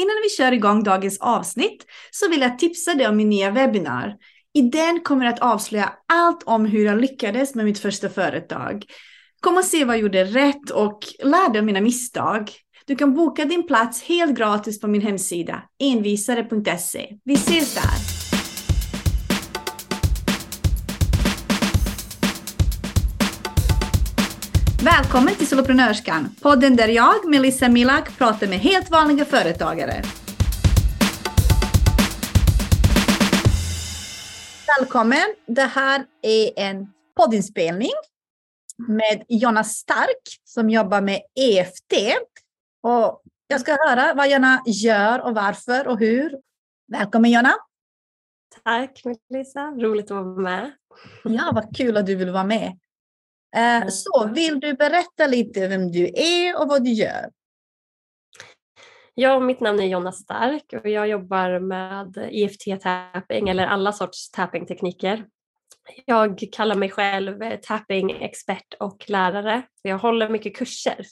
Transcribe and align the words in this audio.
Innan 0.00 0.16
vi 0.22 0.28
kör 0.28 0.52
igång 0.52 0.82
dagens 0.82 1.18
avsnitt 1.20 1.86
så 2.10 2.28
vill 2.28 2.40
jag 2.40 2.58
tipsa 2.58 2.94
dig 2.94 3.08
om 3.08 3.16
min 3.16 3.28
nya 3.28 3.50
webbinar. 3.50 4.16
I 4.54 4.62
den 4.62 5.00
kommer 5.00 5.24
jag 5.24 5.34
att 5.34 5.40
avslöja 5.40 5.92
allt 6.08 6.42
om 6.42 6.64
hur 6.64 6.84
jag 6.84 7.00
lyckades 7.00 7.54
med 7.54 7.64
mitt 7.64 7.78
första 7.78 8.08
företag. 8.08 8.84
Kom 9.40 9.56
och 9.56 9.64
se 9.64 9.84
vad 9.84 9.96
jag 9.96 10.02
gjorde 10.02 10.24
rätt 10.24 10.70
och 10.70 10.98
lär 11.22 11.52
dig 11.52 11.58
av 11.58 11.64
mina 11.64 11.80
misstag. 11.80 12.50
Du 12.86 12.96
kan 12.96 13.14
boka 13.14 13.44
din 13.44 13.66
plats 13.66 14.02
helt 14.02 14.38
gratis 14.38 14.80
på 14.80 14.88
min 14.88 15.02
hemsida 15.02 15.62
envisare.se. 15.78 17.16
Vi 17.24 17.34
ses 17.34 17.74
där! 17.74 18.09
Välkommen 24.98 25.34
till 25.34 25.46
Soloprenörskan, 25.46 26.28
podden 26.42 26.76
där 26.76 26.88
jag, 26.88 27.28
Melissa 27.28 27.68
Milak, 27.68 28.18
pratar 28.18 28.46
med 28.46 28.58
helt 28.58 28.90
vanliga 28.90 29.24
företagare. 29.24 30.02
Välkommen! 34.78 35.34
Det 35.46 35.62
här 35.62 36.06
är 36.22 36.58
en 36.58 36.92
poddinspelning 37.16 37.90
med 38.88 39.24
Jonna 39.28 39.64
Stark 39.64 40.40
som 40.44 40.70
jobbar 40.70 41.00
med 41.00 41.20
EFT. 41.40 41.92
Och 42.82 43.22
jag 43.46 43.60
ska 43.60 43.72
höra 43.72 44.14
vad 44.14 44.30
Jonna 44.30 44.62
gör 44.66 45.20
och 45.20 45.34
varför 45.34 45.88
och 45.88 45.98
hur. 45.98 46.38
Välkommen 46.92 47.30
Jonna! 47.30 47.54
Tack 48.64 49.02
Melissa, 49.28 49.70
roligt 49.70 50.10
att 50.10 50.10
vara 50.10 50.24
med. 50.24 50.72
Ja, 51.24 51.50
vad 51.54 51.76
kul 51.76 51.96
att 51.96 52.06
du 52.06 52.14
vill 52.14 52.30
vara 52.30 52.44
med. 52.44 52.78
Eh, 53.56 53.88
så 53.88 54.30
vill 54.34 54.60
du 54.60 54.74
berätta 54.74 55.26
lite 55.26 55.68
vem 55.68 55.92
du 55.92 56.04
är 56.14 56.60
och 56.62 56.68
vad 56.68 56.84
du 56.84 56.90
gör? 56.90 57.30
Ja, 59.14 59.40
mitt 59.40 59.60
namn 59.60 59.80
är 59.80 59.86
Jonna 59.86 60.12
Stark 60.12 60.72
och 60.82 60.88
jag 60.88 61.08
jobbar 61.08 61.58
med 61.58 62.28
EFT-tapping 62.30 63.48
eller 63.48 63.66
alla 63.66 63.92
sorts 63.92 64.30
tappingtekniker. 64.30 65.26
Jag 66.04 66.44
kallar 66.52 66.74
mig 66.74 66.90
själv 66.90 67.38
tapping-expert 67.62 68.74
och 68.80 69.04
lärare. 69.10 69.62
Jag 69.82 69.98
håller 69.98 70.28
mycket 70.28 70.56
kurser. 70.56 71.06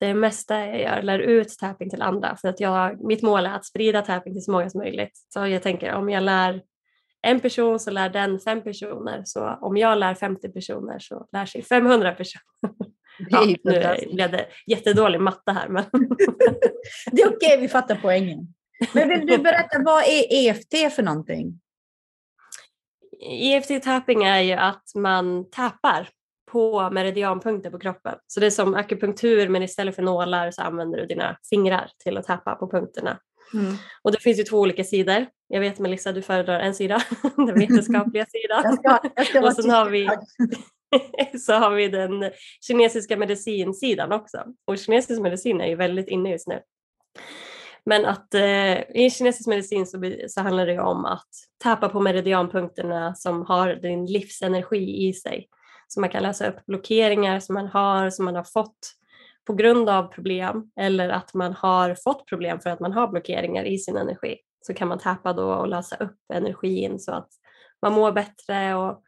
Det 0.00 0.14
mesta 0.14 0.66
jag 0.66 0.80
gör 0.80 1.02
lär 1.02 1.18
ut 1.18 1.58
tapping 1.58 1.90
till 1.90 2.02
andra 2.02 2.36
för 2.36 2.48
att 2.48 2.60
jag, 2.60 3.04
mitt 3.04 3.22
mål 3.22 3.46
är 3.46 3.50
att 3.50 3.64
sprida 3.64 4.02
tapping 4.02 4.32
till 4.32 4.44
så 4.44 4.52
många 4.52 4.70
som 4.70 4.78
möjligt. 4.78 5.18
Så 5.34 5.46
jag 5.46 5.62
tänker 5.62 5.94
om 5.94 6.10
jag 6.10 6.22
lär 6.22 6.62
en 7.24 7.40
person 7.40 7.80
så 7.80 7.90
lär 7.90 8.08
den 8.08 8.40
fem 8.40 8.62
personer. 8.62 9.22
Så 9.24 9.58
om 9.60 9.76
jag 9.76 9.98
lär 9.98 10.14
50 10.14 10.48
personer 10.48 10.98
så 10.98 11.26
lär 11.32 11.46
sig 11.46 11.62
500 11.62 12.12
personer. 12.12 12.44
Ja, 13.30 13.44
nu 13.64 14.14
blev 14.14 14.30
det 14.30 14.46
jättedålig 14.66 15.20
matte 15.20 15.52
här. 15.52 15.68
Men 15.68 15.84
det 17.12 17.22
är 17.22 17.26
okej, 17.26 17.36
okay, 17.36 17.60
vi 17.60 17.68
fattar 17.68 17.98
poängen. 18.02 18.54
Men 18.92 19.08
vill 19.08 19.26
du 19.26 19.38
berätta, 19.38 19.82
vad 19.84 20.02
är 20.02 20.24
EFT 20.30 20.94
för 20.94 21.02
någonting? 21.02 21.60
EFT-tapping 23.20 24.24
är 24.24 24.40
ju 24.40 24.52
att 24.52 24.84
man 24.94 25.50
tappar 25.50 26.08
på 26.50 26.90
meridianpunkter 26.90 27.70
på 27.70 27.78
kroppen. 27.78 28.14
Så 28.26 28.40
det 28.40 28.46
är 28.46 28.50
som 28.50 28.74
akupunktur 28.74 29.48
men 29.48 29.62
istället 29.62 29.94
för 29.94 30.02
nålar 30.02 30.50
så 30.50 30.62
använder 30.62 30.98
du 30.98 31.06
dina 31.06 31.38
fingrar 31.50 31.90
till 31.98 32.16
att 32.16 32.26
tappa 32.26 32.54
på 32.54 32.70
punkterna. 32.70 33.18
Mm. 33.54 33.74
Och 34.02 34.12
det 34.12 34.18
finns 34.20 34.38
ju 34.38 34.44
två 34.44 34.58
olika 34.58 34.84
sidor. 34.84 35.26
Jag 35.48 35.60
vet 35.60 35.78
Melissa, 35.78 36.12
du 36.12 36.22
föredrar 36.22 36.60
en 36.60 36.74
sida, 36.74 37.02
den 37.36 37.58
vetenskapliga 37.58 38.26
sidan. 38.26 38.62
Jag 38.64 38.74
ska, 38.74 39.10
jag 39.16 39.26
ska 39.26 39.46
och 39.46 39.52
sen 39.52 39.70
har 39.70 39.90
vi, 39.90 40.08
så 41.38 41.52
har 41.52 41.70
vi 41.70 41.88
den 41.88 42.30
kinesiska 42.66 43.16
medicinsidan 43.16 44.12
också. 44.12 44.44
Och 44.64 44.78
kinesisk 44.78 45.20
medicin 45.20 45.60
är 45.60 45.66
ju 45.66 45.74
väldigt 45.74 46.08
inne 46.08 46.30
just 46.30 46.48
nu. 46.48 46.60
Men 47.86 48.06
att 48.06 48.34
eh, 48.34 48.80
i 48.80 49.10
kinesisk 49.10 49.48
medicin 49.48 49.86
så, 49.86 50.14
så 50.28 50.40
handlar 50.40 50.66
det 50.66 50.80
om 50.80 51.04
att 51.04 51.28
tappa 51.62 51.88
på 51.88 52.00
meridianpunkterna 52.00 53.14
som 53.14 53.46
har 53.46 53.74
din 53.74 54.06
livsenergi 54.06 55.08
i 55.08 55.12
sig. 55.12 55.48
Så 55.88 56.00
man 56.00 56.10
kan 56.10 56.22
läsa 56.22 56.48
upp 56.48 56.66
blockeringar 56.66 57.40
som 57.40 57.54
man 57.54 57.66
har, 57.66 58.10
som 58.10 58.24
man 58.24 58.36
har 58.36 58.44
fått 58.44 58.78
på 59.46 59.54
grund 59.54 59.88
av 59.88 60.02
problem 60.02 60.70
eller 60.80 61.08
att 61.08 61.34
man 61.34 61.52
har 61.52 61.96
fått 62.04 62.26
problem 62.26 62.60
för 62.60 62.70
att 62.70 62.80
man 62.80 62.92
har 62.92 63.08
blockeringar 63.08 63.64
i 63.64 63.78
sin 63.78 63.96
energi 63.96 64.36
så 64.66 64.74
kan 64.74 64.88
man 64.88 64.98
tappa 64.98 65.32
då 65.32 65.52
och 65.52 65.68
lösa 65.68 65.96
upp 65.96 66.18
energin 66.34 66.98
så 66.98 67.12
att 67.12 67.28
man 67.82 67.92
mår 67.92 68.12
bättre 68.12 68.74
och 68.74 69.02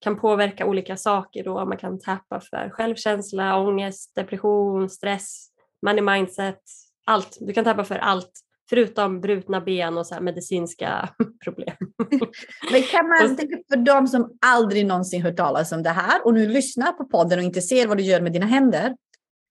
kan 0.00 0.20
påverka 0.20 0.66
olika 0.66 0.96
saker 0.96 1.44
då. 1.44 1.64
Man 1.64 1.78
kan 1.78 1.98
tappa 1.98 2.40
för 2.40 2.70
självkänsla, 2.70 3.58
ångest, 3.58 4.14
depression, 4.14 4.90
stress, 4.90 5.48
money 5.86 6.02
mindset, 6.02 6.60
allt. 7.06 7.38
Du 7.40 7.52
kan 7.52 7.64
tappa 7.64 7.84
för 7.84 7.98
allt 7.98 8.30
förutom 8.70 9.20
brutna 9.20 9.60
ben 9.60 9.98
och 9.98 10.06
så 10.06 10.20
medicinska 10.20 11.08
problem. 11.44 11.76
Men 12.72 12.82
kan 12.82 13.08
man, 13.08 13.36
för 13.72 13.76
de 13.76 14.06
som 14.06 14.38
aldrig 14.46 14.86
någonsin 14.86 15.22
hört 15.22 15.36
talas 15.36 15.72
om 15.72 15.82
det 15.82 15.90
här 15.90 16.26
och 16.26 16.34
nu 16.34 16.48
lyssnar 16.48 16.92
på 16.92 17.04
podden 17.04 17.38
och 17.38 17.44
inte 17.44 17.60
ser 17.62 17.86
vad 17.86 17.96
du 17.96 18.02
gör 18.02 18.20
med 18.20 18.32
dina 18.32 18.46
händer, 18.46 18.96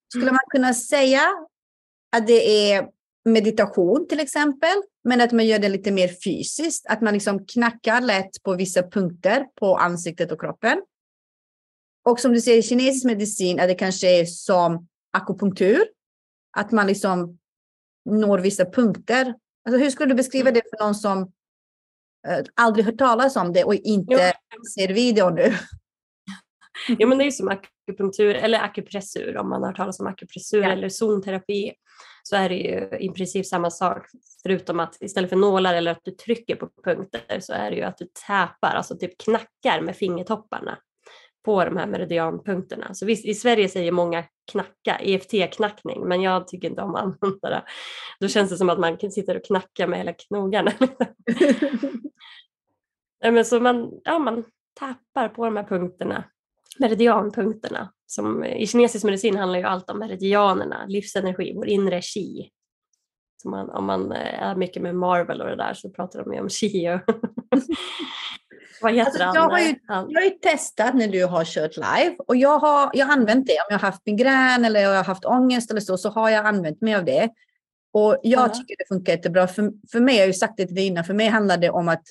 skulle 0.10 0.32
man 0.32 0.40
kunna 0.50 0.74
säga 0.74 1.22
att 2.16 2.28
det 2.28 2.72
är 2.72 2.90
meditation 3.26 4.08
till 4.08 4.20
exempel, 4.20 4.76
men 5.04 5.22
att 5.22 5.32
man 5.32 5.46
gör 5.46 5.60
det 5.60 5.70
lite 5.70 5.92
mer 5.92 6.08
fysiskt, 6.08 6.86
att 6.88 7.02
man 7.02 7.14
liksom 7.14 7.46
knackar 7.46 8.02
lätt 8.02 8.44
på 8.44 8.54
vissa 8.56 8.84
punkter 8.84 9.46
på 9.56 9.78
ansiktet 9.78 10.32
och 10.32 10.42
kroppen. 10.42 10.82
Och 12.10 12.20
som 12.20 12.34
du 12.34 12.42
säger 12.42 12.58
i 12.58 12.64
kinesisk 12.64 13.06
medicin 13.06 13.60
är 13.60 13.68
det 13.68 13.76
kanske 13.76 14.26
som 14.26 14.88
akupunktur, 15.18 15.86
att 16.58 16.72
man 16.72 16.88
liksom 16.88 17.40
når 18.10 18.40
vissa 18.40 18.66
punkter. 18.66 19.34
Alltså 19.66 19.84
hur 19.84 19.90
skulle 19.90 20.10
du 20.10 20.16
beskriva 20.16 20.52
det 20.52 20.62
för 20.70 20.84
någon 20.86 20.96
som 20.96 21.22
uh, 22.28 22.46
aldrig 22.56 22.86
hört 22.86 22.98
talas 22.98 23.36
om 23.36 23.54
det 23.54 23.64
och 23.64 23.76
inte 23.76 24.34
jo. 24.56 24.64
ser 24.76 24.94
video 24.94 25.30
nu? 25.30 25.54
Ja, 26.88 27.08
men 27.08 27.18
det 27.18 27.26
är 27.26 27.32
som 27.32 27.48
akupunktur 27.90 28.36
eller 28.36 28.60
akupressur 28.60 29.38
om 29.38 29.50
man 29.50 29.62
har 29.62 29.68
hört 29.68 29.78
talas 29.78 30.00
om 30.00 30.08
akupressur 30.08 30.62
ja. 30.62 30.72
eller 30.72 30.90
zonterapi 30.90 31.74
så 32.24 32.36
är 32.36 32.50
det 32.50 32.56
ju 32.56 32.98
i 33.00 33.10
princip 33.10 33.46
samma 33.46 33.72
sak 33.72 34.06
förutom 34.44 34.80
att 34.80 34.98
istället 35.02 35.30
för 35.30 35.38
nålar 35.38 35.74
eller 35.74 35.92
att 35.92 36.02
du 36.04 36.12
trycker 36.12 36.56
på 36.56 36.70
punkter 36.84 37.40
så 37.40 37.54
är 37.54 37.72
det 37.72 37.78
ju 37.78 37.84
att 37.84 37.98
du 37.98 38.08
täpar, 38.28 38.76
alltså 38.76 38.98
typ 38.98 39.18
knackar 39.18 39.82
med 39.82 39.96
fingertopparna 39.96 40.78
på 41.46 41.66
de 41.66 41.78
här 41.78 41.88
meridianpunkterna. 41.88 42.94
Så 42.94 43.06
visst, 43.06 43.26
i 43.26 43.34
Sverige 43.34 43.70
säger 43.70 43.92
många 43.92 44.24
knacka, 44.52 45.00
EFT-knackning, 45.00 46.08
men 46.08 46.22
jag 46.22 46.48
tycker 46.48 46.70
inte 46.70 46.82
om 46.82 46.96
att 46.96 47.02
använda 47.02 47.50
det. 47.50 47.64
Då 48.20 48.28
känns 48.28 48.50
det 48.50 48.58
som 48.58 48.70
att 48.70 48.80
man 48.80 49.12
sitter 49.12 49.38
och 49.38 49.46
knackar 49.46 49.88
med 49.88 50.00
hela 50.00 50.14
knogarna. 50.14 50.72
men 53.32 53.46
så 53.46 53.60
man, 53.60 53.92
ja, 54.04 54.20
man 54.20 54.44
tappar 54.80 55.30
på 55.30 55.46
de 55.46 55.58
här 55.58 55.64
punkterna 55.64 56.24
meridianpunkterna. 56.80 57.92
Som, 58.06 58.44
I 58.44 58.68
kinesisk 58.68 59.06
medicin 59.06 59.38
handlar 59.38 59.60
ju 59.60 59.66
allt 59.66 59.90
om 59.90 60.00
meridianerna, 60.00 60.86
livsenergi, 60.88 61.54
vår 61.56 61.68
inre 61.68 62.02
chi. 62.02 62.50
Så 63.42 63.50
man, 63.50 63.70
om 63.70 63.86
man 63.86 64.12
eh, 64.12 64.44
är 64.44 64.56
mycket 64.56 64.82
med 64.82 64.96
Marvel 64.96 65.42
och 65.42 65.48
det 65.48 65.56
där 65.56 65.74
så 65.74 65.90
pratar 65.90 66.24
de 66.24 66.34
ju 66.34 66.40
om 66.40 66.50
chi. 66.50 66.90
Och 66.90 67.00
Vad 68.82 68.94
heter 68.94 69.12
alltså, 69.12 69.24
han? 69.24 69.36
Jag 69.36 69.50
har, 69.50 69.60
ju, 69.60 69.76
jag 69.88 70.22
har 70.22 70.26
ju 70.26 70.30
testat 70.30 70.96
när 70.96 71.08
du 71.08 71.26
har 71.26 71.46
kört 71.46 71.76
live 71.76 72.16
och 72.28 72.36
jag 72.36 72.60
har, 72.60 72.90
jag 72.94 73.06
har 73.06 73.14
använt 73.14 73.48
det. 73.48 73.54
Om 73.54 73.66
jag 73.70 73.80
har 73.80 73.92
haft 73.92 74.06
migrän 74.06 74.66
eller 74.66 74.80
jag 74.80 74.96
har 74.96 75.04
haft 75.04 75.26
ångest 75.26 75.72
eller 75.72 75.82
så, 75.82 75.98
så 75.98 76.10
har 76.10 76.30
jag 76.30 76.46
använt 76.46 76.82
mig 76.82 76.96
av 76.96 77.06
det. 77.06 77.30
Och 77.94 78.20
jag 78.24 78.50
ja. 78.50 78.50
tycker 78.50 78.76
det 78.78 78.88
funkar 78.88 79.14
jättebra. 79.14 79.48
För, 79.48 79.72
för 79.92 80.00
mig, 80.00 80.16
jag 80.16 80.22
har 80.22 80.28
ju 80.28 80.34
sagt 80.34 80.54
det 80.58 80.66
till 80.66 80.76
dig 80.76 80.88
innan, 80.88 81.04
för 81.04 81.14
mig 81.14 81.28
handlar 81.28 81.58
det 81.58 81.70
om 81.70 81.90
att 81.90 82.04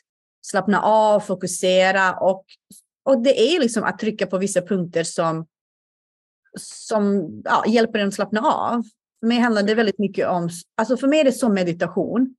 slappna 0.42 0.82
av, 0.82 1.20
fokusera 1.20 2.12
och 2.12 2.44
och 3.08 3.22
det 3.22 3.54
är 3.54 3.60
liksom 3.60 3.84
att 3.84 3.98
trycka 3.98 4.26
på 4.26 4.38
vissa 4.38 4.62
punkter 4.62 5.04
som, 5.04 5.46
som 6.60 7.30
ja, 7.44 7.64
hjälper 7.66 7.98
en 7.98 8.08
att 8.08 8.14
slappna 8.14 8.40
av. 8.40 8.82
För 9.20 9.26
mig 9.26 9.38
handlar 9.38 9.62
det 9.62 9.74
väldigt 9.74 9.98
mycket 9.98 10.28
om, 10.28 10.50
alltså 10.76 10.96
för 10.96 11.08
mig 11.08 11.20
är 11.20 11.24
det 11.24 11.32
som 11.32 11.54
meditation, 11.54 12.34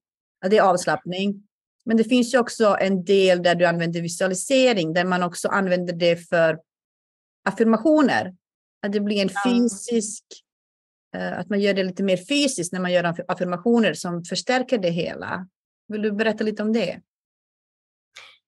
det 0.50 0.58
är 0.58 0.62
avslappning. 0.62 1.44
Men 1.86 1.98
det 1.98 2.04
finns 2.04 2.34
ju 2.34 2.40
också 2.40 2.78
en 2.80 3.04
del 3.04 3.44
där 3.44 3.56
du 3.56 3.66
använder 3.66 4.02
visualisering, 4.02 4.94
där 4.94 5.06
man 5.06 5.24
också 5.24 5.48
använder 5.48 5.94
det 5.94 6.16
för 6.16 6.60
affirmationer. 7.50 8.36
Att 8.86 8.94
det 8.94 9.00
blir 9.00 9.22
en 9.22 9.30
fysisk, 9.46 10.24
uh, 11.18 11.40
att 11.40 11.50
man 11.50 11.60
gör 11.60 11.74
det 11.74 11.84
lite 11.84 12.04
mer 12.04 12.18
fysiskt 12.18 12.74
när 12.74 12.80
man 12.80 12.92
gör 12.92 13.16
affirmationer 13.28 13.94
som 13.94 14.24
förstärker 14.24 14.78
det 14.78 14.90
hela. 14.90 15.48
Vill 15.88 16.02
du 16.02 16.12
berätta 16.12 16.44
lite 16.44 16.64
om 16.64 16.74
det? 16.74 17.02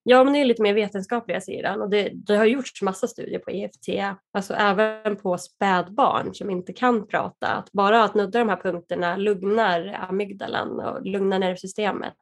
Ja, 0.04 0.24
men 0.24 0.34
det 0.34 0.40
är 0.40 0.46
lite 0.46 0.62
mer 0.62 0.74
vetenskapliga 0.74 1.42
sidan 1.42 1.82
och 1.82 1.90
det, 1.90 2.10
det, 2.14 2.36
har 2.36 2.46
gjorts 2.46 2.82
massa 2.82 3.08
studier 3.08 3.40
på 3.40 3.52
EFT, 3.52 4.16
alltså 4.34 4.54
även 4.54 5.16
på 5.16 5.38
spädbarn 5.38 6.34
som 6.34 6.50
inte 6.50 6.74
kan 6.74 7.08
prata. 7.08 7.48
Att 7.48 7.72
bara 7.72 8.04
att 8.04 8.16
nudda 8.16 8.40
de 8.40 8.50
här 8.50 8.62
punkterna 8.62 9.18
lugnar 9.18 10.06
amygdalan 10.10 10.80
och 10.80 11.06
lugnar 11.06 11.40
nervsystemet. 11.40 12.14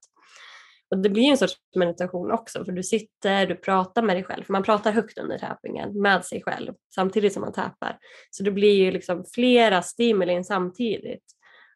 Och 0.92 0.98
det 0.98 1.10
blir 1.10 1.24
en 1.24 1.38
sorts 1.38 1.56
meditation 1.76 2.32
också 2.32 2.66
för 2.66 2.72
du 2.72 2.84
sitter, 2.84 3.46
du 3.46 3.56
pratar 3.56 4.02
med 4.02 4.16
dig 4.16 4.24
själv, 4.24 4.44
för 4.44 4.54
man 4.54 4.64
pratar 4.64 4.92
högt 4.92 5.18
under 5.18 5.38
tappingen 5.38 6.02
med 6.02 6.26
sig 6.26 6.44
själv 6.44 6.74
samtidigt 6.96 7.34
som 7.34 7.42
man 7.42 7.54
tappar. 7.54 7.98
Så 8.30 8.44
det 8.44 8.52
blir 8.52 8.76
ju 8.76 8.92
liksom 8.92 9.26
flera 9.34 9.82
stimulin 9.82 10.44
samtidigt. 10.44 11.24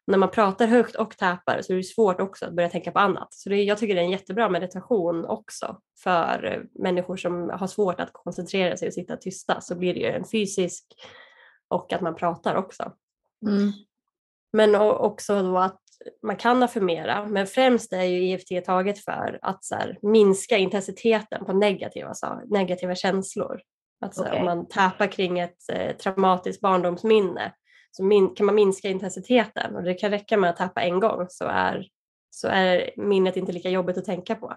När 0.07 0.17
man 0.17 0.31
pratar 0.31 0.67
högt 0.67 0.95
och 0.95 1.17
tappar 1.17 1.61
så 1.61 1.73
är 1.73 1.77
det 1.77 1.83
svårt 1.83 2.21
också 2.21 2.45
att 2.45 2.53
börja 2.53 2.69
tänka 2.69 2.91
på 2.91 3.00
annat. 3.00 3.33
Så 3.33 3.50
det, 3.50 3.63
jag 3.63 3.77
tycker 3.77 3.95
det 3.95 4.01
är 4.01 4.05
en 4.05 4.11
jättebra 4.11 4.50
meditation 4.50 5.25
också 5.25 5.77
för 6.03 6.65
människor 6.79 7.17
som 7.17 7.50
har 7.50 7.67
svårt 7.67 8.00
att 8.00 8.13
koncentrera 8.13 8.77
sig 8.77 8.88
och 8.88 8.94
sitta 8.94 9.17
tysta 9.17 9.61
så 9.61 9.75
blir 9.75 9.94
det 9.94 10.00
ju 10.00 10.07
en 10.07 10.25
fysisk 10.25 10.85
och 11.67 11.94
att 11.94 12.01
man 12.01 12.15
pratar 12.15 12.55
också. 12.55 12.91
Mm. 13.47 13.71
Men 14.53 14.75
också 14.75 15.44
då 15.44 15.57
att 15.57 15.79
man 16.23 16.35
kan 16.35 16.63
affirmera, 16.63 17.25
men 17.25 17.47
främst 17.47 17.94
är 17.94 18.03
ju 18.03 18.29
EFT 18.29 18.65
taget 18.65 19.00
för 19.00 19.39
att 19.41 19.65
så 19.65 19.75
här, 19.75 19.97
minska 20.01 20.57
intensiteten 20.57 21.45
på 21.45 21.53
negativa, 21.53 22.13
så, 22.13 22.41
negativa 22.45 22.95
känslor. 22.95 23.61
Alltså 24.01 24.21
okay. 24.21 24.39
om 24.39 24.45
man 24.45 24.67
tappar 24.67 25.07
kring 25.07 25.39
ett 25.39 25.69
eh, 25.69 25.95
traumatiskt 25.95 26.61
barndomsminne 26.61 27.53
så 27.97 28.03
min, 28.03 28.35
kan 28.35 28.45
man 28.45 28.55
minska 28.55 28.89
intensiteten 28.89 29.75
och 29.75 29.83
det 29.83 29.93
kan 29.93 30.11
räcka 30.11 30.37
med 30.37 30.49
att 30.49 30.57
tappa 30.57 30.81
en 30.81 30.99
gång 30.99 31.25
så 31.29 31.45
är, 31.45 31.87
så 32.29 32.47
är 32.47 32.91
minnet 32.97 33.37
inte 33.37 33.51
lika 33.51 33.69
jobbigt 33.69 33.97
att 33.97 34.05
tänka 34.05 34.35
på. 34.35 34.53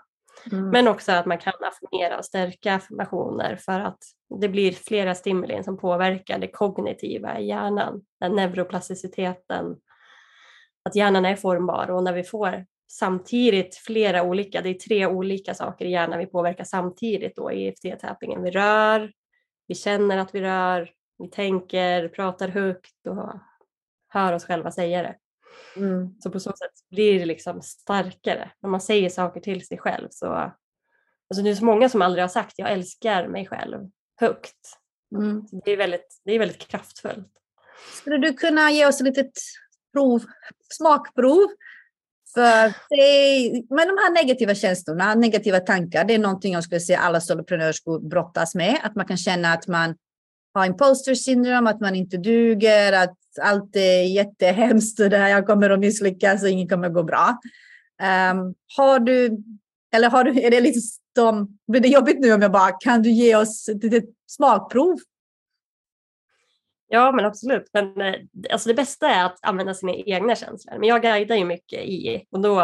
Mm. 0.53 0.71
Men 0.71 0.89
också 0.89 1.13
att 1.13 1.27
man 1.27 1.39
kan 1.39 1.53
affirmera 1.61 2.19
och 2.19 2.25
stärka 2.25 2.75
affirmationer 2.75 3.57
för 3.57 3.81
att 3.81 3.99
det 4.41 4.49
blir 4.49 4.73
flera 4.73 5.15
stimulin 5.15 5.65
som 5.65 5.79
påverkar 5.79 6.39
det 6.39 6.49
kognitiva 6.49 7.39
i 7.39 7.47
hjärnan, 7.47 8.03
den 8.21 8.33
neuroplasticiteten, 8.33 9.77
att 10.85 10.97
hjärnan 10.97 11.25
är 11.25 11.37
formbar 11.37 11.91
och 11.91 12.03
när 12.03 12.13
vi 12.13 12.25
får 12.25 12.67
samtidigt 12.91 13.77
flera 13.77 14.23
olika, 14.23 14.61
det 14.61 14.69
är 14.69 14.75
tre 14.75 15.07
olika 15.07 15.55
saker 15.55 15.85
i 15.85 15.91
hjärnan 15.91 16.19
vi 16.19 16.27
påverkar 16.27 16.65
samtidigt 16.65 17.37
då 17.37 17.53
i 17.53 17.67
EFT-tappingen. 17.67 18.43
Vi 18.43 18.51
rör, 18.51 19.13
vi 19.67 19.75
känner 19.75 20.19
att 20.19 20.35
vi 20.35 20.41
rör, 20.41 20.91
vi 21.19 21.29
tänker, 21.29 22.09
pratar 22.09 22.49
högt 22.49 23.07
och 23.07 23.33
hör 24.09 24.33
oss 24.33 24.45
själva 24.45 24.71
säga 24.71 25.03
det. 25.03 25.17
Mm. 25.77 26.15
Så 26.21 26.31
på 26.31 26.41
så 26.41 26.51
sätt 26.51 26.73
blir 26.91 27.19
det 27.19 27.27
liksom 27.27 27.63
starkare. 27.63 28.51
När 28.61 28.71
man 28.71 28.81
säger 28.81 29.09
saker 29.09 29.41
till 29.41 29.67
sig 29.67 29.79
själv 29.79 30.09
så... 30.11 30.53
Alltså 31.31 31.43
det 31.43 31.51
är 31.51 31.55
så 31.55 31.65
många 31.65 31.89
som 31.89 32.03
aldrig 32.03 32.23
har 32.23 32.29
sagt 32.29 32.55
jag 32.57 32.73
älskar 32.73 33.29
mig 33.29 33.47
själv 33.47 33.91
högt. 34.21 34.79
Mm. 35.15 35.47
Det, 35.65 35.71
är 35.71 35.77
väldigt, 35.77 36.21
det 36.25 36.33
är 36.33 36.39
väldigt 36.39 36.59
kraftfullt. 36.59 37.33
Skulle 38.01 38.19
du 38.19 38.33
kunna 38.33 38.71
ge 38.71 38.87
oss 38.87 39.01
ett 39.01 39.07
litet 39.07 39.33
prov, 39.93 40.25
smakprov? 40.75 41.49
För 42.35 42.73
det, 42.91 43.51
med 43.71 43.89
de 43.89 43.99
här 43.99 44.13
negativa 44.13 44.55
känslorna, 44.55 45.15
negativa 45.15 45.61
tankar, 45.61 46.05
det 46.05 46.15
är 46.15 46.19
någonting 46.19 46.53
jag 46.53 46.65
skulle 46.65 46.81
säga 46.81 46.99
alla 46.99 47.21
soloprenörskor 47.21 48.01
brottas 48.01 48.55
med. 48.55 48.81
Att 48.83 48.95
man 48.95 49.07
kan 49.07 49.17
känna 49.17 49.53
att 49.53 49.67
man 49.67 49.95
ha 50.57 50.67
imposter 50.67 51.15
syndrom, 51.15 51.67
att 51.67 51.81
man 51.81 51.95
inte 51.95 52.17
duger, 52.17 52.93
att 52.93 53.17
allt 53.43 53.77
är 53.77 54.03
jättehemskt 54.03 55.01
och 55.01 55.11
det 55.11 55.19
här, 55.19 55.29
jag 55.29 55.47
kommer 55.47 55.71
att 55.71 55.79
misslyckas 55.79 56.43
och 56.43 56.49
inget 56.49 56.71
kommer 56.71 56.87
att 56.87 56.95
gå 56.95 57.03
bra. 57.03 57.41
Um, 58.03 58.55
har 58.77 58.99
du, 58.99 59.39
eller 59.95 60.11
har 60.11 60.25
du, 60.25 60.41
är 60.41 60.51
det 60.51 60.61
liksom, 60.61 61.59
blir 61.69 61.81
det 61.81 61.89
jobbigt 61.89 62.21
nu 62.21 62.33
om 62.33 62.43
jag 62.43 62.53
bara, 62.53 62.73
kan 62.73 63.03
du 63.03 63.11
ge 63.11 63.37
oss 63.37 63.69
ett 63.69 63.83
litet 63.83 64.05
smakprov? 64.27 64.97
Ja, 66.89 67.13
men 67.13 67.25
absolut. 67.25 67.71
Men 67.73 68.01
eh, 68.01 68.15
alltså 68.51 68.69
det 68.69 68.75
bästa 68.75 69.09
är 69.09 69.25
att 69.25 69.39
använda 69.43 69.75
sina 69.75 69.93
egna 69.95 70.37
känslor. 70.37 70.79
Men 70.79 70.89
jag 70.89 71.03
guidar 71.03 71.37
ju 71.37 71.45
mycket 71.45 71.85
i 71.85 72.25
och 72.31 72.41
då 72.41 72.63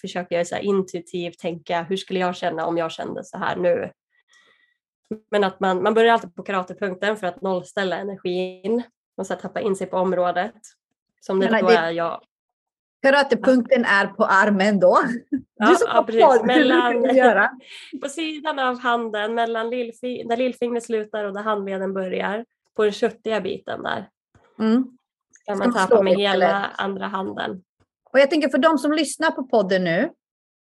försöker 0.00 0.36
jag 0.36 0.46
så 0.46 0.56
intuitivt 0.56 1.38
tänka 1.38 1.82
hur 1.82 1.96
skulle 1.96 2.20
jag 2.20 2.36
känna 2.36 2.66
om 2.66 2.78
jag 2.78 2.92
kände 2.92 3.24
så 3.24 3.38
här 3.38 3.56
nu? 3.56 3.90
Men 5.30 5.44
att 5.44 5.60
man, 5.60 5.82
man 5.82 5.94
börjar 5.94 6.12
alltid 6.12 6.34
på 6.34 6.42
karatepunkten 6.42 7.16
för 7.16 7.26
att 7.26 7.42
nollställa 7.42 7.96
energin 7.96 8.82
och 9.16 9.26
så 9.26 9.34
tappa 9.34 9.60
in 9.60 9.76
sig 9.76 9.86
på 9.86 9.96
området. 9.96 10.54
Som 11.20 11.40
det 11.40 11.60
då 11.60 11.68
är 11.68 11.90
jag. 11.90 12.20
Karatepunkten 13.02 13.84
är 13.84 14.06
på 14.06 14.24
armen 14.24 14.80
då? 14.80 14.98
Ja, 15.56 15.76
ja 15.80 16.04
precis. 16.06 16.42
Mellan, 16.44 17.02
på 18.02 18.08
sidan 18.08 18.58
av 18.58 18.78
handen, 18.78 19.34
mellan 19.34 19.70
lillfi, 19.70 20.24
där 20.28 20.36
lillfingret 20.36 20.84
slutar 20.84 21.24
och 21.24 21.34
där 21.34 21.42
handleden 21.42 21.94
börjar. 21.94 22.44
På 22.76 22.82
den 22.82 22.92
köttiga 22.92 23.40
biten 23.40 23.82
där. 23.82 24.08
Mm. 24.58 24.84
Kan 25.46 25.58
man 25.58 25.72
tappa 25.74 26.02
med 26.02 26.16
hela 26.16 26.46
eller? 26.46 26.70
andra 26.76 27.06
handen. 27.06 27.62
Och 28.12 28.18
jag 28.18 28.30
tänker 28.30 28.48
för 28.48 28.58
de 28.58 28.78
som 28.78 28.92
lyssnar 28.92 29.30
på 29.30 29.44
podden 29.44 29.84
nu, 29.84 30.10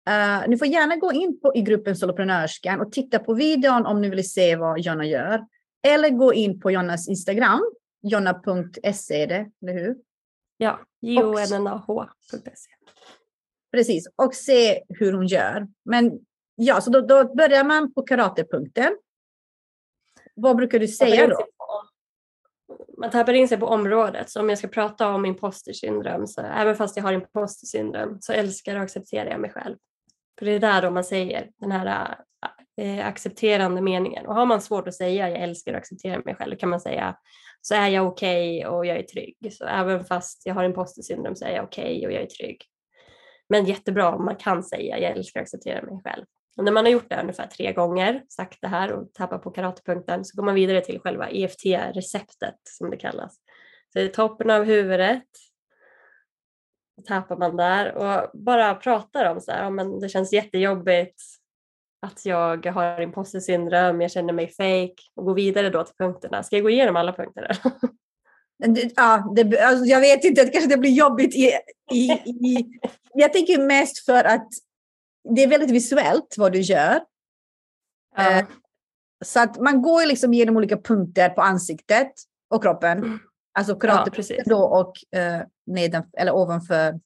Uh, 0.10 0.50
ni 0.50 0.58
får 0.58 0.68
gärna 0.68 0.96
gå 0.96 1.14
in 1.14 1.40
på, 1.40 1.56
i 1.56 1.62
gruppen 1.62 1.96
Soloprenörskan 1.96 2.82
och 2.82 2.92
titta 2.92 3.20
på 3.20 3.34
videon 3.34 3.86
om 3.86 4.02
ni 4.02 4.10
vill 4.10 4.32
se 4.32 4.56
vad 4.56 4.80
Jonna 4.80 5.06
gör. 5.06 5.46
Eller 5.88 6.10
gå 6.10 6.34
in 6.34 6.60
på 6.60 6.72
Jonnas 6.72 7.08
Instagram, 7.08 7.62
jonna.se 8.02 9.24
eller 9.24 9.74
hur? 9.74 9.96
Ja, 10.58 10.80
jonah.se. 11.02 12.70
Precis, 13.72 14.08
och 14.16 14.36
se 14.36 14.84
hur 14.90 15.14
hon 15.14 15.28
gör. 15.28 15.68
Men 15.86 16.20
ja, 16.56 16.82
så 16.82 16.90
då, 16.90 17.02
då 17.02 17.36
börjar 17.36 17.64
man 17.64 17.94
på 17.94 18.02
karatepunkten. 18.02 18.98
Vad 20.36 20.56
brukar 20.56 20.80
du 20.80 20.88
säga 20.88 21.28
då? 21.28 21.46
man 22.98 23.10
tappar 23.10 23.34
in 23.34 23.48
sig 23.48 23.58
på 23.58 23.66
området. 23.66 24.30
Så 24.30 24.40
om 24.40 24.50
jag 24.50 24.58
ska 24.58 24.68
prata 24.68 25.10
om 25.10 25.26
imposter 25.26 25.74
syndrom, 25.74 26.28
så 26.28 26.42
även 26.42 26.76
fast 26.76 26.98
jag 26.98 27.04
har 27.04 27.14
imposter 27.14 27.68
syndrom 27.68 28.18
så 28.22 28.34
älskar 28.34 28.76
och 28.76 28.82
accepterar 28.82 29.30
jag 29.30 29.42
mig 29.42 29.52
själv. 29.52 29.76
För 30.40 30.46
det 30.46 30.52
är 30.52 30.60
där 30.60 30.82
då 30.82 30.90
man 30.92 31.04
säger 31.04 31.50
den 31.58 31.72
här 31.72 32.16
äh, 32.82 33.08
accepterande 33.08 33.82
meningen. 33.82 34.26
Och 34.26 34.36
har 34.36 34.46
man 34.46 34.62
svårt 34.62 34.88
att 34.88 34.96
säga 34.96 35.30
jag 35.30 35.42
älskar 35.42 35.74
och 35.74 35.78
accepterar 35.78 36.22
mig 36.26 36.36
själv 36.36 36.56
kan 36.56 36.70
man 36.70 36.80
säga 36.80 37.18
så 37.62 37.76
är 37.76 37.88
jag 37.88 38.08
okej 38.08 38.58
okay 38.58 38.66
och 38.70 38.86
jag 38.86 38.98
är 38.98 39.04
trygg. 39.04 39.54
Så 39.54 39.66
även 39.66 40.06
fast 40.06 40.46
jag 40.46 40.54
har 40.54 40.64
imposter 40.64 41.02
syndrom 41.02 41.36
så 41.36 41.46
är 41.46 41.56
jag 41.56 41.64
okej 41.64 41.98
okay 41.98 42.06
och 42.06 42.12
jag 42.14 42.22
är 42.22 42.28
trygg. 42.28 42.62
Men 43.50 43.66
jättebra 43.66 44.16
om 44.16 44.26
man 44.26 44.36
kan 44.36 44.64
säga 44.64 45.00
jag 45.00 45.12
älskar 45.12 45.40
och 45.40 45.44
accepterar 45.44 45.82
mig 45.82 46.02
själv. 46.04 46.26
Och 46.58 46.64
när 46.64 46.72
man 46.72 46.86
har 46.86 46.92
gjort 46.92 47.10
det 47.10 47.22
ungefär 47.22 47.48
tre 47.48 47.74
gånger, 47.74 48.24
sagt 48.30 48.62
det 48.62 48.68
här 48.68 48.92
och 48.92 49.14
tappat 49.14 49.44
på 49.44 49.52
karatepunkten 49.52 50.26
så 50.26 50.38
går 50.38 50.44
man 50.44 50.56
vidare 50.56 50.82
till 50.82 51.00
själva 51.00 51.30
EFT-receptet 51.30 52.60
som 52.64 52.90
det 52.90 52.98
kallas. 52.98 53.38
Så 53.94 54.00
i 54.00 54.10
toppen 54.10 54.50
av 54.50 54.64
huvudet 54.64 55.24
tappar 57.08 57.38
man 57.38 57.56
där 57.56 57.96
och 57.96 58.40
bara 58.40 58.76
pratar 58.76 59.32
om 59.32 59.42
så 59.42 59.52
här, 59.52 59.70
men 59.70 60.00
det 60.00 60.10
känns 60.10 60.34
jättejobbigt 60.34 61.22
att 62.02 62.26
jag 62.26 62.66
har 62.66 63.02
imposter 63.02 63.40
syndrom, 63.40 64.02
jag 64.02 64.12
känner 64.12 64.34
mig 64.34 64.48
fake 64.48 65.04
och 65.16 65.26
gå 65.26 65.34
vidare 65.34 65.70
då 65.70 65.84
till 65.84 65.96
punkterna. 65.96 66.44
Ska 66.44 66.56
jag 66.56 66.64
gå 66.64 66.70
igenom 66.70 66.96
alla 66.96 67.14
punkter? 67.14 67.58
Ja, 68.96 69.34
det, 69.36 69.60
alltså 69.60 69.86
jag 69.86 70.00
vet 70.00 70.24
inte, 70.24 70.46
kanske 70.46 70.70
det 70.70 70.78
blir 70.78 70.92
jobbigt. 70.92 71.36
I, 71.36 71.52
i, 71.92 72.12
i, 72.12 72.80
jag 73.14 73.34
tänker 73.34 73.68
mest 73.68 74.06
för 74.06 74.24
att 74.24 74.48
det 75.36 75.44
är 75.44 75.48
väldigt 75.48 75.72
visuellt 75.72 76.36
vad 76.38 76.52
du 76.52 76.60
gör. 76.60 77.00
Ja. 78.16 78.40
Eh, 78.40 78.46
så 79.26 79.40
att 79.40 79.60
man 79.60 79.82
går 79.82 80.06
liksom 80.06 80.34
genom 80.34 80.58
olika 80.58 80.78
punkter 80.78 81.30
på 81.30 81.42
ansiktet 81.42 82.12
och 82.50 82.64
kroppen. 82.64 82.98
Mm. 82.98 83.20
Alltså 83.58 83.76
karatepunkten 83.76 84.38
ja, 84.38 84.44
då 84.46 84.64
och 84.64 85.20
eh, 85.20 85.42
neden, 85.66 86.04
eller 86.18 86.36
ovanför, 86.36 87.00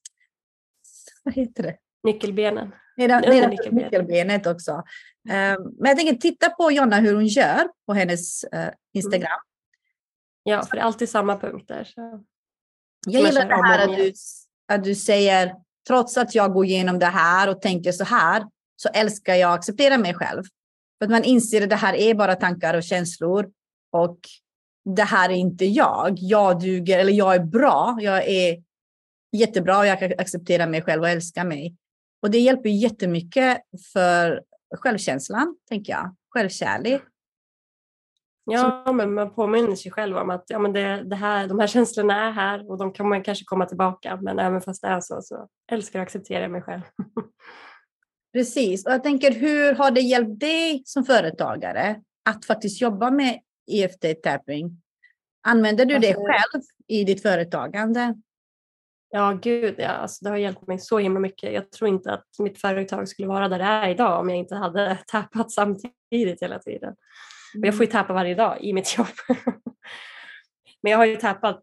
vad 1.24 1.34
heter 1.34 1.62
det? 1.62 1.76
Nyckelbenen. 2.02 2.72
Nedan, 2.96 3.22
nedan 3.22 3.50
nyckelben. 3.50 3.82
nyckelbenet 3.84 4.46
också. 4.46 4.72
Um, 4.72 5.74
men 5.78 5.88
jag 5.88 5.96
tänker 5.96 6.14
titta 6.14 6.50
på 6.50 6.72
Jonna 6.72 6.96
hur 6.96 7.14
hon 7.14 7.26
gör 7.26 7.68
på 7.86 7.94
hennes 7.94 8.44
uh, 8.44 8.68
Instagram. 8.94 9.30
Mm. 9.30 9.38
Ja, 10.42 10.62
för 10.62 10.76
det 10.76 10.80
är 10.80 10.84
alltid 10.84 11.08
samma 11.08 11.38
punkter. 11.38 11.84
Så. 11.84 12.24
Jag 13.06 13.22
gillar 13.22 13.48
det 13.48 13.66
här 13.66 13.88
att 13.88 13.96
du, 13.96 14.12
att 14.68 14.84
du 14.84 14.94
säger, 14.94 15.54
trots 15.86 16.16
att 16.16 16.34
jag 16.34 16.52
går 16.52 16.64
igenom 16.64 16.98
det 16.98 17.06
här 17.06 17.48
och 17.48 17.62
tänker 17.62 17.92
så 17.92 18.04
här, 18.04 18.46
så 18.76 18.88
älskar 18.88 19.34
jag 19.34 19.52
att 19.52 19.58
acceptera 19.58 19.98
mig 19.98 20.14
själv. 20.14 20.42
För 20.98 21.04
att 21.04 21.10
man 21.10 21.24
inser 21.24 21.62
att 21.62 21.70
det 21.70 21.76
här 21.76 21.94
är 21.94 22.14
bara 22.14 22.34
tankar 22.34 22.74
och 22.74 22.82
känslor. 22.82 23.50
Och 23.92 24.18
det 24.96 25.02
här 25.02 25.30
är 25.30 25.34
inte 25.34 25.64
jag. 25.64 26.14
Jag 26.16 26.60
duger, 26.60 26.98
eller 26.98 27.12
jag 27.12 27.34
är 27.34 27.44
bra. 27.44 27.98
Jag 28.00 28.28
är 28.28 28.62
jättebra 29.36 29.78
och 29.78 29.86
jag 29.86 29.98
kan 29.98 30.12
acceptera 30.18 30.66
mig 30.66 30.82
själv 30.82 31.02
och 31.02 31.08
älska 31.08 31.44
mig. 31.44 31.76
Och 32.22 32.30
det 32.30 32.38
hjälper 32.38 32.68
jättemycket 32.68 33.58
för 33.92 34.42
självkänslan, 34.76 35.56
tänker 35.68 35.92
jag. 35.92 36.14
Självkärlek. 36.28 37.02
Ja, 38.44 38.92
men 38.92 39.14
man 39.14 39.34
påminner 39.34 39.76
sig 39.76 39.92
själv 39.92 40.16
om 40.16 40.30
att 40.30 40.44
ja, 40.46 40.58
men 40.58 40.72
det, 40.72 41.02
det 41.04 41.16
här, 41.16 41.48
de 41.48 41.58
här 41.58 41.66
känslorna 41.66 42.26
är 42.26 42.30
här 42.30 42.70
och 42.70 42.78
de 42.78 42.92
kan 42.92 43.08
man 43.08 43.22
kanske 43.22 43.44
komma 43.44 43.66
tillbaka. 43.66 44.18
Men 44.22 44.38
även 44.38 44.60
fast 44.60 44.82
det 44.82 44.88
är 44.88 45.00
så, 45.00 45.22
så 45.22 45.48
älskar 45.72 45.98
och 45.98 46.02
accepterar 46.02 46.48
mig 46.48 46.62
själv. 46.62 46.82
Precis, 48.32 48.86
och 48.86 48.92
jag 48.92 49.02
tänker 49.02 49.32
hur 49.32 49.74
har 49.74 49.90
det 49.90 50.00
hjälpt 50.00 50.40
dig 50.40 50.82
som 50.84 51.04
företagare 51.04 52.02
att 52.30 52.44
faktiskt 52.44 52.80
jobba 52.80 53.10
med 53.10 53.40
EFT-tapping? 53.68 54.80
Använder 55.42 55.84
du 55.84 55.94
alltså, 55.94 56.10
det 56.10 56.14
själv 56.14 56.62
i 56.86 57.04
ditt 57.04 57.22
företagande? 57.22 58.14
Ja, 59.10 59.38
gud 59.42 59.74
ja. 59.78 59.88
Alltså, 59.88 60.24
det 60.24 60.30
har 60.30 60.36
hjälpt 60.36 60.66
mig 60.66 60.78
så 60.78 60.98
himla 60.98 61.20
mycket. 61.20 61.52
Jag 61.52 61.70
tror 61.70 61.88
inte 61.88 62.12
att 62.12 62.26
mitt 62.38 62.60
företag 62.60 63.08
skulle 63.08 63.28
vara 63.28 63.48
där 63.48 63.58
det 63.58 63.64
är 63.64 63.88
idag 63.88 64.20
om 64.20 64.28
jag 64.28 64.38
inte 64.38 64.54
hade 64.54 64.98
tappat 65.06 65.52
samtidigt 65.52 66.42
hela 66.42 66.58
tiden. 66.58 66.94
Och 67.58 67.66
jag 67.66 67.76
får 67.76 67.84
ju 67.84 67.90
mm. 67.90 68.02
tappa 68.02 68.12
varje 68.12 68.34
dag 68.34 68.58
i 68.60 68.72
mitt 68.72 68.98
jobb. 68.98 69.06
Men 70.82 70.92
jag 70.92 70.98
har 70.98 71.06
ju 71.06 71.16
tappat 71.16 71.62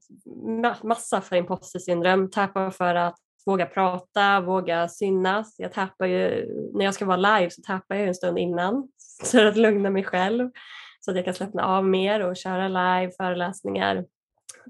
massa 0.84 1.22
för 1.22 1.36
imposter 1.36 1.80
syndrom, 1.80 2.32
tappat 2.32 2.76
för 2.76 2.96
att 2.96 3.16
våga 3.46 3.66
prata, 3.66 4.42
våga 4.42 4.88
synas. 4.88 5.56
Jag 5.58 5.74
tappar 5.74 6.06
ju, 6.06 6.48
när 6.74 6.86
jag 6.86 6.94
ska 6.94 7.06
vara 7.06 7.38
live 7.38 7.50
så 7.50 7.62
tappar 7.62 7.96
jag 7.96 8.08
en 8.08 8.16
stund 8.16 8.38
innan 8.38 8.88
för 9.32 9.46
att 9.46 9.58
lugna 9.58 9.90
mig 9.90 10.04
själv 10.04 10.50
så 11.06 11.12
att 11.12 11.18
jag 11.18 11.26
kan 11.26 11.34
slappna 11.34 11.64
av 11.66 11.88
mer 11.88 12.20
och 12.20 12.38
köra 12.38 12.68
live, 12.68 13.12
föreläsningar. 13.18 14.06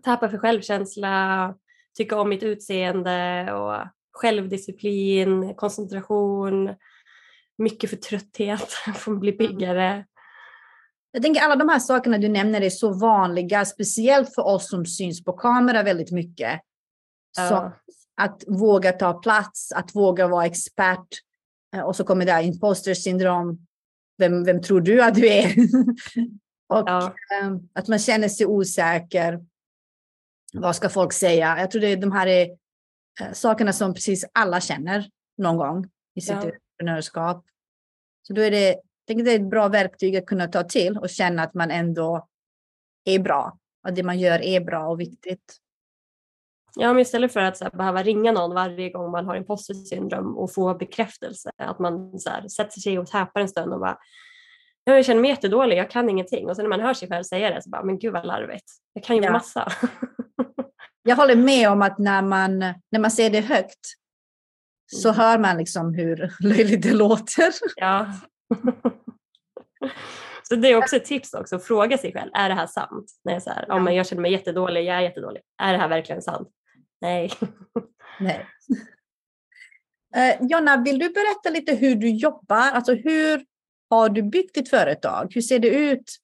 Tappa 0.03 0.29
för 0.29 0.37
självkänsla, 0.37 1.55
tycka 1.97 2.19
om 2.19 2.29
mitt 2.29 2.43
utseende 2.43 3.53
och 3.53 3.87
självdisciplin, 4.11 5.55
koncentration, 5.55 6.75
mycket 7.57 7.89
för 7.89 7.97
trötthet, 7.97 8.67
att 9.07 9.19
bli 9.19 9.35
mm. 9.35 9.47
piggare. 9.47 10.05
Jag 11.11 11.23
tänker 11.23 11.41
alla 11.41 11.55
de 11.55 11.69
här 11.69 11.79
sakerna 11.79 12.17
du 12.17 12.27
nämner 12.27 12.61
är 12.61 12.69
så 12.69 12.93
vanliga, 12.93 13.65
speciellt 13.65 14.35
för 14.35 14.41
oss 14.41 14.69
som 14.69 14.85
syns 14.85 15.23
på 15.23 15.33
kamera 15.33 15.83
väldigt 15.83 16.11
mycket. 16.11 16.61
Ja. 17.37 17.49
Så 17.49 17.71
att 18.21 18.43
våga 18.47 18.91
ta 18.91 19.13
plats, 19.13 19.71
att 19.71 19.95
våga 19.95 20.27
vara 20.27 20.45
expert. 20.45 21.07
Eh, 21.75 21.81
och 21.81 21.95
så 21.95 22.03
kommer 22.03 22.25
det 22.25 22.31
här 22.31 22.43
imposter 22.43 22.93
syndrom. 22.93 23.67
Vem, 24.17 24.43
vem 24.43 24.61
tror 24.61 24.81
du 24.81 25.03
att 25.03 25.15
du 25.15 25.27
är? 25.27 25.55
och 26.67 26.83
ja. 26.89 27.15
Ehm, 27.41 27.69
att 27.73 27.87
man 27.87 27.99
känner 27.99 28.27
sig 28.27 28.45
osäker. 28.45 29.45
Vad 30.53 30.75
ska 30.75 30.89
folk 30.89 31.13
säga? 31.13 31.59
Jag 31.59 31.71
tror 31.71 31.81
det 31.81 31.87
är 31.87 31.97
de 31.97 32.11
här 32.11 32.27
är, 32.27 32.49
eh, 33.21 33.31
sakerna 33.33 33.73
som 33.73 33.93
precis 33.93 34.25
alla 34.33 34.61
känner 34.61 35.09
någon 35.37 35.57
gång 35.57 35.89
i 36.15 36.21
sitt 36.21 36.31
ja. 36.31 36.35
entreprenörskap. 36.35 37.45
Så 38.21 38.33
då 38.33 38.41
är 38.41 38.51
det, 38.51 38.79
jag 39.05 39.25
det 39.25 39.31
är 39.31 39.35
ett 39.35 39.49
bra 39.49 39.67
verktyg 39.67 40.15
att 40.15 40.25
kunna 40.25 40.47
ta 40.47 40.63
till 40.63 40.97
och 40.97 41.09
känna 41.09 41.43
att 41.43 41.53
man 41.53 41.71
ändå 41.71 42.27
är 43.05 43.19
bra. 43.19 43.59
Att 43.87 43.95
det 43.95 44.03
man 44.03 44.19
gör 44.19 44.41
är 44.41 44.59
bra 44.59 44.87
och 44.87 44.99
viktigt. 44.99 45.57
Ja, 46.75 46.93
men 46.93 47.01
istället 47.01 47.33
för 47.33 47.39
att 47.39 47.57
så 47.57 47.63
här, 47.63 47.71
behöva 47.71 48.03
ringa 48.03 48.31
någon 48.31 48.53
varje 48.55 48.89
gång 48.89 49.11
man 49.11 49.25
har 49.25 49.35
imposter 49.35 49.73
syndrom 49.73 50.37
och 50.37 50.53
få 50.53 50.73
bekräftelse, 50.73 51.51
att 51.57 51.79
man 51.79 52.19
så 52.19 52.29
här, 52.29 52.47
sätter 52.47 52.79
sig 52.79 52.99
och 52.99 53.07
tappar 53.07 53.41
en 53.41 53.49
stund 53.49 53.73
och 53.73 53.79
bara 53.79 53.97
jag 54.83 55.05
känner 55.05 55.21
mig 55.21 55.29
jättedålig, 55.29 55.77
jag 55.77 55.91
kan 55.91 56.09
ingenting. 56.09 56.49
Och 56.49 56.55
sen 56.55 56.63
när 56.65 56.69
man 56.69 56.81
hör 56.81 56.93
sig 56.93 57.07
själv 57.07 57.23
säga 57.23 57.49
det 57.49 57.61
så 57.61 57.69
bara, 57.69 57.83
men 57.83 57.99
gud 57.99 58.13
vad 58.13 58.25
larvigt. 58.25 58.65
Jag 58.93 59.03
kan 59.03 59.15
ju 59.15 59.23
ja. 59.23 59.31
massa. 59.31 59.71
jag 61.03 61.15
håller 61.15 61.35
med 61.35 61.69
om 61.69 61.81
att 61.81 61.97
när 61.97 62.21
man, 62.21 62.59
när 62.59 62.99
man 62.99 63.11
säger 63.11 63.29
det 63.29 63.41
högt 63.41 63.79
så 64.93 65.09
mm. 65.09 65.21
hör 65.21 65.37
man 65.39 65.57
liksom 65.57 65.93
hur 65.93 66.33
löjligt 66.39 66.81
det 66.81 66.93
låter. 66.93 67.53
Ja. 67.75 68.07
Så 70.47 70.55
det 70.55 70.67
är 70.67 70.77
också 70.77 70.95
ett 70.95 71.05
tips 71.05 71.33
också, 71.33 71.59
fråga 71.59 71.97
sig 71.97 72.13
själv, 72.13 72.31
är 72.33 72.49
det 72.49 72.55
här 72.55 72.67
sant? 72.67 73.11
När 73.23 73.33
jag, 73.33 73.43
så 73.43 73.49
här, 73.49 73.65
ja. 73.67 73.79
men 73.79 73.95
jag 73.95 74.07
känner 74.07 74.21
mig 74.21 74.31
jättedålig, 74.31 74.85
jag 74.85 74.95
är 74.97 75.01
jättedålig. 75.01 75.41
Är 75.63 75.73
det 75.73 75.79
här 75.79 75.87
verkligen 75.87 76.21
sant? 76.21 76.49
Nej. 77.01 77.31
Nej. 78.19 78.45
Uh, 80.15 80.47
Jonna, 80.47 80.81
vill 80.81 80.99
du 80.99 81.09
berätta 81.09 81.49
lite 81.49 81.75
hur 81.75 81.95
du 81.95 82.09
jobbar? 82.09 82.71
Alltså 82.71 82.93
hur 82.93 83.45
har 83.89 84.09
du 84.09 84.23
byggt 84.23 84.55
ditt 84.55 84.69
företag? 84.69 85.31
Hur 85.35 85.41
ser 85.41 85.59
det 85.59 85.69
ut 85.69 86.17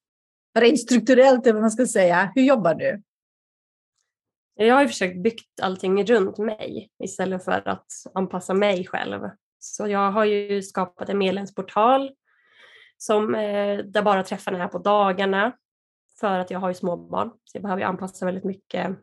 rent 0.60 0.80
strukturellt, 0.80 1.46
eller 1.46 1.54
vad 1.54 1.62
man 1.62 1.72
ska 1.72 1.86
säga? 1.86 2.32
Hur 2.36 2.42
jobbar 2.42 2.76
du? 2.76 3.02
Jag 4.56 4.76
har 4.76 4.88
försökt 4.88 5.24
byggt 5.24 5.60
allting 5.62 6.06
runt 6.06 6.38
mig 6.38 6.90
istället 7.04 7.46
för 7.46 7.68
att 7.68 7.88
anpassa 8.14 8.54
mig 8.54 8.88
själv. 8.88 9.30
Så 9.60 9.88
jag 9.88 10.12
har 10.12 10.26
ju 10.26 10.62
skapat 10.62 11.10
en 11.10 11.18
medlemsportal 11.18 12.12
som, 12.98 13.36
eh, 13.36 13.78
där 13.78 14.02
bara 14.02 14.24
träffarna 14.24 14.64
är 14.64 14.68
på 14.68 14.80
dagarna 14.80 15.58
för 16.20 16.40
att 16.40 16.52
jag 16.52 16.60
har 16.60 16.70
ju 16.70 16.74
småbarn 16.74 17.30
så 17.30 17.58
jag 17.58 17.64
behöver 17.64 17.84
anpassa 17.84 18.26
väldigt 18.26 18.44
mycket 18.44 18.98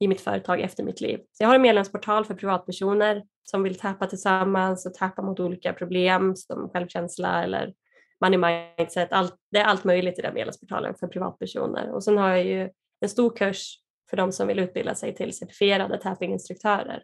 i 0.00 0.08
mitt 0.08 0.20
företag 0.20 0.60
efter 0.60 0.82
mitt 0.82 1.00
liv. 1.00 1.18
Så 1.32 1.42
jag 1.42 1.48
har 1.48 1.54
en 1.54 1.62
medlemsportal 1.62 2.24
för 2.24 2.34
privatpersoner 2.34 3.22
som 3.44 3.62
vill 3.62 3.78
tappa 3.78 4.06
tillsammans 4.06 4.86
och 4.86 4.94
tappa 4.94 5.22
mot 5.22 5.40
olika 5.40 5.72
problem 5.72 6.36
som 6.36 6.70
självkänsla 6.70 7.44
eller 7.44 7.74
money 8.20 8.38
mindset. 8.38 9.12
Allt, 9.12 9.36
det 9.50 9.58
är 9.58 9.64
allt 9.64 9.84
möjligt 9.84 10.18
i 10.18 10.22
den 10.22 10.34
medlemsportalen 10.34 10.94
för 10.94 11.06
privatpersoner. 11.06 11.90
Och 11.90 12.04
sen 12.04 12.18
har 12.18 12.28
jag 12.28 12.44
ju 12.44 12.70
en 13.00 13.08
stor 13.08 13.36
kurs 13.36 13.78
för 14.10 14.16
de 14.16 14.32
som 14.32 14.48
vill 14.48 14.58
utbilda 14.58 14.94
sig 14.94 15.14
till 15.14 15.36
certifierade 15.36 15.98
tappinginstruktörer. 15.98 17.02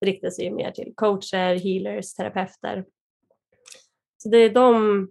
Det 0.00 0.06
riktar 0.06 0.30
sig 0.30 0.44
ju 0.44 0.50
mer 0.50 0.70
till 0.70 0.92
coacher, 0.96 1.54
healers, 1.54 2.14
terapeuter. 2.14 2.84
Så 4.22 4.28
det 4.28 4.38
är 4.38 4.50
de 4.50 5.08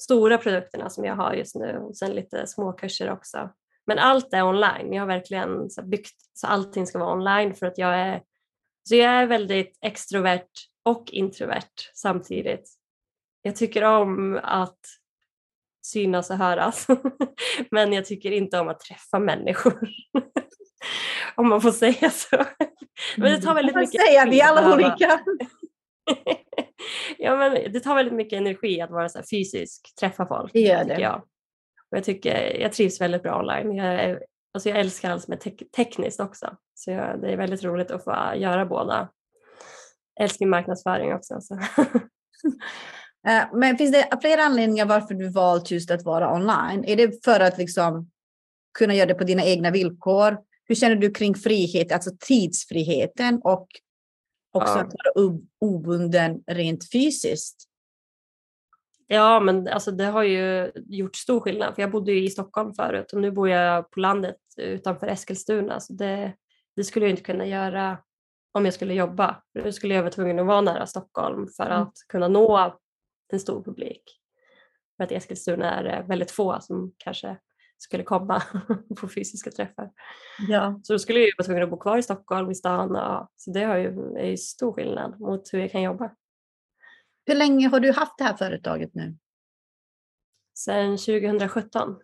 stora 0.00 0.38
produkterna 0.38 0.90
som 0.90 1.04
jag 1.04 1.16
har 1.16 1.34
just 1.34 1.54
nu 1.54 1.78
och 1.78 1.96
sen 1.96 2.14
lite 2.14 2.46
småkurser 2.46 3.10
också. 3.10 3.50
Men 3.90 3.98
allt 3.98 4.34
är 4.34 4.42
online. 4.42 4.92
Jag 4.92 5.02
har 5.02 5.06
verkligen 5.06 5.68
byggt 5.82 6.14
så 6.32 6.46
allting 6.46 6.86
ska 6.86 6.98
vara 6.98 7.12
online 7.12 7.54
för 7.54 7.66
att 7.66 7.78
jag 7.78 7.94
är, 7.94 8.22
så 8.88 8.94
jag 8.94 9.10
är 9.10 9.26
väldigt 9.26 9.78
extrovert 9.80 10.48
och 10.84 11.10
introvert 11.10 11.90
samtidigt. 11.94 12.70
Jag 13.42 13.56
tycker 13.56 13.84
om 13.84 14.40
att 14.42 14.78
synas 15.86 16.30
och 16.30 16.36
höras 16.36 16.86
men 17.70 17.92
jag 17.92 18.04
tycker 18.04 18.30
inte 18.30 18.58
om 18.58 18.68
att 18.68 18.80
träffa 18.80 19.18
människor. 19.18 19.88
om 21.34 21.48
man 21.48 21.60
får 21.60 21.72
säga 21.72 22.10
så. 22.10 22.44
men 23.16 23.32
det 23.32 23.40
tar 23.40 23.54
väldigt 23.54 23.74
man 23.74 23.80
mycket 23.80 24.06
säga, 24.06 24.26
vi 24.30 24.40
är 24.40 24.48
alla 24.48 24.74
olika. 24.74 25.20
ja, 27.18 27.36
men 27.36 27.72
det 27.72 27.80
tar 27.80 27.94
väldigt 27.94 28.14
mycket 28.14 28.36
energi 28.36 28.80
att 28.80 28.90
vara 28.90 29.08
så 29.08 29.22
fysisk, 29.30 29.94
träffa 30.00 30.26
folk. 30.26 30.52
Det 30.52 30.60
gör 30.60 30.84
det. 30.84 31.00
Jag. 31.00 31.22
Och 31.90 31.96
jag, 31.96 32.04
tycker, 32.04 32.60
jag 32.60 32.72
trivs 32.72 33.00
väldigt 33.00 33.22
bra 33.22 33.38
online. 33.38 33.74
Jag, 33.74 34.18
alltså 34.54 34.68
jag 34.68 34.78
älskar 34.78 35.10
allt 35.10 35.22
som 35.22 35.32
är 35.32 35.36
te 35.36 35.50
tekniskt 35.76 36.20
också. 36.20 36.56
Så 36.74 36.90
jag, 36.90 37.20
det 37.20 37.32
är 37.32 37.36
väldigt 37.36 37.64
roligt 37.64 37.90
att 37.90 38.04
få 38.04 38.10
göra 38.36 38.66
båda. 38.66 39.08
Jag 40.14 40.24
älskar 40.24 40.46
marknadsföring 40.46 41.14
också. 41.14 41.40
Så. 41.40 41.58
Eh, 43.26 43.42
men 43.52 43.78
finns 43.78 43.92
det 43.92 44.18
flera 44.20 44.42
anledningar 44.42 44.86
varför 44.86 45.14
du 45.14 45.28
valt 45.28 45.70
just 45.70 45.90
att 45.90 46.02
vara 46.02 46.34
online? 46.34 46.84
Är 46.84 46.96
det 46.96 47.24
för 47.24 47.40
att 47.40 47.58
liksom 47.58 48.10
kunna 48.78 48.94
göra 48.94 49.06
det 49.06 49.14
på 49.14 49.24
dina 49.24 49.44
egna 49.44 49.70
villkor? 49.70 50.38
Hur 50.64 50.74
känner 50.74 50.96
du 50.96 51.10
kring 51.10 51.34
frihet, 51.34 51.92
alltså 51.92 52.10
tidsfriheten 52.20 53.40
och 53.44 53.66
också 54.52 54.72
ja. 54.72 54.80
att 54.80 54.94
vara 55.14 55.38
obunden 55.60 56.42
rent 56.46 56.92
fysiskt? 56.92 57.69
Ja, 59.12 59.40
men 59.40 59.68
alltså 59.68 59.90
det 59.90 60.04
har 60.04 60.22
ju 60.22 60.72
gjort 60.74 61.16
stor 61.16 61.40
skillnad 61.40 61.74
för 61.74 61.82
jag 61.82 61.90
bodde 61.90 62.12
ju 62.12 62.24
i 62.24 62.30
Stockholm 62.30 62.74
förut 62.74 63.12
och 63.12 63.20
nu 63.20 63.30
bor 63.30 63.48
jag 63.48 63.90
på 63.90 64.00
landet 64.00 64.36
utanför 64.56 65.06
Eskilstuna 65.06 65.80
så 65.80 65.92
det, 65.92 66.32
det 66.76 66.84
skulle 66.84 67.04
jag 67.04 67.10
inte 67.10 67.22
kunna 67.22 67.46
göra 67.46 67.98
om 68.52 68.64
jag 68.64 68.74
skulle 68.74 68.94
jobba. 68.94 69.42
Då 69.64 69.72
skulle 69.72 69.94
jag 69.94 70.02
vara 70.02 70.12
tvungen 70.12 70.38
att 70.38 70.46
vara 70.46 70.60
nära 70.60 70.86
Stockholm 70.86 71.48
för 71.56 71.66
mm. 71.66 71.82
att 71.82 71.92
kunna 72.08 72.28
nå 72.28 72.78
en 73.32 73.40
stor 73.40 73.62
publik. 73.62 74.02
För 74.96 75.04
att 75.04 75.12
i 75.12 75.14
Eskilstuna 75.14 75.74
är 75.74 75.84
det 75.84 76.04
väldigt 76.08 76.30
få 76.30 76.60
som 76.60 76.92
kanske 76.98 77.36
skulle 77.78 78.02
komma 78.02 78.42
på 79.00 79.08
fysiska 79.08 79.50
träffar. 79.50 79.90
Ja. 80.48 80.80
Så 80.82 80.92
då 80.92 80.98
skulle 80.98 81.20
jag 81.20 81.32
vara 81.38 81.46
tvungen 81.46 81.62
att 81.62 81.70
bo 81.70 81.76
kvar 81.76 81.98
i 81.98 82.02
Stockholm, 82.02 82.50
i 82.50 82.54
stan. 82.54 82.96
Och, 82.96 83.28
så 83.36 83.50
det 83.50 83.64
har 83.64 83.76
ju, 83.76 84.16
är 84.16 84.26
ju 84.26 84.36
stor 84.36 84.72
skillnad 84.72 85.20
mot 85.20 85.52
hur 85.52 85.58
jag 85.58 85.70
kan 85.70 85.82
jobba. 85.82 86.10
Hur 87.26 87.34
länge 87.34 87.68
har 87.68 87.80
du 87.80 87.92
haft 87.92 88.18
det 88.18 88.24
här 88.24 88.36
företaget 88.36 88.94
nu? 88.94 89.16
Sedan 90.54 90.96
2017. 90.96 91.96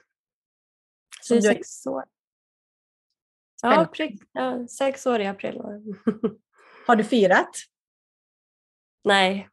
Så 1.22 1.34
det 1.34 1.38
är 1.38 1.42
sex 1.42 1.86
år. 1.86 2.04
Ja, 3.62 3.88
ja, 4.32 4.66
sex 4.68 5.06
år 5.06 5.20
i 5.20 5.26
april. 5.26 5.60
Har 6.86 6.96
du 6.96 7.04
firat? 7.04 7.56
Nej. 9.04 9.48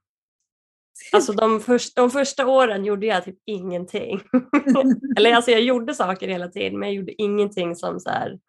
Alltså 1.12 1.34
de, 1.34 1.60
först, 1.60 1.96
de 1.96 2.12
första 2.12 2.48
åren 2.48 2.86
gjorde 2.86 3.06
jag 3.06 3.24
typ 3.24 3.40
ingenting. 3.46 4.22
Eller 5.18 5.34
alltså 5.34 5.52
jag 5.52 5.62
gjorde 5.62 5.94
saker 5.94 6.28
hela 6.28 6.48
tiden 6.48 6.80
men 6.80 6.90
jag 6.90 6.96
gjorde 6.96 7.22
ingenting 7.22 7.76
som 7.76 8.00
så 8.00 8.10
här, 8.10 8.40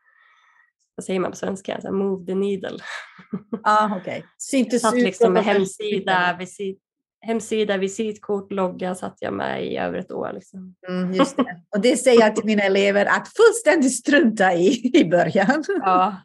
vad 0.95 1.05
säger 1.05 1.21
man 1.21 1.31
på 1.31 1.37
svenska, 1.37 1.81
så 1.81 1.87
här, 1.87 1.95
move 1.95 2.27
the 2.27 2.35
needle. 2.35 2.79
Ah, 3.63 3.97
okay. 3.97 4.23
Syntes 4.39 4.83
satt 4.83 4.95
liksom 4.95 5.33
med 5.33 5.45
hemsida, 5.45 6.37
visit, 6.39 6.84
hemsida, 7.25 7.77
visitkort, 7.77 8.53
logga 8.53 8.95
satt 8.95 9.17
jag 9.21 9.35
med 9.35 9.67
i 9.67 9.77
över 9.77 9.99
ett 9.99 10.13
år. 10.13 10.31
Liksom. 10.35 10.75
Mm, 10.89 11.13
just 11.13 11.37
det. 11.37 11.63
Och 11.77 11.81
det 11.81 11.97
säger 11.97 12.21
jag 12.21 12.37
till 12.37 12.45
mina 12.45 12.63
elever 12.63 13.07
att 13.07 13.29
fullständigt 13.29 13.97
strunta 13.97 14.55
i 14.55 14.91
i 14.95 15.05
början. 15.05 15.65
Ja. 15.69 16.17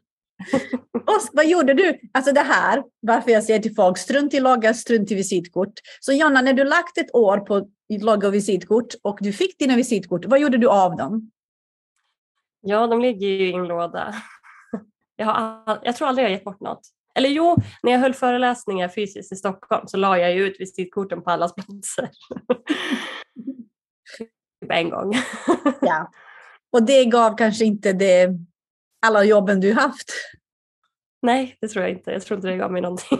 Och 0.94 1.22
vad 1.34 1.48
gjorde 1.48 1.74
du? 1.74 2.00
Alltså 2.14 2.34
det 2.34 2.42
här, 2.42 2.84
varför 3.00 3.32
jag 3.32 3.44
säger 3.44 3.60
till 3.60 3.76
folk, 3.76 3.98
strunt 3.98 4.34
i 4.34 4.40
logga, 4.40 4.74
strunt 4.74 5.12
i 5.12 5.16
visitkort. 5.16 5.74
Så 6.00 6.14
Jonna, 6.14 6.42
när 6.42 6.54
du 6.54 6.64
lagt 6.64 6.98
ett 6.98 7.16
år 7.16 7.38
på 7.38 7.70
logga 8.02 8.28
och 8.28 8.34
visitkort 8.34 8.96
och 9.04 9.18
du 9.22 9.34
fick 9.34 9.60
dina 9.60 9.76
visitkort, 9.76 10.26
vad 10.26 10.40
gjorde 10.40 10.58
du 10.58 10.68
av 10.68 10.96
dem? 10.98 11.32
Ja, 12.62 12.88
de 12.88 13.02
ligger 13.02 13.28
ju 13.28 13.50
i 13.50 13.54
en 13.54 13.68
låda. 13.68 14.16
Jag, 15.16 15.26
har, 15.26 15.80
jag 15.84 15.96
tror 15.96 16.08
aldrig 16.08 16.26
jag 16.26 16.32
gett 16.32 16.44
bort 16.44 16.60
något. 16.60 16.82
Eller 17.16 17.30
jo, 17.30 17.58
när 17.84 17.92
jag 17.92 18.00
höll 18.00 18.14
föreläsningar 18.14 18.88
fysiskt 18.88 19.32
i 19.32 19.36
Stockholm 19.36 19.88
så 19.88 19.98
la 19.98 20.18
jag 20.18 20.34
ut 20.34 20.60
visitkorten 20.60 21.22
på 21.22 21.30
allas 21.30 21.56
platser. 21.56 22.10
typ 24.18 24.72
en 24.72 24.90
gång. 24.90 25.14
Ja. 25.82 26.12
Och 26.72 26.84
det 26.84 27.06
gav 27.06 27.38
kanske 27.38 27.66
inte 27.66 27.94
det, 27.94 28.30
alla 29.06 29.24
jobben 29.24 29.60
du 29.60 29.74
haft? 29.74 30.12
Nej, 31.22 31.58
det 31.62 31.68
tror 31.68 31.86
jag 31.86 31.92
inte. 31.92 32.12
Jag 32.12 32.22
tror 32.22 32.38
inte 32.38 32.48
det 32.48 32.58
gav 32.58 32.72
mig 32.72 32.82
någonting. 32.82 33.20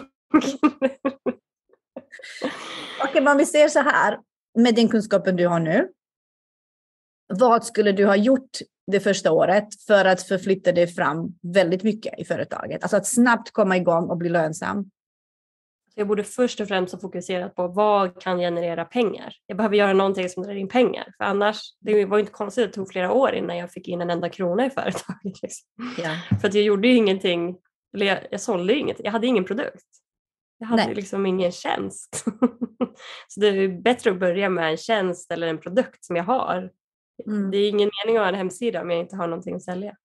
Okej, 3.04 3.22
men 3.22 3.38
vi 3.38 3.46
ser 3.46 3.68
så 3.68 3.80
här, 3.80 4.20
med 4.58 4.76
den 4.76 4.90
kunskapen 4.90 5.36
du 5.36 5.48
har 5.48 5.60
nu. 5.60 5.90
Vad 7.34 7.66
skulle 7.66 7.92
du 7.92 8.06
ha 8.06 8.16
gjort 8.16 8.58
det 8.92 9.00
första 9.00 9.32
året 9.32 9.68
för 9.88 10.06
att 10.06 10.22
förflytta 10.24 10.72
dig 10.72 10.88
fram 10.88 11.36
väldigt 11.42 11.84
mycket 11.84 12.20
i 12.20 12.26
företaget? 12.26 12.84
Alltså 12.84 12.98
att 12.98 13.08
snabbt 13.08 13.52
komma 13.52 13.78
igång 13.78 14.10
och 14.10 14.18
bli 14.18 14.30
lönsam. 14.30 14.90
Jag 15.96 16.08
borde 16.08 16.24
först 16.24 16.60
och 16.60 16.68
främst 16.68 16.94
ha 16.94 17.00
fokuserat 17.00 17.56
på 17.56 17.68
vad 17.68 18.22
kan 18.22 18.38
generera 18.38 18.86
pengar. 18.86 19.34
Jag 19.46 19.58
behöver 19.58 19.76
göra 19.76 19.94
någonting 19.94 20.30
som 20.30 20.44
drar 20.44 20.54
in 20.54 20.68
pengar. 20.68 21.14
För 21.18 21.24
annars, 21.24 21.62
det 21.80 22.06
var 22.06 22.20
inte 22.20 22.32
konstigt 22.32 22.64
att 22.64 22.72
det 22.72 22.76
tog 22.76 22.90
flera 22.90 23.12
år 23.12 23.34
innan 23.34 23.58
jag 23.58 23.72
fick 23.72 23.88
in 23.88 24.02
en 24.02 24.10
enda 24.10 24.30
krona 24.30 24.66
i 24.66 24.70
företaget. 24.70 25.42
Liksom. 25.42 25.68
Ja. 26.04 26.38
För 26.42 26.48
att 26.48 26.54
jag 26.54 26.64
gjorde 26.64 26.88
ju 26.88 26.96
ingenting, 26.96 27.58
eller 27.94 28.06
jag, 28.06 28.20
jag 28.32 28.42
sålde 28.42 28.74
ju 28.74 28.80
inget, 28.80 28.98
jag 29.04 29.12
hade 29.12 29.28
ingen 29.28 29.46
produkt. 29.46 29.86
Jag 30.60 30.68
hade 30.68 30.86
Nej. 30.86 30.96
liksom 30.96 31.26
ingen 31.26 31.52
tjänst. 31.52 32.26
så 33.28 33.40
det 33.40 33.48
är 33.48 33.82
bättre 33.82 34.12
att 34.12 34.20
börja 34.20 34.50
med 34.50 34.72
en 34.72 34.78
tjänst 34.78 35.32
eller 35.32 35.48
en 35.48 35.58
produkt 35.58 36.06
som 36.06 36.16
jag 36.16 36.24
har. 36.24 36.70
Mm. 37.28 37.52
Det 37.52 37.58
är 37.58 37.70
ingen 37.70 37.90
mening 38.06 38.18
att 38.18 38.24
ha 38.24 38.30
en 38.30 38.36
hemsida 38.36 38.82
om 38.82 38.90
jag 38.90 39.00
inte 39.00 39.16
har 39.16 39.28
någonting 39.28 39.56
att 39.56 39.64
sälja. 39.64 39.96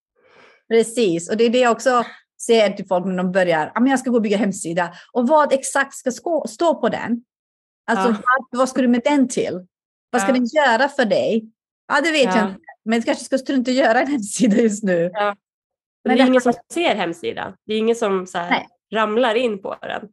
Precis, 0.68 1.30
och 1.30 1.37
det 1.37 1.44
är 1.44 1.50
det 1.50 1.59
jag 1.61 1.73
också 1.73 2.04
säger 2.47 2.71
till 2.71 2.87
folk 2.87 3.06
när 3.06 3.16
de 3.16 3.33
börjar. 3.33 3.71
"Ja, 3.75 3.80
men 3.80 3.90
Jag 3.90 3.99
ska 3.99 4.11
gå 4.11 4.16
och 4.16 4.23
bygga 4.23 4.37
hemsida. 4.37 4.92
Och 5.12 5.28
vad 5.28 5.52
exakt 5.52 5.94
ska 5.94 6.11
stå 6.49 6.75
på 6.80 6.88
den? 6.88 7.25
Alltså, 7.90 8.09
Ja. 8.23 8.47
vad, 8.50 8.68
ska 8.68 8.83
du 8.83 8.88
med 8.88 9.00
den 9.04 9.28
till? 9.28 9.66
Vad 10.11 10.23
ska 10.23 10.30
Ja. 10.30 10.35
den 10.35 10.44
göra 10.47 10.88
för 10.88 11.04
dig? 11.04 11.50
Ja, 11.88 12.00
det 12.00 12.11
vet 12.12 12.23
jag 12.25 12.37
Ja. 12.37 12.49
inte. 12.49 12.61
Men 12.85 13.02
kanske 13.02 13.25
ska 13.25 13.37
du 13.47 13.54
inte 13.54 13.73
göra 13.73 14.00
en 14.00 14.06
hemsida 14.06 14.56
just 14.56 14.85
nu. 14.85 15.11
Ja. 15.14 15.37
Men 16.04 16.16
det 16.16 16.23
är 16.23 16.26
ingen 16.26 16.40
som 16.40 16.52
ser 16.73 16.94
hemsidan. 16.94 17.52
Det 17.66 17.75
är 17.75 17.78
ingen 17.78 17.97
som 17.97 18.26
så 18.26 18.38
här, 18.38 18.66
ramlar 18.92 19.35
in 19.35 19.62
på 19.62 19.76
den. 19.80 20.09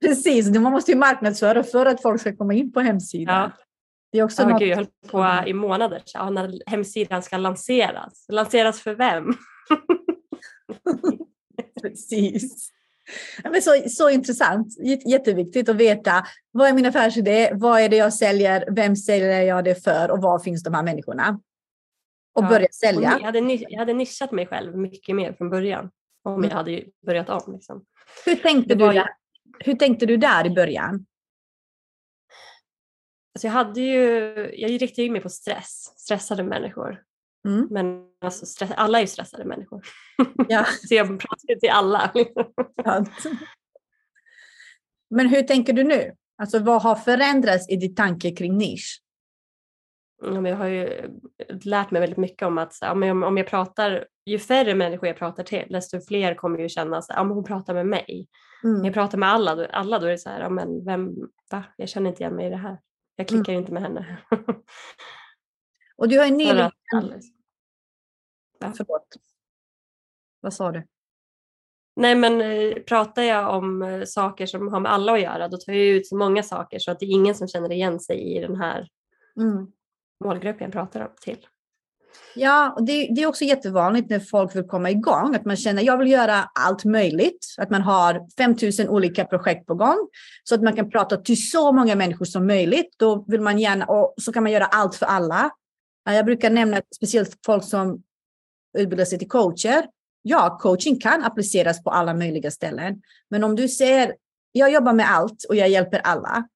Precis, 0.00 0.46
du- 0.48 0.58
man 0.60 0.72
måste 0.72 0.92
ju 0.92 0.98
marknadsföra 0.98 1.62
för 1.62 1.86
att 1.86 2.02
folk 2.02 2.20
ska 2.20 2.36
komma 2.36 2.54
in 2.54 2.72
på 2.72 2.80
hemsidan. 2.80 3.50
Det 4.12 4.18
är 4.18 4.22
också 4.24 4.42
Ja, 4.42 4.48
något... 4.48 4.58
gud, 4.60 4.68
jag 4.68 4.76
höll 4.76 4.86
på 5.10 5.48
i 5.48 5.52
månader 5.52 6.02
så, 6.04 6.18
ja, 6.18 6.30
när 6.30 6.62
hemsidan 6.66 7.22
ska 7.22 7.36
lanseras. 7.36 8.26
Lanseras 8.28 8.80
för 8.80 8.94
vem? 8.94 9.24
Precis. 11.82 12.70
Men 13.44 13.62
så, 13.62 13.70
så 13.88 14.10
intressant, 14.10 14.66
jätteviktigt 15.06 15.68
att 15.68 15.76
veta 15.76 16.26
vad 16.50 16.68
är 16.68 16.72
min 16.72 16.86
affärsidé, 16.86 17.50
vad 17.54 17.80
är 17.80 17.88
det 17.88 17.96
jag 17.96 18.12
säljer, 18.14 18.64
vem 18.70 18.96
säljer 18.96 19.42
jag 19.42 19.64
det 19.64 19.84
för 19.84 20.10
och 20.10 20.22
var 20.22 20.38
finns 20.38 20.62
de 20.62 20.74
här 20.74 20.82
människorna? 20.82 21.40
Och 22.34 22.44
Ja. 22.44 22.48
börja 22.48 22.68
sälja. 22.80 23.18
Jag 23.20 23.26
hade, 23.26 23.38
jag 23.68 23.78
hade 23.78 23.92
nischat 23.92 24.32
mig 24.32 24.46
själv 24.46 24.76
mycket 24.76 25.16
mer 25.16 25.32
från 25.32 25.50
början. 25.50 25.90
Om 26.24 26.44
jag 26.44 26.50
hade 26.50 26.70
ju 26.70 26.84
börjat 27.06 27.28
om. 27.30 27.52
Liksom. 27.52 27.84
Hur 28.26 28.36
tänkte, 28.36 28.74
du 28.74 28.84
ju- 28.86 28.92
där? 28.92 29.08
Hur 29.58 29.74
tänkte 29.74 30.06
du 30.06 30.16
där 30.16 30.46
i 30.46 30.50
början? 30.50 31.06
Alltså 33.34 33.46
jag, 33.46 33.52
hade 33.52 33.80
ju, 33.80 34.00
jag 34.54 34.70
riktade 34.82 35.02
ju 35.02 35.10
mig 35.10 35.20
på 35.20 35.28
stress, 35.28 35.92
stressade 35.96 36.42
människor. 36.42 37.02
Mm. 37.48 37.68
Men 37.70 38.06
alltså 38.20 38.46
stress, 38.46 38.70
alla 38.76 38.98
är 38.98 39.02
ju 39.02 39.06
stressade 39.06 39.44
människor. 39.44 39.82
Ja. 40.48 40.64
Så 40.88 40.94
jag 40.94 41.06
pratar 41.06 41.48
ju 41.48 41.56
till 41.56 41.70
alla. 41.70 42.12
Men 45.10 45.28
hur 45.28 45.42
tänker 45.42 45.72
du 45.72 45.84
nu? 45.84 46.12
Alltså 46.38 46.58
vad 46.58 46.82
har 46.82 46.94
förändrats 46.94 47.70
i 47.70 47.76
din 47.76 47.94
tanke 47.94 48.30
kring 48.30 48.58
nisch? 48.58 49.02
Ja, 50.22 50.48
jag 50.48 50.56
har 50.56 50.66
ju 50.66 51.10
lärt 51.64 51.90
mig 51.90 52.00
väldigt 52.00 52.18
mycket 52.18 52.46
om 52.46 52.58
att 52.58 52.82
om, 52.82 53.36
jag, 53.36 53.46
pratar, 53.46 54.06
ju 54.26 54.38
färre 54.38 54.74
människor 54.74 55.06
jag 55.06 55.16
pratar 55.16 55.42
till, 55.42 55.66
desto 55.70 56.00
fler 56.00 56.34
kommer 56.34 56.58
ju 56.58 56.68
känna 56.68 56.96
att 56.96 57.04
ja, 57.08 57.22
hon 57.22 57.44
pratar 57.44 57.74
med 57.74 57.86
mig. 57.86 58.28
Mm. 58.64 58.84
jag 58.84 58.94
pratar 58.94 59.18
med 59.18 59.28
alla, 59.28 59.66
alla 59.66 59.98
då 59.98 60.06
är 60.06 60.10
det 60.10 60.18
så 60.18 60.28
här, 60.28 60.40
ja, 60.40 60.48
men 60.48 60.84
vem, 60.84 61.14
va? 61.50 61.64
Jag 61.76 61.88
känner 61.88 62.10
inte 62.10 62.22
igen 62.22 62.36
mig 62.36 62.46
i 62.46 62.50
det 62.50 62.56
här. 62.56 62.78
Jag 63.22 63.28
klickar 63.28 63.52
inte 63.52 63.72
med 63.72 63.82
henne. 63.82 64.18
Och 65.96 66.08
du 66.08 66.18
har 66.18 66.26
ju 66.26 66.30
nyligen... 66.32 66.70
Alice. 66.96 67.28
Förlåt. 68.60 69.16
Vad 70.40 70.54
sa 70.54 70.72
du? 70.72 70.86
Nej 71.96 72.14
men 72.14 72.40
eh, 72.40 72.74
pratar 72.82 73.22
jag 73.22 73.56
om 73.56 73.82
eh, 73.82 74.04
saker 74.04 74.46
som 74.46 74.68
har 74.68 74.80
med 74.80 74.92
alla 74.92 75.12
att 75.12 75.20
göra 75.20 75.48
då 75.48 75.56
tar 75.56 75.72
jag 75.72 75.86
ut 75.86 76.06
så 76.06 76.16
många 76.16 76.42
saker 76.42 76.78
så 76.78 76.90
att 76.90 77.00
det 77.00 77.06
är 77.06 77.10
ingen 77.10 77.34
som 77.34 77.48
känner 77.48 77.72
igen 77.72 78.00
sig 78.00 78.36
i 78.36 78.40
den 78.40 78.56
här 78.56 78.88
Mm. 79.36 79.72
målgruppen 80.24 80.64
jag 80.64 80.72
pratar 80.72 81.00
om 81.00 81.14
till. 81.20 81.46
Ja, 82.34 82.72
och 82.76 82.84
det, 82.84 83.08
det 83.14 83.22
är 83.22 83.26
också 83.26 83.44
jättevanligt 83.44 84.10
när 84.10 84.20
folk 84.20 84.56
vill 84.56 84.64
komma 84.64 84.90
igång, 84.90 85.34
att 85.34 85.44
man 85.44 85.56
känner 85.56 85.82
jag 85.82 85.98
vill 85.98 86.10
göra 86.10 86.50
allt 86.54 86.84
möjligt, 86.84 87.46
att 87.58 87.70
man 87.70 87.82
har 87.82 88.20
5000 88.38 88.88
olika 88.88 89.24
projekt 89.24 89.66
på 89.66 89.74
gång, 89.74 90.08
så 90.44 90.54
att 90.54 90.62
man 90.62 90.76
kan 90.76 90.90
prata 90.90 91.16
till 91.16 91.50
så 91.50 91.72
många 91.72 91.94
människor 91.94 92.24
som 92.24 92.46
möjligt. 92.46 92.94
Då 92.96 93.24
vill 93.28 93.40
man 93.40 93.58
gärna, 93.58 93.84
och 93.84 94.14
så 94.16 94.32
kan 94.32 94.42
man 94.42 94.52
göra 94.52 94.64
allt 94.64 94.94
för 94.94 95.06
alla. 95.06 95.50
Jag 96.04 96.24
brukar 96.24 96.50
nämna 96.50 96.80
speciellt 96.96 97.38
folk 97.46 97.64
som 97.64 98.02
utbildar 98.78 99.04
sig 99.04 99.18
till 99.18 99.28
coacher. 99.28 99.86
Ja, 100.22 100.58
coaching 100.60 101.00
kan 101.00 101.24
appliceras 101.24 101.84
på 101.84 101.90
alla 101.90 102.14
möjliga 102.14 102.50
ställen, 102.50 103.02
men 103.30 103.44
om 103.44 103.56
du 103.56 103.68
säger 103.68 104.14
jag 104.52 104.72
jobbar 104.72 104.92
med 104.92 105.10
allt 105.10 105.44
och 105.48 105.56
jag 105.56 105.68
hjälper 105.68 105.98
alla. 105.98 106.48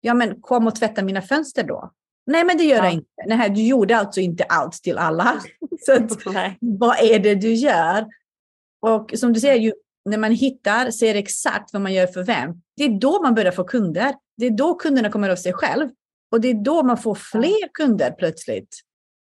Ja, 0.00 0.14
men 0.14 0.40
kom 0.40 0.66
och 0.66 0.76
tvätta 0.76 1.02
mina 1.02 1.22
fönster 1.22 1.62
då. 1.62 1.92
Nej, 2.28 2.44
men 2.44 2.56
det 2.56 2.64
gör 2.64 2.76
Ja. 2.76 2.84
jag 2.84 2.92
inte. 2.92 3.06
Nej, 3.26 3.50
du 3.50 3.62
gjorde 3.62 3.96
alltså 3.96 4.20
inte 4.20 4.44
allt 4.44 4.72
till 4.72 4.98
alla. 4.98 5.42
Så 5.86 5.92
att, 5.92 6.10
vad 6.60 6.96
är 7.02 7.18
det 7.18 7.34
du 7.34 7.54
gör? 7.54 8.06
Och 8.80 9.12
som 9.16 9.32
du 9.32 9.40
säger, 9.40 9.56
ju, 9.60 9.72
när 10.04 10.18
man 10.18 10.32
hittar, 10.32 10.90
ser 10.90 11.14
exakt 11.14 11.72
vad 11.72 11.82
man 11.82 11.92
gör 11.92 12.06
för 12.06 12.22
vem, 12.22 12.54
det 12.76 12.84
är 12.84 13.00
då 13.00 13.22
man 13.22 13.34
börjar 13.34 13.52
få 13.52 13.64
kunder. 13.64 14.14
Det 14.36 14.46
är 14.46 14.50
då 14.50 14.74
kunderna 14.74 15.10
kommer 15.10 15.28
av 15.28 15.36
sig 15.36 15.52
själv. 15.52 15.88
Och 16.32 16.40
det 16.40 16.48
är 16.48 16.54
då 16.54 16.82
man 16.82 16.98
får 16.98 17.14
fler 17.14 17.68
kunder 17.74 18.10
plötsligt. 18.10 18.80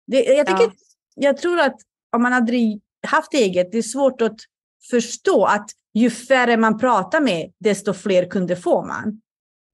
Det, 0.06 0.24
jag, 0.24 0.46
tycker, 0.46 0.62
Ja. 0.64 0.72
jag 1.14 1.36
tror 1.36 1.60
att 1.60 1.76
om 2.16 2.22
man 2.22 2.32
aldrig 2.32 2.80
haft 3.06 3.34
eget, 3.34 3.72
det 3.72 3.78
är 3.78 3.82
svårt 3.82 4.22
att 4.22 4.36
förstå 4.90 5.44
att 5.44 5.70
ju 5.94 6.10
färre 6.10 6.56
man 6.56 6.78
pratar 6.78 7.20
med, 7.20 7.52
desto 7.60 7.92
fler 7.92 8.30
kunder 8.30 8.56
får 8.56 8.86
man. 8.86 9.20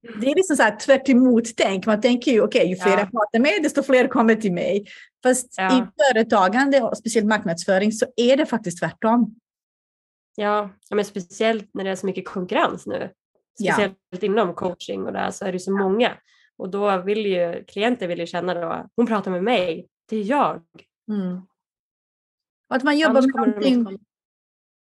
Det 0.03 0.27
är 0.27 0.35
liksom 0.35 0.57
så 0.57 0.63
här 0.63 0.77
tvärt 0.77 1.09
emot 1.09 1.57
tänk. 1.57 1.87
Man 1.87 2.01
tänker 2.01 2.33
ju, 2.33 2.43
okej, 2.43 2.69
ju 2.69 2.77
fler 2.77 2.93
Ja. 2.93 2.99
jag 2.99 3.11
pratar 3.11 3.39
med, 3.39 3.63
desto 3.63 3.83
fler 3.83 4.09
kommer 4.09 4.35
till 4.35 4.53
mig. 4.53 4.87
Fast 5.23 5.55
Ja. 5.57 5.79
i 5.79 5.87
företagande 6.03 6.83
och 6.83 6.97
speciellt 6.97 7.27
marknadsföring 7.27 7.93
så 7.93 8.07
är 8.17 8.37
det 8.37 8.47
faktiskt 8.47 8.79
tvärtom. 8.79 9.37
Ja, 10.35 10.71
ja, 10.89 10.97
men 10.97 11.05
speciellt 11.05 11.75
när 11.75 11.85
det 11.85 11.91
är 11.91 11.95
så 11.97 12.07
mycket 12.07 12.29
konkurrens 12.29 12.87
nu. 12.87 13.11
Ja. 13.59 13.73
Speciellt 13.73 14.23
inom 14.23 14.55
coaching 14.55 15.07
och 15.07 15.13
där 15.13 15.31
så 15.31 15.45
är 15.45 15.53
det 15.53 15.59
så 15.59 15.73
många. 15.73 16.13
Och 16.57 16.71
då 16.71 17.03
vill 17.03 17.27
ju 17.27 17.65
klienter 17.65 18.09
vill 18.09 18.19
ju 18.19 18.27
känna 18.27 18.55
då, 18.55 18.89
hon 18.97 19.07
pratar 19.07 19.31
med 19.31 19.45
mig, 19.45 19.89
det 20.09 20.17
är 20.17 20.25
jag. 20.25 20.63
Mm. 21.09 21.37
Och 22.69 22.77
att 22.77 22.83
man 22.83 22.99
jobbar 22.99 23.11
Annars 23.11 23.27
med 23.27 23.47
någonting, 23.47 23.99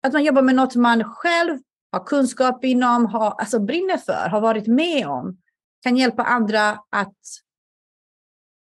att 0.02 0.12
man 0.12 0.24
jobbar 0.24 0.42
med 0.42 0.54
något 0.54 0.74
man 0.74 1.04
själv 1.04 1.58
har 1.94 2.04
kunskap 2.06 2.64
inom, 2.64 3.06
har, 3.06 3.30
alltså 3.30 3.58
brinner 3.60 3.96
för, 3.96 4.28
har 4.28 4.40
varit 4.40 4.66
med 4.66 5.06
om, 5.06 5.38
kan 5.82 5.96
hjälpa 5.96 6.22
andra 6.22 6.70
att 6.90 7.16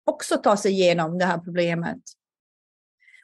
också 0.04 0.36
ta 0.36 0.56
sig 0.56 0.72
igenom 0.72 1.18
det 1.18 1.24
här 1.24 1.38
problemet. 1.38 1.98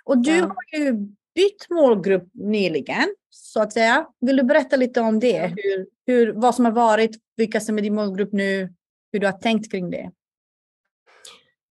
Och 0.05 0.19
du 0.19 0.37
Ja. 0.37 0.45
har 0.45 0.79
ju 0.81 0.93
bytt 1.35 1.71
målgrupp 1.71 2.29
nyligen, 2.35 3.15
så 3.31 3.63
att 3.63 3.73
säga. 3.73 4.07
Vill 4.21 4.37
du 4.37 4.43
berätta 4.43 4.77
lite 4.77 5.01
om 5.01 5.21
det? 5.21 5.29
Ja. 5.37 5.47
Hur, 5.57 5.87
hur, 6.07 6.33
vad 6.33 6.55
som 6.55 6.65
har 6.65 6.73
varit, 6.73 7.17
vilka 7.37 7.61
som 7.61 7.79
är 7.79 7.83
din 7.83 7.95
målgrupp 7.95 8.33
nu, 8.33 8.75
hur 9.13 9.21
du 9.21 9.27
har 9.27 9.39
tänkt 9.39 9.71
kring 9.71 9.91
det? 9.91 10.11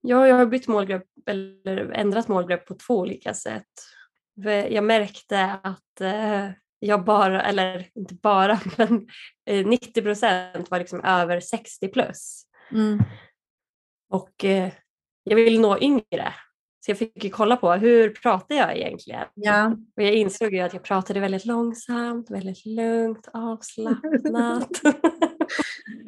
Ja, 0.00 0.28
jag 0.28 0.36
har 0.36 0.46
bytt 0.46 0.68
målgrupp 0.68 1.08
eller 1.26 1.90
ändrat 1.92 2.28
målgrupp 2.28 2.66
på 2.66 2.74
två 2.74 2.94
olika 2.98 3.34
sätt. 3.34 3.66
Jag 4.70 4.84
märkte 4.84 5.58
att 5.62 6.00
eh, 6.00 6.48
jag 6.78 7.04
bara, 7.04 7.42
eller 7.42 7.86
inte 7.94 8.14
bara, 8.14 8.60
men 8.76 9.06
eh, 9.46 9.66
90 9.66 10.02
procent 10.02 10.70
var 10.70 10.78
liksom 10.78 11.00
över 11.04 11.40
60 11.40 11.88
plus. 11.88 12.42
Mm. 12.72 13.02
Och 14.10 14.44
eh, 14.44 14.72
jag 15.24 15.36
vill 15.36 15.60
nå 15.60 15.78
yngre. 15.78 16.34
Så 16.80 16.90
jag 16.90 16.98
fick 16.98 17.24
ju 17.24 17.30
kolla 17.30 17.56
på 17.56 17.72
hur 17.72 18.10
pratar 18.10 18.54
jag 18.54 18.76
egentligen? 18.76 19.24
Ja. 19.34 19.76
Och 19.96 20.02
jag 20.02 20.14
insåg 20.14 20.54
ju 20.54 20.60
att 20.60 20.72
jag 20.72 20.82
pratade 20.82 21.20
väldigt 21.20 21.44
långsamt, 21.44 22.30
väldigt 22.30 22.66
lugnt, 22.66 23.28
avslappnat. 23.32 24.70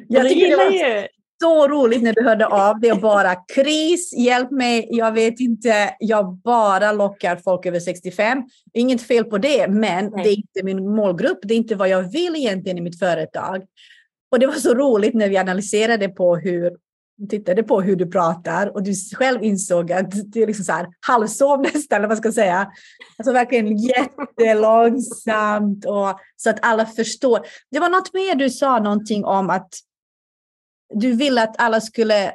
Jag 0.07 0.27
tycker 0.29 0.49
det 0.49 0.55
var 0.55 0.71
ju. 0.71 1.07
Så 1.41 1.67
roligt 1.67 2.03
när 2.03 2.13
du 2.13 2.23
hörde 2.23 2.47
av 2.47 2.79
dig 2.79 2.91
och 2.91 2.99
bara 2.99 3.35
kris, 3.35 4.13
hjälp 4.17 4.51
mig, 4.51 4.87
jag 4.91 5.11
vet 5.11 5.39
inte, 5.39 5.95
jag 5.99 6.35
bara 6.35 6.91
lockar 6.91 7.35
folk 7.35 7.65
över 7.65 7.79
65. 7.79 8.43
Inget 8.73 9.01
fel 9.01 9.23
på 9.23 9.37
det, 9.37 9.67
men 9.67 10.05
Nej. 10.05 10.23
det 10.23 10.29
är 10.29 10.35
inte 10.35 10.63
min 10.63 10.95
målgrupp, 10.95 11.39
det 11.41 11.53
är 11.53 11.57
inte 11.57 11.75
vad 11.75 11.89
jag 11.89 12.11
vill 12.11 12.35
egentligen 12.35 12.77
i 12.77 12.81
mitt 12.81 12.99
företag. 12.99 13.63
Och 14.31 14.39
det 14.39 14.47
var 14.47 14.53
så 14.53 14.73
roligt 14.73 15.13
när 15.13 15.29
vi 15.29 15.37
analyserade 15.37 16.09
på 16.09 16.35
hur 16.35 16.77
tittade 17.29 17.63
på 17.63 17.81
hur 17.81 17.95
du 17.95 18.11
pratar 18.11 18.75
och 18.75 18.83
du 18.83 18.93
själv 19.15 19.43
insåg 19.43 19.91
att 19.91 20.11
du 20.11 20.43
är 20.43 20.47
liksom 20.47 20.65
så 20.65 20.71
här 20.71 20.87
halvsov 21.07 21.61
nästan, 21.61 21.97
eller 21.97 22.07
vad 22.07 22.17
ska 22.17 22.27
jag 22.27 22.33
säga. 22.33 22.71
Alltså 23.17 23.33
verkligen 23.33 23.77
jättelångsamt 23.77 25.85
och 25.85 26.19
så 26.35 26.49
att 26.49 26.59
alla 26.61 26.85
förstår. 26.85 27.39
Det 27.71 27.79
var 27.79 27.89
något 27.89 28.13
mer 28.13 28.35
du 28.35 28.49
sa 28.49 28.79
någonting 28.79 29.25
om 29.25 29.49
att 29.49 29.69
du 30.93 31.15
ville 31.15 31.43
att 31.43 31.61
alla 31.61 31.81
skulle, 31.81 32.33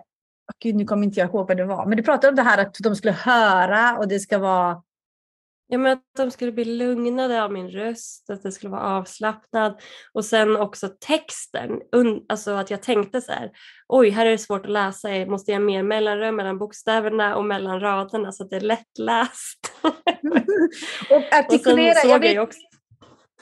gud 0.63 0.75
nu 0.75 0.85
kommer 0.85 1.05
inte 1.05 1.21
jag 1.21 1.29
ihåg 1.29 1.49
vad 1.49 1.57
det 1.57 1.65
var, 1.65 1.87
men 1.87 1.97
du 1.97 2.03
pratade 2.03 2.29
om 2.29 2.37
det 2.37 2.43
här 2.43 2.59
att 2.59 2.77
de 2.81 2.97
skulle 2.97 3.13
höra 3.13 3.99
och 3.99 4.09
det 4.09 4.21
ska 4.21 4.39
vara 4.39 4.83
Ja, 5.67 5.79
men 5.79 5.93
att 5.93 6.03
de 6.17 6.31
skulle 6.31 6.53
bli 6.53 6.65
lugnade 6.65 7.43
av 7.43 7.53
min 7.53 7.71
röst, 7.71 8.31
att 8.31 8.43
det 8.43 8.53
skulle 8.53 8.71
vara 8.71 8.83
avslappnad. 8.83 9.81
Och 10.13 10.25
sen 10.25 10.57
också 10.57 10.89
texten, 11.01 11.71
alltså 12.29 12.51
att 12.51 12.71
jag 12.71 12.83
tänkte 12.83 13.21
så 13.21 13.33
här, 13.33 13.51
oj 13.89 14.11
här 14.11 14.27
är 14.27 14.31
det 14.31 14.39
svårt 14.39 14.65
att 14.65 14.73
läsa, 14.73 15.11
jag 15.11 15.29
måste 15.29 15.51
göra 15.51 15.61
mer 15.61 15.83
mellanrum 15.83 16.37
mellan 16.37 16.59
bokstäverna 16.59 17.37
och 17.37 17.45
mellan 17.45 17.81
raderna 17.81 18.33
så 18.33 18.45
att 18.45 18.51
det 18.51 18.57
är 18.57 18.61
lättläst. 18.61 19.73
och 21.11 21.39
artikulera, 21.39 22.01
och 22.05 22.11
jag 22.11 22.21
vet, 22.21 22.35
jag 22.35 22.45
också... 22.45 22.59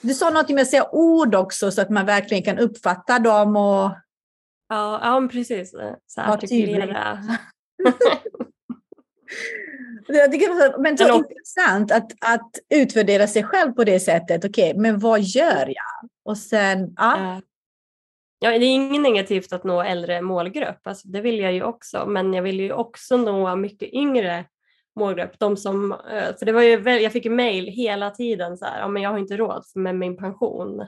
Du 0.01 0.15
sa 0.15 0.31
något 0.31 0.49
med 0.49 0.63
att 0.63 0.71
säga 0.71 0.89
ord 0.93 1.35
också 1.35 1.71
så 1.71 1.83
att 1.83 1.91
man 1.91 2.07
verkligen 2.07 2.43
kan 2.43 2.59
uppfatta 2.59 3.19
dem 3.19 3.57
och 3.57 3.91
Ja, 4.73 5.01
ja 5.03 5.29
precis. 5.33 5.75
Så 6.07 6.21
artikulera. 6.21 7.19
Jag 10.07 10.33
tycker, 10.33 10.79
men 10.79 10.99
så 10.99 11.17
intressant 11.17 11.93
att, 11.93 12.13
att 12.21 12.51
utvärdera 12.75 13.27
sig 13.27 13.45
själv 13.45 13.73
på 13.73 13.85
det 13.85 14.01
sättet. 14.01 14.45
Okej, 14.45 14.71
okay, 14.71 14.81
men 14.81 14.99
vad 14.99 15.21
gör 15.21 15.67
jag? 15.67 16.11
Och 16.25 16.39
sen, 16.39 16.95
ja. 16.97 17.41
Ja, 18.39 18.51
det 18.51 18.65
är 18.65 18.75
inget 18.75 19.03
negativt 19.03 19.53
att 19.53 19.65
nå 19.65 19.83
äldre 19.83 20.21
målgrupp, 20.21 20.87
alltså, 20.87 21.09
det 21.09 21.21
vill 21.21 21.39
jag 21.39 21.53
ju 21.53 21.63
också, 21.63 22.07
men 22.07 22.35
jag 22.35 22.43
vill 22.43 22.61
ju 22.61 22.73
också 22.73 23.17
nå 23.17 23.57
mycket 23.57 23.93
yngre 23.93 24.45
målgrupp. 24.97 25.39
De 25.39 25.57
som, 25.57 25.93
eh, 25.93 26.37
för 26.39 26.47
det 26.47 26.53
var 26.53 26.63
ju, 26.63 27.01
jag 27.01 27.13
fick 27.13 27.25
ju 27.25 27.31
mail 27.31 27.67
hela 27.67 28.11
tiden 28.11 28.59
så 28.59 28.65
här, 28.65 28.81
ja, 28.81 28.89
men 28.89 29.03
jag 29.03 29.11
har 29.11 29.19
inte 29.19 29.37
råd 29.37 29.65
med 29.75 29.97
min 29.97 30.17
pension. 30.17 30.79
Ja. 30.79 30.87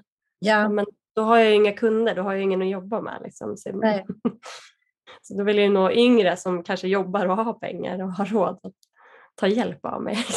ja 0.60 0.68
men 0.68 0.86
då 1.16 1.22
har 1.22 1.38
jag 1.38 1.48
ju 1.48 1.54
inga 1.54 1.72
kunder, 1.72 2.14
då 2.14 2.22
har 2.22 2.32
jag 2.32 2.42
ingen 2.42 2.62
att 2.62 2.68
jobba 2.68 3.00
med. 3.00 3.20
Liksom. 3.24 3.56
Så, 3.56 3.70
så 5.22 5.34
då 5.34 5.44
vill 5.44 5.58
jag 5.58 5.72
nå 5.72 5.90
yngre 5.90 6.36
som 6.36 6.62
kanske 6.62 6.88
jobbar 6.88 7.26
och 7.26 7.36
har 7.36 7.54
pengar 7.54 8.02
och 8.02 8.12
har 8.12 8.26
råd 8.26 8.58
att 8.62 8.72
ta 9.34 9.46
hjälp 9.46 9.84
av 9.84 10.02
mig. 10.02 10.16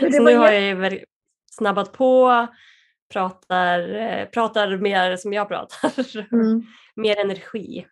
så 0.00 0.18
nu 0.20 0.36
har 0.36 0.50
jag 0.52 0.92
ju 0.92 1.04
snabbat 1.50 1.92
på, 1.92 2.46
pratar, 3.12 3.94
eh, 3.94 4.26
pratar 4.26 4.76
mer 4.76 5.16
som 5.16 5.32
jag 5.32 5.48
pratar. 5.48 5.92
Mm. 6.32 6.62
mer 6.96 7.18
energi. 7.18 7.86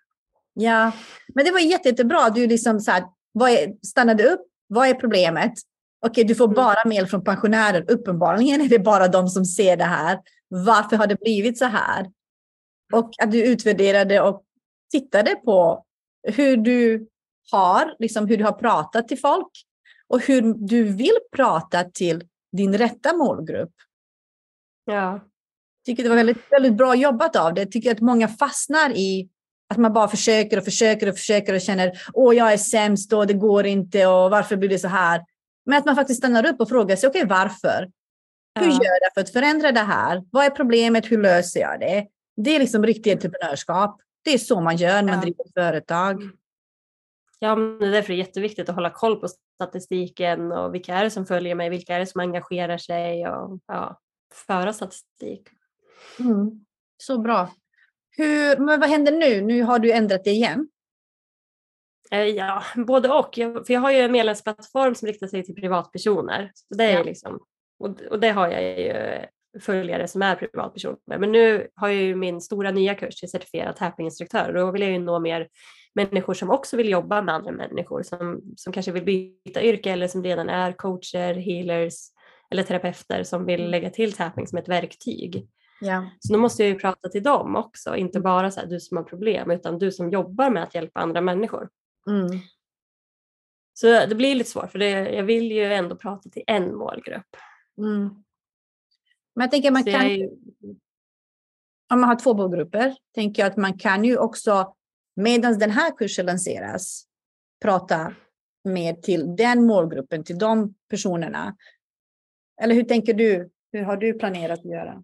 Ja, 0.54 0.92
men 1.34 1.44
det 1.44 1.50
var 1.50 1.60
jätte, 1.60 1.88
jättebra. 1.88 2.30
Du 2.30 2.46
liksom 2.46 2.80
så 2.80 2.90
här, 2.90 3.04
vad 3.32 3.50
är, 3.50 3.86
stannade 3.86 4.24
upp. 4.24 4.46
Vad 4.66 4.88
är 4.88 4.94
problemet? 4.94 5.52
Okej, 6.06 6.24
du 6.24 6.34
får 6.34 6.44
mm. 6.44 6.54
bara 6.54 6.88
mail 6.88 7.06
från 7.06 7.24
pensionärer. 7.24 7.90
Uppenbarligen 7.90 8.60
är 8.60 8.68
det 8.68 8.78
bara 8.78 9.08
de 9.08 9.28
som 9.28 9.44
ser 9.44 9.76
det 9.76 9.84
här. 9.84 10.18
Varför 10.48 10.96
har 10.96 11.06
det 11.06 11.20
blivit 11.20 11.58
så 11.58 11.64
här? 11.64 12.10
Och 12.92 13.10
att 13.22 13.30
du 13.30 13.44
utvärderade 13.44 14.20
och 14.20 14.44
tittade 14.92 15.34
på 15.34 15.84
hur 16.22 16.56
du 16.56 17.08
har, 17.52 17.96
liksom 17.98 18.26
hur 18.26 18.36
du 18.36 18.44
har 18.44 18.52
pratat 18.52 19.08
till 19.08 19.18
folk 19.18 19.50
och 20.08 20.20
hur 20.20 20.54
du 20.54 20.82
vill 20.82 21.16
prata 21.32 21.84
till 21.84 22.28
din 22.52 22.78
rätta 22.78 23.16
målgrupp. 23.16 23.72
Ja. 24.84 25.20
Tycker 25.86 26.02
det 26.02 26.08
var 26.08 26.16
väldigt, 26.16 26.52
väldigt 26.52 26.74
bra 26.74 26.94
jobbat 26.94 27.36
av 27.36 27.54
det. 27.54 27.60
Jag 27.60 27.72
tycker 27.72 27.92
att 27.92 28.00
många 28.00 28.28
fastnar 28.28 28.90
i 28.90 29.28
att 29.68 29.76
man 29.76 29.92
bara 29.92 30.08
försöker 30.08 30.58
och 30.58 30.64
försöker 30.64 31.08
och 31.08 31.16
försöker 31.16 31.54
och 31.54 31.60
känner 31.60 31.92
åh, 32.12 32.36
jag 32.36 32.52
är 32.52 32.56
sämst 32.56 33.12
och 33.12 33.26
det 33.26 33.34
går 33.34 33.66
inte 33.66 34.06
och 34.06 34.30
varför 34.30 34.56
blir 34.56 34.68
det 34.68 34.78
så 34.78 34.88
här? 34.88 35.24
Men 35.66 35.78
att 35.78 35.84
man 35.84 35.94
faktiskt 35.96 36.18
stannar 36.18 36.46
upp 36.46 36.60
och 36.60 36.68
frågar 36.68 36.96
sig, 36.96 37.08
okej, 37.08 37.24
okay, 37.24 37.36
varför? 37.36 37.90
Hur 38.60 38.70
gör 38.70 38.98
jag 39.02 39.14
för 39.14 39.20
att 39.20 39.32
förändra 39.32 39.72
det 39.72 39.80
här? 39.80 40.22
Vad 40.30 40.44
är 40.44 40.50
problemet? 40.50 41.12
Hur 41.12 41.18
löser 41.18 41.60
jag 41.60 41.80
det? 41.80 42.06
Det 42.36 42.56
är 42.56 42.58
liksom 42.58 42.86
riktigt 42.86 43.12
entreprenörskap. 43.12 44.00
Det 44.24 44.30
är 44.30 44.38
så 44.38 44.60
man 44.60 44.76
gör 44.76 45.02
när 45.02 45.12
man 45.12 45.20
driver 45.20 45.44
företag. 45.54 46.22
Mm. 46.22 46.36
Ja, 47.38 47.56
men 47.56 47.78
det 47.78 47.86
är 47.86 47.90
därför 47.90 48.08
det 48.08 48.14
är 48.14 48.26
jätteviktigt 48.26 48.68
att 48.68 48.74
hålla 48.74 48.90
koll 48.90 49.20
på 49.20 49.28
statistiken 49.54 50.52
och 50.52 50.74
vilka 50.74 50.94
är 50.94 51.04
det 51.04 51.10
som 51.10 51.26
följer 51.26 51.54
mig, 51.54 51.70
vilka 51.70 51.94
är 51.94 51.98
det 51.98 52.06
som 52.06 52.20
engagerar 52.20 52.78
sig 52.78 53.28
och 53.28 53.60
ja, 53.66 54.00
föra 54.46 54.72
statistik. 54.72 55.48
Mm. 56.20 56.64
Så 56.96 57.18
bra. 57.18 57.50
Hur, 58.10 58.56
men 58.56 58.80
vad 58.80 58.88
händer 58.88 59.12
nu? 59.12 59.40
Nu 59.40 59.62
har 59.62 59.78
du 59.78 59.92
ändrat 59.92 60.24
det 60.24 60.30
igen. 60.30 60.68
Eh, 62.10 62.24
ja, 62.24 62.62
både 62.76 63.08
och. 63.08 63.34
För 63.34 63.72
jag 63.72 63.80
har 63.80 63.90
ju 63.90 63.98
en 63.98 64.12
medlemsplattform 64.12 64.94
som 64.94 65.08
riktar 65.08 65.26
sig 65.26 65.44
till 65.44 65.54
privatpersoner. 65.54 66.50
Så 66.54 66.74
det 66.74 66.84
är 66.84 66.98
ja. 66.98 67.02
liksom, 67.02 67.40
och, 67.78 68.02
och 68.10 68.20
det 68.20 68.30
har 68.30 68.48
jag 68.48 68.80
ju 68.80 68.94
följare 69.60 70.08
som 70.08 70.22
är 70.22 70.34
privatpersoner. 70.34 71.18
Men 71.18 71.32
nu 71.32 71.68
har 71.74 71.88
jag 71.88 72.02
ju 72.02 72.16
min 72.16 72.40
stora 72.40 72.70
nya 72.70 72.94
kurs 72.94 73.20
till 73.20 73.30
certifierad 73.30 73.76
tappinginstruktör 73.76 74.48
och 74.48 74.54
då 74.54 74.70
vill 74.70 74.82
jag 74.82 74.90
ju 74.90 74.98
nå 74.98 75.18
mer 75.18 75.48
människor 75.94 76.34
som 76.34 76.50
också 76.50 76.76
vill 76.76 76.88
jobba 76.88 77.22
med 77.22 77.34
andra 77.34 77.52
människor 77.52 78.02
som, 78.02 78.42
som 78.56 78.72
kanske 78.72 78.92
vill 78.92 79.04
byta 79.04 79.62
yrke 79.62 79.90
eller 79.90 80.08
som 80.08 80.24
redan 80.24 80.48
är 80.48 80.72
coacher, 80.72 81.34
healers 81.34 81.94
eller 82.50 82.62
terapeuter 82.62 83.22
som 83.22 83.46
vill 83.46 83.60
mm. 83.60 83.70
lägga 83.70 83.90
till 83.90 84.12
tapping 84.12 84.46
som 84.46 84.58
ett 84.58 84.68
verktyg. 84.68 85.48
Ja. 85.80 86.10
Så 86.20 86.32
då 86.32 86.38
måste 86.38 86.62
jag 86.62 86.72
ju 86.72 86.78
prata 86.78 87.08
till 87.08 87.22
dem 87.22 87.56
också, 87.56 87.96
inte 87.96 88.20
bara 88.20 88.50
så 88.50 88.60
här, 88.60 88.66
du 88.66 88.80
som 88.80 88.96
har 88.96 89.04
problem 89.04 89.50
utan 89.50 89.78
du 89.78 89.92
som 89.92 90.10
jobbar 90.10 90.50
med 90.50 90.62
att 90.62 90.74
hjälpa 90.74 91.00
andra 91.00 91.20
människor. 91.20 91.68
Mm. 92.08 92.40
Så 93.74 93.86
det 93.86 94.14
blir 94.14 94.34
lite 94.34 94.50
svårt 94.50 94.72
för 94.72 94.78
det, 94.78 94.90
jag 94.90 95.24
vill 95.24 95.52
ju 95.52 95.64
ändå 95.64 95.96
prata 95.96 96.30
till 96.30 96.44
en 96.46 96.76
målgrupp. 96.76 97.36
Mm. 97.78 98.08
Men 99.34 99.44
jag 99.44 99.50
tänker 99.50 99.70
man 99.70 99.84
kan, 99.84 100.18
jag... 100.18 100.30
om 101.92 102.00
man 102.00 102.04
har 102.04 102.16
två 102.16 102.34
målgrupper, 102.34 102.94
tänker 103.14 103.42
jag 103.42 103.50
att 103.50 103.56
man 103.56 103.78
kan 103.78 104.04
ju 104.04 104.18
också 104.18 104.74
medan 105.16 105.58
den 105.58 105.70
här 105.70 105.96
kursen 105.96 106.26
lanseras 106.26 107.06
prata 107.62 108.14
mer 108.64 108.94
till 108.94 109.36
den 109.36 109.66
målgruppen, 109.66 110.24
till 110.24 110.38
de 110.38 110.74
personerna. 110.90 111.56
Eller 112.62 112.74
hur 112.74 112.82
tänker 112.82 113.14
du? 113.14 113.50
Hur 113.72 113.82
har 113.82 113.96
du 113.96 114.12
planerat 114.12 114.58
att 114.58 114.64
göra? 114.64 115.02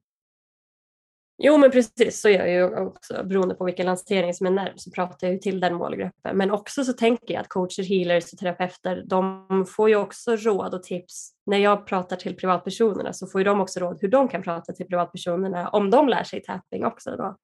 Jo 1.44 1.58
men 1.58 1.70
precis 1.70 2.20
så 2.20 2.28
gör 2.28 2.46
jag 2.46 2.50
ju 2.50 2.76
också 2.76 3.24
beroende 3.24 3.54
på 3.54 3.64
vilken 3.64 3.86
lansering 3.86 4.34
som 4.34 4.46
är 4.46 4.50
närmst 4.50 4.84
så 4.84 4.90
pratar 4.90 5.26
jag 5.26 5.34
ju 5.34 5.38
till 5.38 5.60
den 5.60 5.74
målgruppen. 5.74 6.36
Men 6.36 6.50
också 6.50 6.84
så 6.84 6.92
tänker 6.92 7.34
jag 7.34 7.40
att 7.40 7.48
coacher, 7.48 7.82
healers 7.82 8.32
och 8.32 8.38
terapeuter 8.38 9.02
de 9.06 9.66
får 9.66 9.88
ju 9.88 9.96
också 9.96 10.36
råd 10.36 10.74
och 10.74 10.82
tips. 10.82 11.32
När 11.46 11.58
jag 11.58 11.86
pratar 11.86 12.16
till 12.16 12.36
privatpersonerna 12.36 13.12
så 13.12 13.26
får 13.26 13.40
ju 13.40 13.44
de 13.44 13.60
också 13.60 13.80
råd 13.80 13.98
hur 14.00 14.08
de 14.08 14.28
kan 14.28 14.42
prata 14.42 14.72
till 14.72 14.86
privatpersonerna 14.86 15.68
om 15.68 15.90
de 15.90 16.08
lär 16.08 16.24
sig 16.24 16.42
tapping 16.42 16.84
också 16.84 17.16
då. 17.16 17.36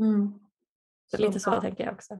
Mm. 0.00 0.32
Så, 1.10 1.16
så 1.16 1.22
lite 1.22 1.40
så 1.40 1.50
bra. 1.50 1.60
tänker 1.60 1.84
jag 1.84 1.92
också. 1.92 2.18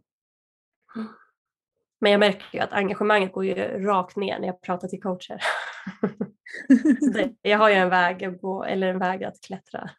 Men 2.00 2.12
jag 2.12 2.18
märker 2.18 2.58
ju 2.58 2.60
att 2.60 2.72
engagemanget 2.72 3.32
går 3.32 3.44
ju 3.44 3.54
rakt 3.84 4.16
ner 4.16 4.38
när 4.38 4.46
jag 4.46 4.62
pratar 4.62 4.88
till 4.88 5.02
coacher. 5.02 5.40
jag 7.42 7.58
har 7.58 7.68
ju 7.68 7.74
en 7.74 7.90
väg, 7.90 8.40
på, 8.40 8.64
eller 8.64 8.88
en 8.88 8.98
väg 8.98 9.24
att 9.24 9.40
klättra. 9.40 9.90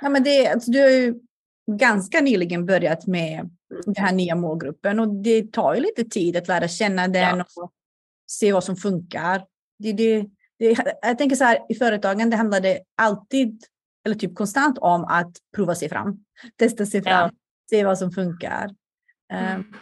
Ja, 0.00 0.08
men 0.08 0.22
det, 0.22 0.46
alltså, 0.46 0.70
du 0.70 0.80
har 0.80 0.88
ju 0.88 1.14
ganska 1.70 2.20
nyligen 2.20 2.66
börjat 2.66 3.06
med 3.06 3.50
den 3.84 3.94
här 3.96 4.12
nya 4.12 4.34
målgruppen 4.34 5.00
och 5.00 5.08
det 5.08 5.52
tar 5.52 5.74
ju 5.74 5.80
lite 5.80 6.04
tid 6.04 6.36
att 6.36 6.48
lära 6.48 6.68
känna 6.68 7.08
den 7.08 7.38
ja. 7.38 7.44
och 7.62 7.72
se 8.30 8.52
vad 8.52 8.64
som 8.64 8.76
funkar. 8.76 9.46
Det, 9.78 9.92
det, 9.92 10.26
det, 10.58 10.96
jag 11.02 11.18
tänker 11.18 11.36
så 11.36 11.44
här, 11.44 11.58
i 11.68 11.74
företagen 11.74 12.30
det 12.30 12.36
handlar 12.36 12.60
det 12.60 12.80
alltid, 12.94 13.64
eller 14.04 14.16
typ 14.16 14.34
konstant 14.34 14.78
om 14.78 15.04
att 15.04 15.32
prova 15.56 15.74
sig 15.74 15.88
fram, 15.88 16.24
testa 16.56 16.86
sig 16.86 17.02
fram, 17.02 17.30
ja. 17.32 17.38
se 17.70 17.84
vad 17.84 17.98
som 17.98 18.10
funkar. 18.10 18.74
Mm. 19.32 19.60
Um, 19.60 19.74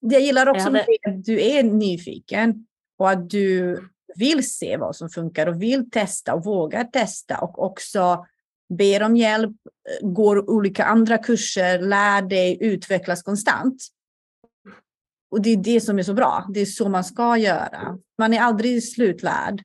jag 0.00 0.20
gillar 0.20 0.48
också 0.48 0.64
hade... 0.64 0.80
att 0.80 1.24
du 1.24 1.42
är 1.42 1.62
nyfiken 1.62 2.66
och 2.98 3.10
att 3.10 3.30
du 3.30 3.78
vill 4.16 4.50
se 4.50 4.76
vad 4.76 4.96
som 4.96 5.08
funkar 5.08 5.46
och 5.46 5.62
vill 5.62 5.90
testa 5.90 6.34
och 6.34 6.44
vågar 6.44 6.84
testa 6.84 7.38
och 7.38 7.62
också 7.64 8.26
ber 8.68 9.02
om 9.02 9.16
hjälp, 9.16 9.56
går 10.00 10.50
olika 10.50 10.84
andra 10.84 11.18
kurser, 11.18 11.78
lär 11.78 12.22
dig, 12.22 12.58
utvecklas 12.60 13.22
konstant. 13.22 13.82
Och 15.30 15.42
det 15.42 15.50
är 15.50 15.56
det 15.56 15.80
som 15.80 15.98
är 15.98 16.02
så 16.02 16.14
bra. 16.14 16.46
Det 16.54 16.60
är 16.60 16.66
så 16.66 16.88
man 16.88 17.04
ska 17.04 17.36
göra. 17.36 17.98
Man 18.18 18.34
är 18.34 18.40
aldrig 18.40 18.84
slutlärd. 18.84 19.62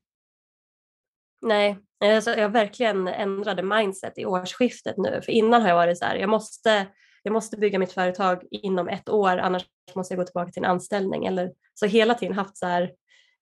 Nej, 1.41 1.77
alltså 2.03 2.31
jag 2.31 2.49
verkligen 2.49 3.07
ändrade 3.07 3.63
mindset 3.63 4.17
i 4.17 4.25
årsskiftet 4.25 4.97
nu. 4.97 5.21
För 5.25 5.31
innan 5.31 5.61
har 5.61 5.69
jag 5.69 5.75
varit 5.75 5.97
så 5.97 6.05
här, 6.05 6.15
jag 6.15 6.29
måste, 6.29 6.87
jag 7.23 7.33
måste 7.33 7.57
bygga 7.57 7.79
mitt 7.79 7.91
företag 7.91 8.43
inom 8.51 8.87
ett 8.87 9.09
år, 9.09 9.37
annars 9.37 9.65
måste 9.95 10.13
jag 10.13 10.19
gå 10.19 10.25
tillbaka 10.25 10.51
till 10.51 10.63
en 10.63 10.69
anställning. 10.69 11.25
Eller, 11.25 11.51
så 11.73 11.85
hela 11.85 12.13
tiden 12.13 12.35
haft 12.35 12.57
så 12.57 12.65
här 12.65 12.91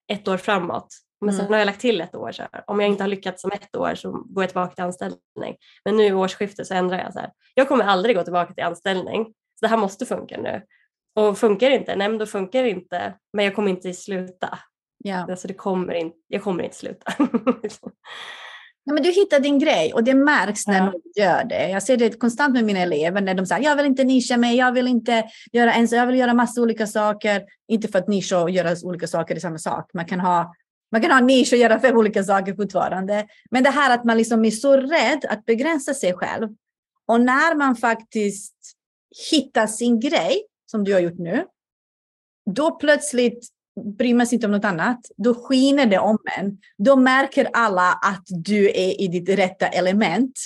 ett 0.08 0.28
år 0.28 0.38
framåt. 0.38 0.88
Men 1.22 1.34
sen 1.34 1.42
mm. 1.42 1.52
har 1.52 1.60
jag 1.60 1.66
lagt 1.66 1.82
till 1.82 2.02
ett 2.02 2.16
år. 2.16 2.32
Så 2.32 2.42
här. 2.42 2.64
Om 2.68 2.80
jag 2.80 2.90
inte 2.90 3.04
har 3.04 3.08
lyckats 3.08 3.44
om 3.44 3.52
ett 3.52 3.76
år 3.76 3.96
så 3.96 4.12
går 4.12 4.44
jag 4.44 4.50
tillbaka 4.50 4.76
till 4.76 4.84
anställning. 4.84 5.56
Men 5.86 5.98
nu 5.98 6.06
i 6.06 6.14
årsskiftet 6.14 6.68
så 6.68 6.74
ändrar 6.74 7.00
jag 7.00 7.14
så 7.14 7.20
här. 7.20 7.32
Jag 7.56 7.68
kommer 7.68 7.84
aldrig 7.84 8.16
gå 8.16 8.24
tillbaka 8.24 8.54
till 8.54 8.64
anställning. 8.64 9.26
Så 9.26 9.66
det 9.66 9.68
här 9.68 9.78
måste 9.78 10.06
funka 10.06 10.38
nu. 10.42 10.62
Och 11.16 11.38
funkar 11.38 11.70
det 11.70 11.76
inte, 11.76 11.96
nej 11.96 12.10
men 12.10 12.18
då 12.18 12.26
funkar 12.26 12.64
det 12.64 12.70
inte. 12.70 13.14
Men 13.34 13.46
jag 13.46 13.56
kommer 13.56 13.72
inte 13.72 13.94
sluta. 13.94 14.60
Ja. 14.98 15.26
Alltså 15.30 15.48
det 15.48 15.54
kommer 15.54 15.94
in, 15.94 16.12
jag 16.28 16.44
kommer 16.44 16.64
inte 16.64 16.76
sluta. 16.76 17.14
Nej, 18.86 18.94
men 18.94 19.04
du 19.04 19.12
hittar 19.12 19.40
din 19.40 19.60
grej 19.60 19.94
och 19.94 20.04
det 20.04 20.14
märks 20.14 20.68
när 20.68 20.78
Ja. 20.78 20.86
någon 20.86 21.02
gör 21.16 21.44
det. 21.44 21.70
Jag 21.70 21.84
ser 21.84 21.98
det 21.98 22.20
konstant 22.20 22.54
med 22.54 22.64
mina 22.64 22.80
elever 22.80 23.22
när 23.22 23.34
de 23.34 23.46
säger 23.46 23.64
jag 23.64 23.76
vill 23.76 23.86
inte 23.86 24.04
nischa 24.04 24.38
mig, 24.38 24.58
jag 24.58 24.72
vill 24.72 24.88
inte 24.88 25.24
göra 25.52 25.74
en, 25.74 25.88
jag 25.92 26.08
vill 26.08 26.20
göra 26.20 26.34
massa 26.34 26.62
olika 26.62 26.88
saker. 26.88 27.44
Inte 27.68 27.88
för 27.88 28.00
att 28.00 28.08
nischa 28.08 28.42
och 28.42 28.50
göra 28.50 28.76
olika 28.84 29.08
saker 29.08 29.36
är 29.36 29.40
samma 29.40 29.58
sak. 29.58 29.90
Man 29.94 30.06
kan 30.06 30.20
ha 30.20 30.54
man 30.92 31.02
kan 31.02 31.12
ha 31.12 31.18
en 31.18 31.26
nisch 31.26 31.54
och 31.54 31.60
göra 31.60 31.80
fem 31.80 31.98
olika 31.98 32.24
saker 32.24 32.54
fortfarande. 32.56 33.28
Men 33.52 33.64
det 33.64 33.70
här 33.70 33.94
att 33.94 34.06
man 34.06 34.18
liksom 34.18 34.46
är 34.46 34.52
så 34.52 34.78
rädd 34.78 35.26
att 35.30 35.46
begränsa 35.46 35.94
sig 35.94 36.14
själv. 36.14 36.50
Och 37.08 37.22
när 37.22 37.56
man 37.56 37.76
faktiskt 37.76 38.56
hittar 39.32 39.68
sin 39.68 40.00
grej, 40.00 40.44
som 40.66 40.84
du 40.84 40.94
har 40.94 41.00
gjort 41.00 41.20
nu, 41.20 41.46
då 42.52 42.72
plötsligt 42.72 43.50
bryr 43.98 44.14
man 44.14 44.28
sig 44.28 44.36
inte 44.36 44.48
om 44.48 44.52
något 44.52 44.66
annat. 44.66 45.00
Då 45.18 45.34
skiner 45.34 45.86
det 45.86 46.00
om 46.00 46.18
en. 46.38 46.58
Då 46.78 46.96
märker 46.96 47.50
alla 47.54 47.92
att 47.92 48.24
du 48.28 48.70
är 48.70 49.02
i 49.02 49.08
ditt 49.08 49.30
rätta 49.30 49.68
element. 49.68 50.40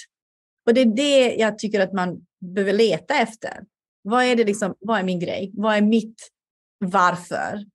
Och 0.68 0.74
det 0.74 0.82
är 0.82 0.86
det 0.86 1.36
jag 1.36 1.58
tycker 1.58 1.80
att 1.80 1.94
man 1.94 2.26
behöver 2.42 2.74
leta 2.74 3.14
efter. 3.14 3.64
Vad 4.02 4.24
är 4.24 4.36
det 4.36 4.44
liksom, 4.44 4.76
vad 4.80 5.00
är 5.00 5.04
min 5.04 5.20
grej? 5.20 5.52
Vad 5.54 5.76
är 5.76 5.82
mitt 5.82 6.30
varför? 6.80 7.66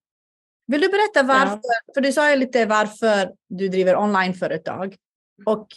Vill 0.71 0.81
du 0.81 0.89
berätta 0.89 1.23
varför? 1.23 1.95
För 1.95 2.01
du 2.01 2.13
sa 2.13 2.31
ju 2.31 2.37
lite 2.37 2.67
varför 2.67 3.33
du 3.49 3.69
driver 3.69 3.97
onlineföretag. 3.97 4.97
Och 5.47 5.69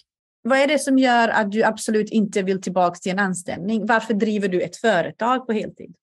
vad 0.42 0.60
är 0.60 0.68
det 0.68 0.80
som 0.80 0.98
gör 0.98 1.30
att 1.30 1.52
du 1.52 1.64
absolut 1.64 2.10
inte 2.10 2.42
vill 2.42 2.62
tillbaka 2.62 2.96
till 2.96 3.12
en 3.12 3.20
anställning? 3.20 3.86
Varför 3.86 4.14
driver 4.14 4.48
du 4.48 4.62
ett 4.62 4.76
företag 4.76 5.48
på 5.48 5.54
heltid? 5.54 5.96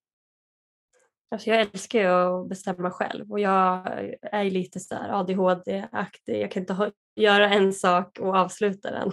Alltså 1.31 1.51
jag 1.51 1.61
älskar 1.61 1.99
ju 1.99 2.07
att 2.07 2.49
bestämma 2.49 2.91
själv 2.91 3.33
och 3.33 3.41
jag 3.41 3.87
är 4.23 4.51
lite 4.51 4.81
så 4.81 4.95
här 4.95 5.21
ADHD-aktig. 5.21 6.41
Jag 6.41 6.51
kan 6.51 6.61
inte 6.63 6.93
göra 7.17 7.49
en 7.49 7.73
sak 7.73 8.19
och 8.19 8.37
avsluta 8.37 8.91
den. 8.91 9.13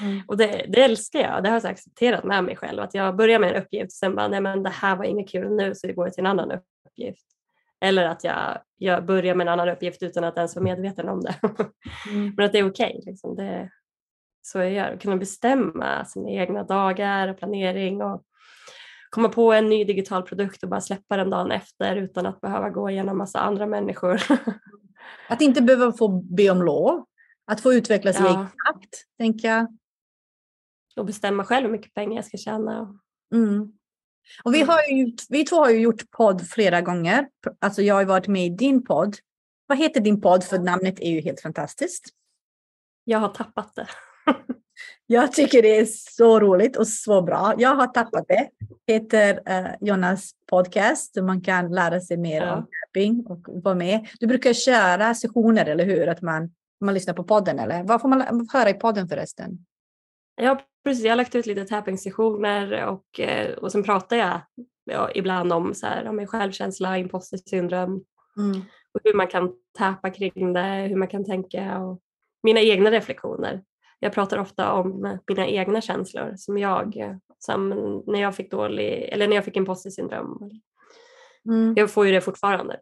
Mm. 0.00 0.22
och 0.28 0.36
det, 0.36 0.66
det 0.68 0.82
älskar 0.82 1.20
jag. 1.20 1.42
Det 1.42 1.50
har 1.50 1.60
jag 1.62 1.70
accepterat 1.70 2.24
med 2.24 2.44
mig 2.44 2.56
själv. 2.56 2.82
Att 2.82 2.94
jag 2.94 3.16
börjar 3.16 3.38
med 3.38 3.56
en 3.56 3.62
uppgift 3.62 3.86
och 3.86 3.92
sen 3.92 4.14
bara, 4.14 4.28
nej 4.28 4.40
men 4.40 4.62
det 4.62 4.70
här 4.70 4.96
var 4.96 5.04
inget 5.04 5.28
kul 5.28 5.56
nu 5.56 5.74
så 5.74 5.86
det 5.86 5.92
går 5.92 6.10
till 6.10 6.20
en 6.20 6.30
annan 6.30 6.52
uppgift. 6.86 7.26
Eller 7.82 8.04
att 8.04 8.24
jag, 8.24 8.58
jag 8.76 9.06
börjar 9.06 9.34
med 9.34 9.44
en 9.44 9.52
annan 9.52 9.68
uppgift 9.68 10.02
utan 10.02 10.24
att 10.24 10.36
ens 10.36 10.56
vara 10.56 10.64
medveten 10.64 11.08
om 11.08 11.20
det. 11.20 11.34
Mm. 12.10 12.32
men 12.36 12.46
att 12.46 12.52
det 12.52 12.58
är 12.58 12.70
okej. 12.70 13.02
liksom. 13.06 13.36
Det 13.36 13.44
är 13.44 13.70
så 14.42 14.58
jag 14.58 14.70
gör. 14.72 14.96
Kunna 14.96 15.16
bestämma 15.16 16.04
sina 16.04 16.30
egna 16.30 16.64
dagar 16.64 17.28
och 17.28 17.38
planering 17.38 18.02
och 18.02 18.22
komma 19.10 19.28
på 19.28 19.52
en 19.52 19.68
ny 19.68 19.84
digital 19.84 20.22
produkt 20.22 20.62
och 20.62 20.68
bara 20.68 20.80
släppa 20.80 21.16
den 21.16 21.30
dagen 21.30 21.50
efter 21.50 21.96
utan 21.96 22.26
att 22.26 22.40
behöva 22.40 22.70
gå 22.70 22.90
igenom 22.90 23.18
massa 23.18 23.40
andra 23.40 23.66
människor. 23.66 24.20
Att 25.28 25.40
inte 25.40 25.62
behöva 25.62 25.92
få 25.92 26.08
be 26.08 26.50
om 26.50 26.62
lov. 26.62 27.04
Att 27.46 27.60
få 27.60 27.72
utvecklas 27.74 28.20
i 28.20 28.22
Ja. 28.22 28.28
egen 28.28 28.46
takt, 28.46 29.04
tänker 29.18 29.48
jag. 29.48 29.66
och 30.96 31.04
bestämma 31.06 31.44
själv 31.44 31.66
hur 31.66 31.72
mycket 31.72 31.94
pengar 31.94 32.16
jag 32.16 32.24
ska 32.24 32.36
tjäna. 32.36 32.98
Mm. 33.34 33.72
Och 34.44 34.54
vi, 34.54 34.58
Mm. 34.58 34.68
har 34.68 34.82
ju, 34.82 35.12
vi 35.28 35.44
två 35.44 35.56
har 35.56 35.70
ju 35.70 35.80
gjort 35.80 36.10
podd 36.10 36.46
flera 36.48 36.80
gånger. 36.80 37.26
Alltså 37.60 37.82
jag 37.82 37.94
har 37.94 38.04
varit 38.04 38.28
med 38.28 38.46
i 38.46 38.48
din 38.48 38.84
podd. 38.84 39.16
Vad 39.66 39.78
heter 39.78 40.00
din 40.00 40.20
podd? 40.20 40.44
För 40.44 40.58
namnet 40.58 41.00
är 41.00 41.10
ju 41.10 41.20
helt 41.20 41.40
fantastiskt. 41.40 42.04
Jag 43.04 43.18
har 43.18 43.28
tappat 43.28 43.74
det. 43.74 43.86
Jag 45.06 45.32
tycker 45.32 45.62
det 45.62 45.78
är 45.78 45.86
så 45.86 46.40
roligt 46.40 46.76
och 46.76 46.88
så 46.88 47.22
bra. 47.22 47.54
Jag 47.58 47.74
har 47.74 47.86
tappat 47.86 48.24
det. 48.28 48.48
heter 48.86 49.40
eh, 49.46 49.70
Jonas 49.80 50.30
podcast. 50.50 51.16
Man 51.22 51.40
kan 51.40 51.72
lära 51.72 52.00
sig 52.00 52.16
mer 52.16 52.42
Ja. 52.42 52.54
om 52.56 52.66
tapping 52.86 53.26
och 53.26 53.62
vara 53.62 53.74
med. 53.74 54.08
Du 54.20 54.26
brukar 54.26 54.52
köra 54.52 55.14
sessioner, 55.14 55.66
eller 55.66 55.84
hur? 55.84 56.08
Att 56.08 56.22
man, 56.22 56.50
man 56.80 56.94
lyssnar 56.94 57.14
på 57.14 57.24
podden, 57.24 57.58
eller? 57.58 57.82
Vad 57.84 58.00
får 58.00 58.08
man 58.08 58.48
höra 58.52 58.70
i 58.70 58.74
podden 58.74 59.08
förresten? 59.08 59.58
Ja, 60.42 60.60
precis. 60.84 61.04
Jag 61.04 61.10
har 61.12 61.16
lagt 61.16 61.34
ut 61.34 61.46
lite 61.46 61.64
tapping-sessioner 61.64 62.86
och, 62.86 63.20
eh, 63.20 63.54
och 63.54 63.72
sen 63.72 63.82
pratar 63.82 64.16
jag 64.16 64.40
ja, 64.84 65.10
ibland 65.14 65.52
om, 65.52 65.74
så 65.74 65.86
här, 65.86 66.08
om 66.08 66.16
min 66.16 66.26
självkänsla, 66.26 66.98
imposter 66.98 67.38
syndrom 67.46 68.04
Mm. 68.36 68.60
och 68.94 69.00
hur 69.04 69.14
man 69.14 69.26
kan 69.26 69.52
tappa 69.78 70.10
kring 70.10 70.52
det, 70.52 70.86
hur 70.88 70.96
man 70.96 71.08
kan 71.08 71.24
tänka 71.24 71.78
och 71.78 72.00
mina 72.42 72.60
egna 72.60 72.90
reflektioner. 72.90 73.62
Jag 73.98 74.12
pratar 74.12 74.38
ofta 74.38 74.72
om 74.72 75.18
mina 75.28 75.46
egna 75.46 75.80
känslor 75.80 76.34
som 76.36 76.58
jag, 76.58 77.18
som 77.38 77.68
när 78.06 78.20
jag 78.20 78.34
fick 78.34 78.50
dålig, 78.50 79.08
eller 79.12 79.28
när 79.28 79.36
jag 79.36 79.44
fick 79.44 79.56
imposter 79.56 79.90
syndrom. 79.90 80.50
Mm. 81.48 81.74
Jag 81.76 81.90
får 81.90 82.06
ju 82.06 82.12
det 82.12 82.20
fortfarande. 82.20 82.80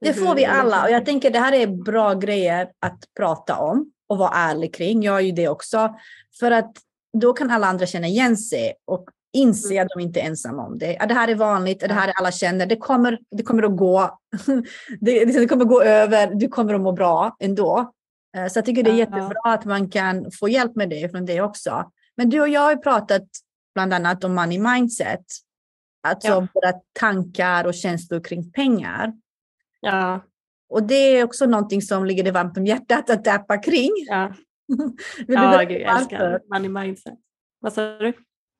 Det 0.00 0.12
får 0.12 0.34
vi 0.34 0.44
alla 0.44 0.84
och 0.84 0.90
jag 0.90 1.06
tänker 1.06 1.30
det 1.30 1.38
här 1.38 1.52
är 1.52 1.66
bra 1.66 2.14
grejer 2.14 2.72
att 2.80 3.04
prata 3.16 3.58
om 3.58 3.92
och 4.06 4.18
vara 4.18 4.30
ärlig 4.30 4.74
kring. 4.74 5.02
Jag 5.02 5.16
är 5.16 5.20
ju 5.20 5.32
det 5.32 5.48
också. 5.48 5.94
För 6.40 6.50
att 6.50 6.72
då 7.18 7.32
kan 7.32 7.50
alla 7.50 7.66
andra 7.66 7.86
känna 7.86 8.06
igen 8.06 8.36
sig 8.36 8.74
och 8.84 9.08
inse 9.32 9.82
att 9.82 9.88
de 9.96 10.00
inte 10.00 10.20
är 10.20 10.24
ensamma 10.24 10.66
om 10.66 10.78
det. 10.78 10.96
Ja, 11.00 11.06
det 11.06 11.14
här 11.14 11.28
är 11.28 11.34
vanligt, 11.34 11.80
det 11.80 11.92
här 11.94 12.08
är 12.08 12.12
alla 12.18 12.32
känner. 12.32 12.66
Det 12.66 12.76
kommer, 12.76 13.18
det 13.30 13.42
kommer 13.42 13.62
att 13.62 13.76
gå. 13.76 14.18
det, 15.00 15.24
det 15.24 15.46
kommer 15.48 15.64
gå 15.64 15.82
över. 15.82 16.34
Du 16.34 16.48
kommer 16.48 16.74
att 16.74 16.80
må 16.80 16.92
bra 16.92 17.36
ändå. 17.40 17.92
Eh, 18.36 18.46
Så 18.46 18.58
jag 18.58 18.64
tycker 18.64 18.82
det 18.82 18.90
är 18.90 18.94
jättebra 18.94 19.40
att 19.44 19.64
man 19.64 19.90
kan 19.90 20.30
få 20.40 20.48
hjälp 20.48 20.76
med 20.76 20.90
det 20.90 21.10
från 21.10 21.26
det 21.26 21.40
också. 21.40 21.90
Men 22.16 22.30
du 22.30 22.40
och 22.40 22.48
jag 22.48 22.60
har 22.60 22.70
ju 22.70 22.78
pratat 22.78 23.22
bland 23.74 23.94
annat 23.94 24.24
om 24.24 24.34
money 24.34 24.58
mindset. 24.58 25.24
Alltså 26.06 26.28
Ja. 26.28 26.46
våra 26.54 26.72
tankar 26.92 27.64
och 27.64 27.74
känslor 27.74 28.20
kring 28.24 28.52
pengar. 28.52 29.12
Ja, 29.80 30.20
Och 30.74 30.82
det 30.82 30.94
är 31.18 31.24
också 31.24 31.46
någonting 31.46 31.82
som 31.82 32.04
ligger 32.04 32.22
dig 32.22 32.32
varmt 32.32 32.58
om 32.58 32.66
hjärtat 32.66 33.10
att 33.10 33.24
tappa 33.24 33.58
kring. 33.58 33.90
ja. 34.06 34.32
Vill, 35.18 35.34
ja 35.34 35.64
gud, 35.68 35.80
jag 35.80 35.98
älskar 35.98 36.40
money 36.52 36.68
mindset. 36.68 37.18
Vad 37.60 37.72
sa 37.72 37.98
du? 37.98 38.12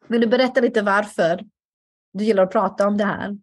Vill 0.09 0.21
du 0.21 0.27
berätta 0.27 0.61
lite 0.61 0.83
varför 0.83 1.45
du 2.13 2.25
gillar 2.25 2.43
att 2.43 2.53
prata 2.53 2.89
om 2.89 2.97
det 2.97 3.05
här? 3.05 3.39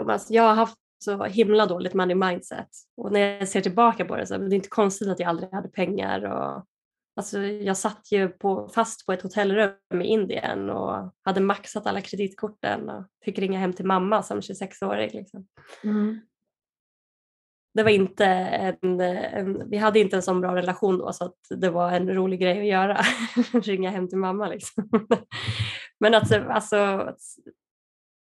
Alltså, 0.00 0.34
jag 0.34 0.42
har 0.42 0.54
haft 0.54 0.76
så 0.98 1.24
himla 1.24 1.66
dåligt 1.66 1.94
money 1.94 2.14
mindset 2.14 2.68
och 2.96 3.12
när 3.12 3.20
jag 3.20 3.48
ser 3.48 3.60
tillbaka 3.60 4.04
på 4.04 4.16
det 4.16 4.26
så 4.26 4.34
är 4.34 4.38
det 4.38 4.56
inte 4.56 4.68
konstigt 4.68 5.08
att 5.08 5.20
jag 5.20 5.28
aldrig 5.28 5.52
hade 5.52 5.68
pengar. 5.68 6.24
Och, 6.24 6.64
alltså, 7.16 7.40
jag 7.40 7.76
satt 7.76 8.12
ju 8.12 8.28
på, 8.28 8.68
fast 8.68 9.06
på 9.06 9.12
ett 9.12 9.22
hotellrum 9.22 10.02
i 10.02 10.04
Indien 10.04 10.70
och 10.70 11.14
hade 11.22 11.40
maxat 11.40 11.86
alla 11.86 12.00
kreditkorten 12.00 12.90
och 12.90 13.04
fick 13.24 13.38
ringa 13.38 13.58
hem 13.58 13.72
till 13.72 13.86
mamma 13.86 14.22
som 14.22 14.40
26-åring. 14.40 15.10
Liksom. 15.12 15.46
Det 17.76 17.82
var 17.82 17.90
inte 17.90 18.24
en, 18.26 19.00
en, 19.00 19.70
vi 19.70 19.76
hade 19.76 19.98
inte 20.00 20.16
en 20.16 20.22
sån 20.22 20.40
bra 20.40 20.54
relation 20.54 20.98
då 20.98 21.12
så 21.12 21.24
att 21.24 21.36
det 21.50 21.70
var 21.70 21.92
en 21.92 22.14
rolig 22.14 22.40
grej 22.40 22.58
att 22.60 22.66
göra. 22.66 23.00
ringa 23.62 23.90
hem 23.90 24.08
till 24.08 24.18
mamma 24.18 24.48
liksom. 24.48 24.90
Men 26.00 26.14
att, 26.14 26.32
alltså, 26.32 27.10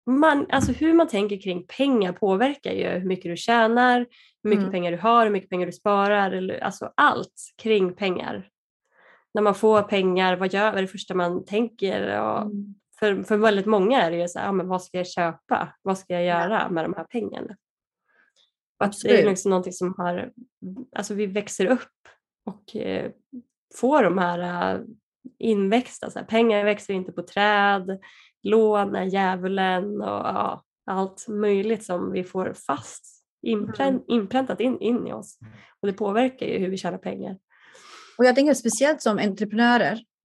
man, 0.06 0.46
alltså 0.50 0.72
hur 0.72 0.92
man 0.92 1.08
tänker 1.08 1.40
kring 1.40 1.66
pengar 1.66 2.12
påverkar 2.12 2.72
ju 2.72 2.88
hur 2.88 3.08
mycket 3.08 3.24
du 3.32 3.36
tjänar, 3.36 4.06
hur 4.42 4.50
mycket 4.50 4.62
Mm. 4.62 4.72
pengar 4.72 4.92
du 4.92 4.98
har, 4.98 5.24
hur 5.24 5.32
mycket 5.32 5.50
pengar 5.50 5.66
du 5.66 5.72
sparar, 5.72 6.30
eller, 6.30 6.58
alltså 6.64 6.92
allt 6.94 7.52
kring 7.62 7.94
pengar. 7.94 8.48
När 9.34 9.42
man 9.42 9.54
får 9.54 9.82
pengar, 9.82 10.36
vad 10.36 10.52
gör 10.52 10.66
vad 10.70 10.78
är 10.78 10.82
det 10.82 10.88
första 10.88 11.14
man 11.14 11.44
tänker? 11.44 12.20
Och 12.20 12.40
Mm. 12.42 12.74
för, 12.98 13.22
för 13.22 13.36
väldigt 13.36 13.66
många 13.66 14.02
är 14.02 14.10
det 14.10 14.16
ju 14.16 14.28
så 14.28 14.38
här, 14.38 14.46
ja, 14.46 14.52
men 14.52 14.68
vad 14.68 14.82
ska 14.82 14.96
jag 14.98 15.06
köpa? 15.08 15.68
Vad 15.82 15.98
ska 15.98 16.14
jag 16.14 16.24
göra 16.24 16.68
med 16.70 16.84
de 16.84 16.94
här 16.94 17.04
pengarna? 17.04 17.56
Att 18.78 18.94
det 19.02 19.22
är 19.22 19.26
liksom 19.26 19.50
någonting 19.50 19.72
som 19.72 19.94
har, 19.98 20.32
alltså 20.96 21.14
vi 21.14 21.26
växer 21.26 21.66
upp 21.66 22.08
och 22.46 22.76
eh, 22.76 23.10
får 23.74 24.02
de 24.02 24.18
här 24.18 24.74
eh, 24.74 24.80
inväxta, 25.38 26.10
så 26.10 26.18
här, 26.18 26.26
pengar 26.26 26.64
växer 26.64 26.94
inte 26.94 27.12
på 27.12 27.22
träd, 27.22 27.98
lån 28.42 28.94
är 28.94 29.04
djävulen 29.04 29.84
och 30.00 30.08
ja, 30.08 30.64
allt 30.86 31.28
möjligt 31.28 31.84
som 31.84 32.12
vi 32.12 32.24
får 32.24 32.52
fast 32.52 33.14
Mm. 33.46 34.00
inpräntat 34.08 34.60
in, 34.60 34.78
in 34.80 35.06
i 35.06 35.12
oss. 35.12 35.38
Och 35.80 35.86
det 35.86 35.92
påverkar 35.92 36.46
ju 36.46 36.58
hur 36.58 36.68
vi 36.68 36.76
tjänar 36.76 36.98
pengar. 36.98 37.38
Och 38.18 38.24
jag 38.24 38.34
tänker 38.34 38.54
speciellt 38.54 39.02
som 39.02 39.18
entreprenörer 39.18 39.92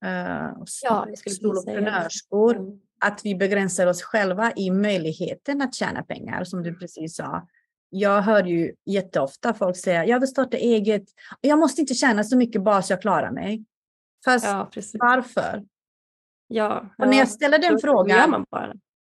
eh, 0.05 0.51
Ja, 0.83 1.07
soloprenörskor, 1.27 2.57
Mm. 2.57 2.81
att 3.01 3.20
vi 3.24 3.35
begränsar 3.35 3.87
oss 3.87 4.03
själva 4.03 4.53
i 4.57 4.70
möjligheten 4.70 5.62
att 5.62 5.74
tjäna 5.74 6.03
pengar, 6.03 6.44
som 6.44 6.62
du 6.62 6.74
precis 6.74 7.16
sa. 7.16 7.48
Jag 7.90 8.22
hör 8.22 8.44
ju 8.44 8.74
jätteofta 8.87 9.55
folk 9.55 9.77
säga, 9.77 10.07
jag 10.07 10.20
vill 10.20 10.29
starta 10.29 10.57
eget, 10.57 11.05
jag 11.40 11.59
måste 11.59 11.81
inte 11.81 11.94
tjäna 11.94 12.24
så 12.24 12.37
mycket 12.37 12.62
bara 12.62 12.83
så 12.83 12.92
jag 12.92 13.03
klarar 13.03 13.31
mig. 13.31 13.64
Fast 14.24 14.46
Ja, 14.46 14.70
varför? 14.92 15.64
Ja, 16.48 16.94
Och 16.98 17.07
när 17.07 17.12
ja. 17.12 17.18
jag 17.18 17.29
ställer 17.29 17.59
den 17.59 17.79
frågan. 17.79 18.44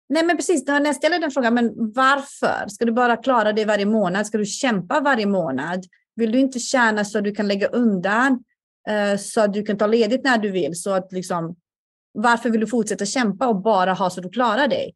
Nej 0.08 0.24
men 0.24 0.36
precis, 0.36 0.66
när 0.66 0.84
jag 0.84 0.96
ställer 0.96 1.18
den 1.18 1.30
frågan, 1.30 1.54
men 1.54 1.72
varför? 1.76 2.68
Ska 2.68 2.84
du 2.84 2.92
bara 2.92 3.16
klara 3.16 3.52
det 3.52 3.64
varje 3.64 3.86
månad? 3.86 4.26
Ska 4.26 4.38
du 4.38 4.46
kämpa 4.46 5.00
varje 5.00 5.26
månad? 5.26 5.84
Vill 6.16 6.32
du 6.32 6.38
inte 6.38 6.58
tjäna 6.58 7.04
så 7.04 7.20
du 7.20 7.34
kan 7.34 7.48
lägga 7.48 7.66
undan 7.66 8.44
eh, 8.88 9.18
så 9.18 9.40
att 9.40 9.52
du 9.52 9.62
kan 9.62 9.78
ta 9.78 9.86
ledigt 9.86 10.24
när 10.24 10.38
du 10.38 10.50
vill? 10.50 10.74
Så 10.74 10.90
att 10.90 11.12
liksom, 11.12 11.56
varför 12.12 12.50
vill 12.50 12.60
du 12.60 12.66
fortsätta 12.66 13.04
kämpa 13.06 13.48
och 13.48 13.62
bara 13.62 13.92
ha 13.92 14.10
så 14.10 14.20
du 14.20 14.28
klarar 14.28 14.68
dig? 14.68 14.94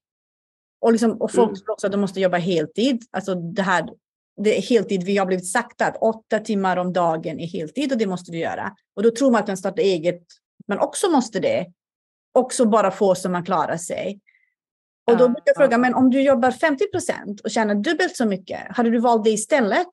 Och, 0.81 0.93
liksom, 0.93 1.23
och 1.23 1.33
folk 1.33 1.49
mm. 1.49 1.57
tror 1.57 1.73
också 1.73 1.87
att 1.87 1.93
de 1.93 2.01
måste 2.01 2.21
jobba 2.21 2.37
heltid. 2.37 3.03
Alltså 3.11 3.35
det 3.35 3.63
här, 3.63 3.89
det 4.37 4.59
är 4.59 4.63
heltid, 4.63 5.03
vi 5.03 5.17
har 5.17 5.27
blivit 5.27 5.53
sagt 5.53 5.83
att 5.83 5.97
åtta 6.01 6.39
timmar 6.39 6.77
om 6.77 6.93
dagen 6.93 7.41
är 7.41 7.47
heltid 7.47 7.93
och 7.93 7.99
det 7.99 8.07
måste 8.07 8.33
du 8.33 8.39
göra. 8.39 8.77
Och 8.97 9.03
då 9.03 9.11
tror 9.11 9.31
man 9.31 9.41
att 9.41 9.49
man 9.49 9.57
startar 9.57 9.83
eget, 9.83 10.23
men 10.67 10.79
också 10.79 11.11
måste 11.11 11.41
det. 11.41 11.67
Också 12.33 12.65
bara 12.65 12.91
få 12.91 13.15
så 13.15 13.31
man 13.31 13.45
klarar 13.45 13.77
sig. 13.77 14.21
Och 15.07 15.17
då 15.17 15.29
brukar 15.29 15.43
jag 15.45 15.57
fråga, 15.57 15.79
men 15.79 15.95
om 15.95 16.11
du 16.11 16.23
jobbar 16.23 16.51
50 16.51 16.91
procent 16.91 17.41
och 17.41 17.51
tjänar 17.51 17.75
dubbelt 17.75 18.17
så 18.17 18.27
mycket, 18.27 18.77
hade 18.77 18.91
du 18.91 18.99
valt 18.99 19.25
det 19.25 19.31
istället? 19.31 19.89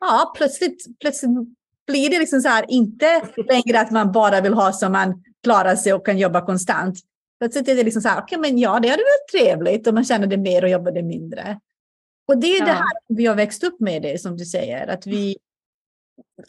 Ja, 0.00 0.32
plötsligt, 0.36 0.86
plötsligt 1.00 1.30
blir 1.86 2.10
det 2.10 2.18
liksom 2.18 2.40
så 2.40 2.48
här, 2.48 2.64
inte 2.68 3.22
längre 3.48 3.80
att 3.80 3.90
man 3.90 4.12
bara 4.12 4.40
vill 4.40 4.54
ha 4.54 4.72
så 4.72 4.88
man 4.88 5.22
klarar 5.42 5.76
sig 5.76 5.92
och 5.92 6.06
kan 6.06 6.18
jobba 6.18 6.46
konstant. 6.46 6.98
Plötsligt 7.38 7.68
är 7.68 7.74
det 7.74 7.82
liksom 7.82 8.02
så 8.02 8.08
här, 8.08 8.20
okej, 8.22 8.38
okay, 8.38 8.50
men 8.50 8.60
ja, 8.60 8.80
det 8.80 8.88
hade 8.88 9.02
varit 9.02 9.28
trevligt 9.32 9.86
om 9.86 9.94
man 9.94 10.04
känner 10.04 10.26
det 10.26 10.36
mer 10.36 10.64
och 10.64 10.70
jobbade 10.70 11.02
mindre. 11.02 11.60
Och 12.28 12.38
det 12.38 12.46
är 12.46 12.60
ja. 12.60 12.66
det 12.66 12.72
här 12.72 12.92
vi 13.08 13.26
har 13.26 13.34
växt 13.34 13.64
upp 13.64 13.80
med 13.80 14.02
det, 14.02 14.20
som 14.20 14.36
du 14.36 14.44
säger, 14.44 14.86
att 14.86 15.06
vi 15.06 15.36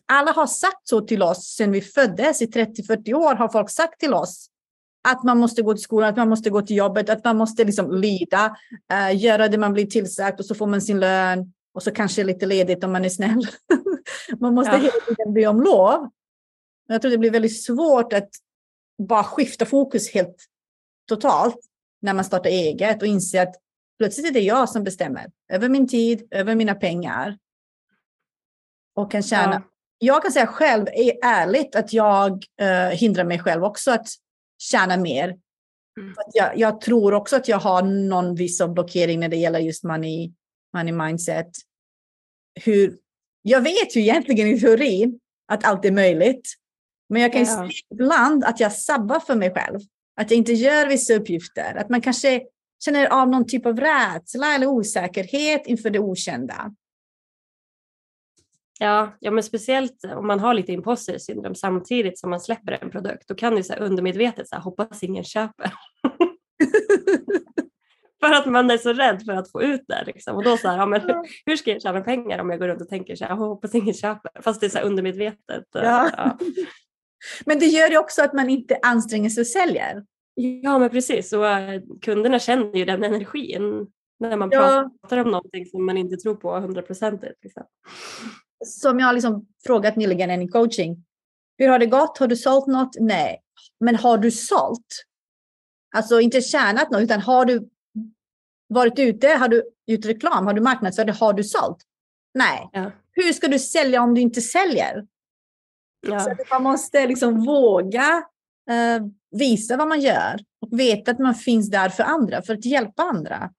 alla 0.05 0.31
har 0.31 0.47
sagt 0.47 0.87
så 0.87 1.01
till 1.01 1.23
oss 1.23 1.55
sedan 1.55 1.71
vi 1.71 1.81
föddes. 1.81 2.41
I 2.41 2.45
30-40 2.45 3.13
år 3.13 3.35
har 3.35 3.49
folk 3.49 3.69
sagt 3.69 3.99
till 3.99 4.13
oss 4.13 4.49
att 5.07 5.23
man 5.23 5.37
måste 5.37 5.61
gå 5.61 5.73
till 5.73 5.83
skolan, 5.83 6.09
att 6.09 6.17
man 6.17 6.29
måste 6.29 6.49
gå 6.49 6.61
till 6.61 6.75
jobbet, 6.75 7.09
att 7.09 7.23
man 7.23 7.37
måste 7.37 7.63
liksom 7.63 7.91
lyda, 7.91 8.55
uh, 8.93 9.15
göra 9.15 9.47
det 9.47 9.57
man 9.57 9.73
blir 9.73 9.85
tillsagt 9.85 10.39
och 10.39 10.45
så 10.45 10.55
får 10.55 10.67
man 10.67 10.81
sin 10.81 10.99
lön 10.99 11.53
och 11.73 11.83
så 11.83 11.91
kanske 11.91 12.23
lite 12.23 12.45
ledigt 12.45 12.83
om 12.83 12.91
man 12.91 13.05
är 13.05 13.09
snäll. 13.09 13.47
man 14.39 14.53
måste 14.53 14.71
ja. 14.71 14.77
hela 14.77 15.05
tiden 15.07 15.33
be 15.33 15.47
om 15.47 15.61
lov. 15.61 16.09
Jag 16.87 17.01
tror 17.01 17.11
det 17.11 17.17
blir 17.17 17.31
väldigt 17.31 17.63
svårt 17.63 18.13
att 18.13 18.29
bara 18.97 19.23
skifta 19.23 19.65
fokus 19.65 20.13
helt 20.13 20.35
totalt 21.07 21.59
när 22.01 22.13
man 22.13 22.25
startar 22.25 22.49
eget 22.49 23.01
och 23.01 23.07
inse 23.07 23.41
att 23.41 23.55
plötsligt 23.97 24.27
är 24.27 24.31
det 24.33 24.39
jag 24.39 24.69
som 24.69 24.83
bestämmer 24.83 25.31
över 25.53 25.69
min 25.69 25.87
tid, 25.87 26.27
över 26.31 26.55
mina 26.55 26.75
pengar. 26.75 27.37
Och 28.95 29.11
kan 29.11 29.23
tjäna. 29.23 29.53
Ja. 29.53 29.61
Jag 29.99 30.21
kan 30.21 30.31
säga 30.31 30.47
själv, 30.47 30.87
är 30.87 31.13
ärligt, 31.23 31.75
att 31.75 31.93
jag 31.93 32.45
uh, 32.61 32.95
hindrar 32.95 33.23
mig 33.23 33.39
själv 33.39 33.63
också 33.63 33.91
att 33.91 34.07
tjäna 34.57 34.97
mer. 34.97 35.37
Mm. 35.99 36.15
Jag, 36.33 36.57
jag, 36.57 36.81
tror 36.81 37.13
också 37.13 37.35
att 37.35 37.47
jag 37.47 37.57
har 37.57 37.81
någon 37.81 38.35
viss 38.35 38.61
blockering 38.67 39.19
när 39.19 39.29
det 39.29 39.35
gäller 39.35 39.59
just 39.59 39.83
money, 39.83 40.33
money 40.73 40.93
mindset. 40.93 41.49
Hur, 42.63 42.97
jag 43.41 43.61
vet 43.61 43.95
ju 43.95 44.01
egentligen 44.01 44.47
i 44.47 44.59
teorin 44.59 45.19
att 45.47 45.65
allt 45.65 45.85
är 45.85 45.91
möjligt. 45.91 46.53
Men 47.09 47.21
jag 47.21 47.33
kan 47.33 47.41
ja. 47.41 47.69
se 47.69 47.73
ibland 47.91 48.43
att 48.43 48.59
jag 48.59 48.73
sabbar 48.73 49.19
för 49.19 49.35
mig 49.35 49.53
själv. 49.53 49.79
Att 50.17 50.31
jag 50.31 50.37
inte 50.37 50.53
gör 50.53 50.87
vissa 50.87 51.13
uppgifter. 51.13 51.75
Att 51.75 51.89
man 51.89 52.01
kanske 52.01 52.41
känner 52.85 53.05
av 53.07 53.29
någon 53.29 53.47
typ 53.47 53.65
av 53.65 53.79
rädsla 53.79 54.55
eller 54.55 54.67
osäkerhet 54.67 55.67
inför 55.67 55.89
det 55.89 55.99
okända. 55.99 56.73
Ja, 58.79 59.17
ja, 59.19 59.31
men 59.31 59.43
speciellt 59.43 60.05
om 60.15 60.27
man 60.27 60.39
har 60.39 60.53
lite 60.53 60.71
imposter 60.71 61.17
syndrom 61.17 61.55
samtidigt 61.55 62.19
som 62.19 62.29
man 62.29 62.39
släpper 62.39 62.83
en 62.83 62.89
produkt, 62.89 63.27
då 63.27 63.35
kan 63.35 63.55
du 63.55 63.63
så 63.63 63.73
här 63.73 63.79
undermedvetet 63.79 64.49
så 64.49 64.55
här, 64.55 64.61
hoppas 64.61 65.03
ingen 65.03 65.23
köper. 65.23 65.73
för 68.19 68.33
att 68.33 68.45
man 68.45 68.71
är 68.71 68.77
så 68.77 68.93
rädd 68.93 69.23
för 69.25 69.33
att 69.33 69.51
få 69.51 69.61
ut 69.61 69.83
det. 69.87 70.03
Liksom. 70.05 70.35
Och 70.35 70.43
då 70.43 70.57
så 70.57 70.67
här, 70.67 70.77
ja, 70.77 70.85
men 70.85 71.01
hur 71.45 71.55
ska 71.55 71.71
jag 71.71 71.81
tjäna 71.81 72.01
pengar 72.01 72.39
om 72.39 72.49
jag 72.49 72.59
går 72.59 72.67
runt 72.67 72.81
och 72.81 72.89
tänker 72.89 73.15
så 73.15 73.25
här, 73.25 73.35
hoppas 73.35 73.75
ingen 73.75 73.93
köper. 73.93 74.41
Fast 74.41 74.61
det 74.61 74.67
är 74.67 74.69
så 74.69 74.79
undermedvetet. 74.79 75.65
Ja. 75.71 76.11
ja. 76.17 76.37
Men 77.45 77.59
det 77.59 77.65
gör 77.65 77.89
ju 77.89 77.97
också 77.97 78.23
att 78.23 78.33
man 78.33 78.49
inte 78.49 78.79
anstränger 78.81 79.29
sig 79.29 79.41
och 79.41 79.47
säljer. 79.47 80.03
Ja, 80.35 80.79
men 80.79 80.89
precis. 80.89 81.33
Och 81.33 81.43
uh, 81.43 81.97
kunderna 82.01 82.39
känner 82.39 82.75
ju 82.75 82.85
den 82.85 83.03
energin 83.03 83.87
när 84.19 84.37
man 84.37 84.49
ja. 84.51 84.89
pratar 85.01 85.17
om 85.17 85.31
någonting 85.31 85.65
som 85.65 85.85
man 85.85 85.97
inte 85.97 86.17
tror 86.17 86.35
på 86.35 86.59
hundraprocentigt. 86.59 87.43
Liksom. 87.43 87.63
Som 88.65 88.99
jag 88.99 89.05
har 89.05 89.13
liksom 89.13 89.47
frågat 89.65 89.95
nyligen 89.95 90.41
i 90.41 90.47
coaching. 90.47 91.05
Hur 91.57 91.67
har 91.67 91.79
det 91.79 91.85
gått? 91.85 92.17
Har 92.17 92.27
du 92.27 92.35
sålt 92.35 92.67
något? 92.67 92.95
Nej. 92.99 93.41
Men 93.79 93.95
har 93.95 94.17
du 94.17 94.31
sålt? 94.31 95.03
Alltså 95.95 96.19
inte 96.19 96.41
tjänat 96.41 96.91
något, 96.91 97.01
utan 97.01 97.21
har 97.21 97.45
du 97.45 97.69
varit 98.69 98.99
ute? 98.99 99.27
Har 99.27 99.47
du 99.47 99.63
gjort 99.85 100.05
reklam? 100.05 100.45
Har 100.45 100.53
du 100.53 100.61
marknadsfört? 100.61 101.19
Har 101.19 101.33
du 101.33 101.43
sålt? 101.43 101.77
Nej. 102.33 102.69
Ja. 102.71 102.91
Hur 103.11 103.33
ska 103.33 103.47
du 103.47 103.59
sälja 103.59 104.01
om 104.01 104.13
du 104.13 104.21
inte 104.21 104.41
säljer? 104.41 105.05
Ja. 106.11 106.19
Så 106.19 106.35
man 106.51 106.63
måste 106.63 107.07
liksom 107.07 107.45
våga 107.45 108.23
eh, 108.69 109.05
visa 109.31 109.77
vad 109.77 109.87
man 109.87 110.01
gör 110.01 110.39
och 110.61 110.79
veta 110.79 111.11
att 111.11 111.19
man 111.19 111.35
finns 111.35 111.69
där 111.69 111.89
för 111.89 112.03
andra, 112.03 112.41
för 112.41 112.53
att 112.53 112.65
hjälpa 112.65 113.03
andra. 113.03 113.49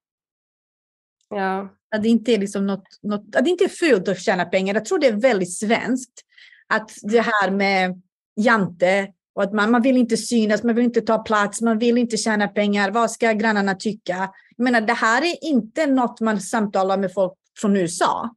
Ja. 1.30 1.68
Att 1.94 2.02
det 2.02 2.08
inte 2.08 2.32
är 2.32 2.38
liksom 2.38 2.66
något, 2.66 2.98
något, 3.02 3.36
att 3.36 3.44
det 3.44 3.50
inte 3.50 3.64
är 3.64 3.68
fult 3.68 4.08
att 4.08 4.20
tjäna 4.20 4.44
pengar. 4.44 4.74
Jag 4.74 4.84
tror 4.84 4.98
det 4.98 5.06
är 5.06 5.20
väldigt 5.20 5.58
svenskt. 5.58 6.24
Att 6.66 6.90
det 7.02 7.20
här 7.20 7.50
med 7.50 8.02
jante 8.36 9.12
och 9.34 9.42
att 9.42 9.52
man, 9.52 9.70
man 9.70 9.82
vill 9.82 9.96
inte 9.96 10.16
synas, 10.16 10.62
man 10.62 10.74
vill 10.74 10.84
inte 10.84 11.00
ta 11.00 11.18
plats, 11.18 11.60
man 11.60 11.78
vill 11.78 11.98
inte 11.98 12.16
tjäna 12.16 12.48
pengar. 12.48 12.90
Vad 12.90 13.10
ska 13.10 13.32
grannarna 13.32 13.74
tycka? 13.74 14.30
Jag 14.56 14.64
menar, 14.64 14.80
det 14.80 14.92
här 14.92 15.22
är 15.22 15.44
inte 15.44 15.86
något 15.86 16.20
man 16.20 16.40
samtalar 16.40 16.98
med 16.98 17.12
folk 17.14 17.32
från 17.60 17.76
USA. 17.76 18.34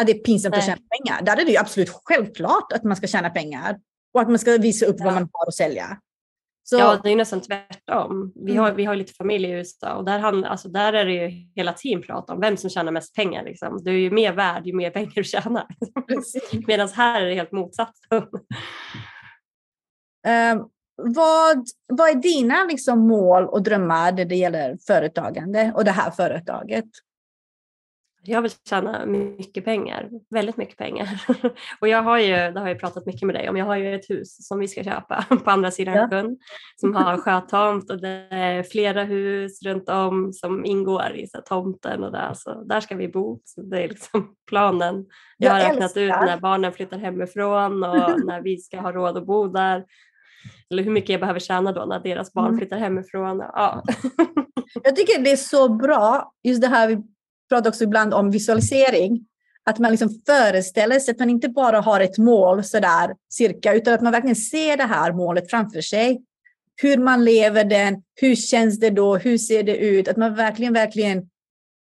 Att 0.00 0.06
det 0.06 0.12
är 0.12 0.18
pinsamt 0.18 0.52
Nej. 0.52 0.58
att 0.58 0.66
tjäna 0.66 0.80
pengar. 0.98 1.22
Där 1.22 1.42
är 1.42 1.44
det 1.44 1.50
ju 1.50 1.56
absolut 1.56 1.90
självklart 2.04 2.72
att 2.72 2.84
man 2.84 2.96
ska 2.96 3.06
tjäna 3.06 3.30
pengar 3.30 3.78
och 4.14 4.20
att 4.20 4.28
man 4.28 4.38
ska 4.38 4.58
visa 4.58 4.86
upp 4.86 4.96
ja. 4.98 5.04
vad 5.04 5.14
man 5.14 5.28
har 5.32 5.46
att 5.46 5.54
sälja. 5.54 5.98
Så... 6.68 6.78
Ja, 6.78 7.00
det 7.02 7.10
är 7.10 7.16
nästan 7.16 7.40
tvärtom. 7.40 8.32
Vi 8.34 8.56
har, 8.56 8.66
mm. 8.66 8.76
vi 8.76 8.84
har 8.84 8.96
lite 8.96 9.12
familj 9.12 9.46
i 9.46 9.50
USA 9.50 9.94
och 9.94 10.04
där, 10.04 10.18
handlar, 10.18 10.48
alltså 10.48 10.68
där 10.68 10.92
är 10.92 11.04
det 11.04 11.12
ju 11.12 11.28
hela 11.56 11.72
tiden 11.72 12.02
prat 12.02 12.30
om 12.30 12.40
vem 12.40 12.56
som 12.56 12.70
tjänar 12.70 12.92
mest 12.92 13.14
pengar. 13.14 13.44
Liksom. 13.44 13.84
Du 13.84 13.90
är 13.90 13.98
ju 13.98 14.10
mer 14.10 14.32
värd 14.32 14.66
ju 14.66 14.72
mer 14.72 14.90
pengar 14.90 15.12
du 15.14 15.24
tjänar. 15.24 15.66
Medan 16.66 16.88
här 16.88 17.22
är 17.22 17.26
det 17.26 17.34
helt 17.34 17.52
motsatsen. 17.52 18.22
Um, 20.52 20.68
vad, 20.96 21.64
vad 21.86 22.10
är 22.10 22.14
dina 22.14 22.64
liksom, 22.64 23.08
mål 23.08 23.44
och 23.44 23.62
drömmar 23.62 24.12
när 24.12 24.24
det 24.24 24.36
gäller 24.36 24.78
företagande 24.86 25.72
och 25.74 25.84
det 25.84 25.90
här 25.90 26.10
företaget? 26.10 26.84
Jag 28.26 28.42
vill 28.42 28.50
tjäna 28.68 29.06
mycket 29.06 29.64
pengar, 29.64 30.10
väldigt 30.30 30.56
mycket 30.56 30.76
pengar. 30.76 31.22
och 31.80 31.88
jag 31.88 32.02
har 32.02 32.18
ju, 32.18 32.52
det 32.52 32.60
har 32.60 32.68
jag 32.68 32.80
pratat 32.80 33.06
mycket 33.06 33.22
med 33.22 33.34
dig 33.34 33.48
om, 33.48 33.56
jag 33.56 33.66
har 33.66 33.76
ju 33.76 33.94
ett 33.94 34.10
hus 34.10 34.46
som 34.46 34.58
vi 34.58 34.68
ska 34.68 34.84
köpa 34.84 35.24
på 35.44 35.50
andra 35.50 35.70
sidan 35.70 35.94
ja. 35.94 36.08
sjön 36.08 36.38
som 36.76 36.94
har 36.94 37.16
sjötomt 37.22 37.90
och 37.90 38.00
det 38.00 38.26
är 38.30 38.62
flera 38.62 39.04
hus 39.04 39.62
runt 39.62 39.88
om 39.88 40.32
som 40.32 40.64
ingår 40.64 41.12
i 41.16 41.26
så 41.26 41.40
tomten 41.40 42.04
och 42.04 42.12
där, 42.12 42.32
så 42.34 42.64
där 42.64 42.80
ska 42.80 42.96
vi 42.96 43.08
bo. 43.08 43.40
Så 43.44 43.62
det 43.62 43.84
är 43.84 43.88
liksom 43.88 44.34
planen. 44.48 45.06
Jag, 45.36 45.48
jag 45.48 45.52
har 45.52 45.60
räknat 45.60 45.96
älskar. 45.96 46.02
ut 46.02 46.26
när 46.26 46.40
barnen 46.40 46.72
flyttar 46.72 46.98
hemifrån 46.98 47.82
och 47.84 48.24
när 48.26 48.40
vi 48.40 48.58
ska 48.58 48.80
ha 48.80 48.92
råd 48.92 49.16
att 49.16 49.26
bo 49.26 49.48
där. 49.48 49.84
Eller 50.70 50.82
hur 50.82 50.90
mycket 50.90 51.10
jag 51.10 51.20
behöver 51.20 51.40
tjäna 51.40 51.72
då 51.72 51.84
när 51.84 52.00
deras 52.00 52.32
barn 52.32 52.46
mm. 52.46 52.58
flyttar 52.58 52.76
hemifrån. 52.76 53.38
Ja. 53.38 53.82
jag 54.82 54.96
tycker 54.96 55.22
det 55.22 55.32
är 55.32 55.36
så 55.36 55.68
bra, 55.68 56.32
just 56.42 56.62
det 56.62 56.68
här 56.68 56.88
vi 56.88 57.02
pratar 57.48 57.70
också 57.70 57.84
ibland 57.84 58.14
om 58.14 58.30
visualisering. 58.30 59.26
Att 59.64 59.78
man 59.78 59.90
liksom 59.90 60.22
föreställer 60.26 60.98
sig 60.98 61.12
att 61.12 61.18
man 61.18 61.30
inte 61.30 61.48
bara 61.48 61.80
har 61.80 62.00
ett 62.00 62.18
mål 62.18 62.64
sådär 62.64 63.14
cirka, 63.30 63.74
utan 63.74 63.94
att 63.94 64.00
man 64.00 64.12
verkligen 64.12 64.36
ser 64.36 64.76
det 64.76 64.84
här 64.84 65.12
målet 65.12 65.50
framför 65.50 65.80
sig. 65.80 66.22
Hur 66.82 66.96
man 66.96 67.24
lever 67.24 67.64
den, 67.64 68.02
hur 68.14 68.36
känns 68.36 68.80
det 68.80 68.90
då, 68.90 69.16
hur 69.16 69.38
ser 69.38 69.62
det 69.62 69.76
ut? 69.76 70.08
Att 70.08 70.16
man 70.16 70.34
verkligen, 70.34 70.72
verkligen 70.72 71.28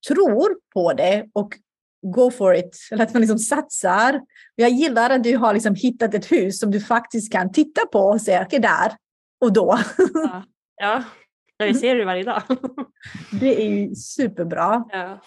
tror 0.09 0.57
på 0.75 0.93
det 0.93 1.27
och 1.33 1.55
go 2.03 2.31
for 2.31 2.55
it. 2.55 2.79
Eller 2.91 3.05
att 3.05 3.13
man 3.13 3.21
liksom 3.21 3.39
satsar. 3.39 4.21
Jag 4.55 4.71
gillar 4.71 5.11
att 5.11 5.25
du 5.25 5.37
har 5.37 5.55
liksom 5.55 5.75
hittat 5.75 6.15
ett 6.15 6.33
hus 6.33 6.61
som 6.61 6.71
du 6.71 6.81
faktiskt 6.81 7.33
kan 7.33 7.53
titta 7.53 7.87
på 7.87 7.99
och 7.99 8.21
säga, 8.21 8.43
okej 8.43 8.59
där 8.59 8.93
och 9.41 9.53
då. 9.53 9.79
Ja, 10.15 10.45
ja. 10.77 11.03
jag 11.57 11.77
ser 11.77 11.95
det 11.95 12.05
varje 12.05 12.23
dag. 12.23 12.43
Det 13.41 13.63
är 13.63 13.69
ju 13.69 13.95
superbra. 13.95 14.85
Ja. 14.89 15.21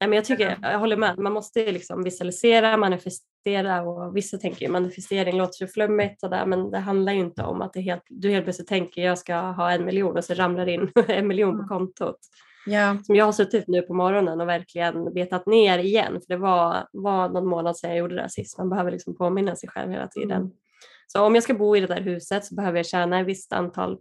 Men 0.00 0.12
jag, 0.12 0.24
tycker, 0.24 0.58
jag 0.62 0.78
håller 0.78 0.96
med, 0.96 1.18
man 1.18 1.32
måste 1.32 1.72
liksom 1.72 2.04
visualisera, 2.04 2.76
manifestera 2.76 3.82
och 3.82 4.16
vissa 4.16 4.38
tänker 4.38 4.66
ju 4.66 4.72
manifestering 4.72 5.36
låter 5.36 5.66
så 5.66 5.72
flummigt 5.72 6.20
sådär, 6.20 6.46
men 6.46 6.70
det 6.70 6.78
handlar 6.78 7.12
ju 7.12 7.20
inte 7.20 7.42
om 7.42 7.62
att 7.62 7.76
helt, 7.76 8.02
du 8.08 8.30
helt 8.30 8.44
plötsligt 8.44 8.68
tänker 8.68 9.02
jag 9.02 9.18
ska 9.18 9.36
ha 9.36 9.70
en 9.70 9.84
miljon 9.84 10.16
och 10.16 10.24
så 10.24 10.34
ramlar 10.34 10.68
in 10.68 10.90
en 11.08 11.26
miljon 11.26 11.50
på 11.50 11.62
mm. 11.62 11.68
kontot. 11.68 12.18
Ja. 12.66 12.96
Som 13.02 13.16
jag 13.16 13.24
har 13.24 13.32
suttit 13.32 13.68
nu 13.68 13.82
på 13.82 13.94
morgonen 13.94 14.40
och 14.40 14.48
verkligen 14.48 15.14
betat 15.14 15.46
ner 15.46 15.78
igen, 15.78 16.12
för 16.12 16.28
det 16.28 16.36
var, 16.36 16.86
var 16.92 17.28
någon 17.28 17.46
månad 17.46 17.76
sedan 17.76 17.90
jag 17.90 17.98
gjorde 17.98 18.14
det 18.14 18.28
sist. 18.28 18.58
Man 18.58 18.70
behöver 18.70 18.90
liksom 18.90 19.16
påminna 19.16 19.56
sig 19.56 19.68
själv 19.68 19.90
hela 19.90 20.08
tiden. 20.08 20.40
Mm. 20.42 20.52
Så 21.06 21.22
om 21.26 21.34
jag 21.34 21.44
ska 21.44 21.54
bo 21.54 21.76
i 21.76 21.80
det 21.80 21.86
där 21.86 22.00
huset 22.00 22.44
så 22.44 22.54
behöver 22.54 22.78
jag 22.78 22.86
tjäna 22.86 23.20
ett 23.20 23.26
visst 23.26 23.52
antal 23.52 23.98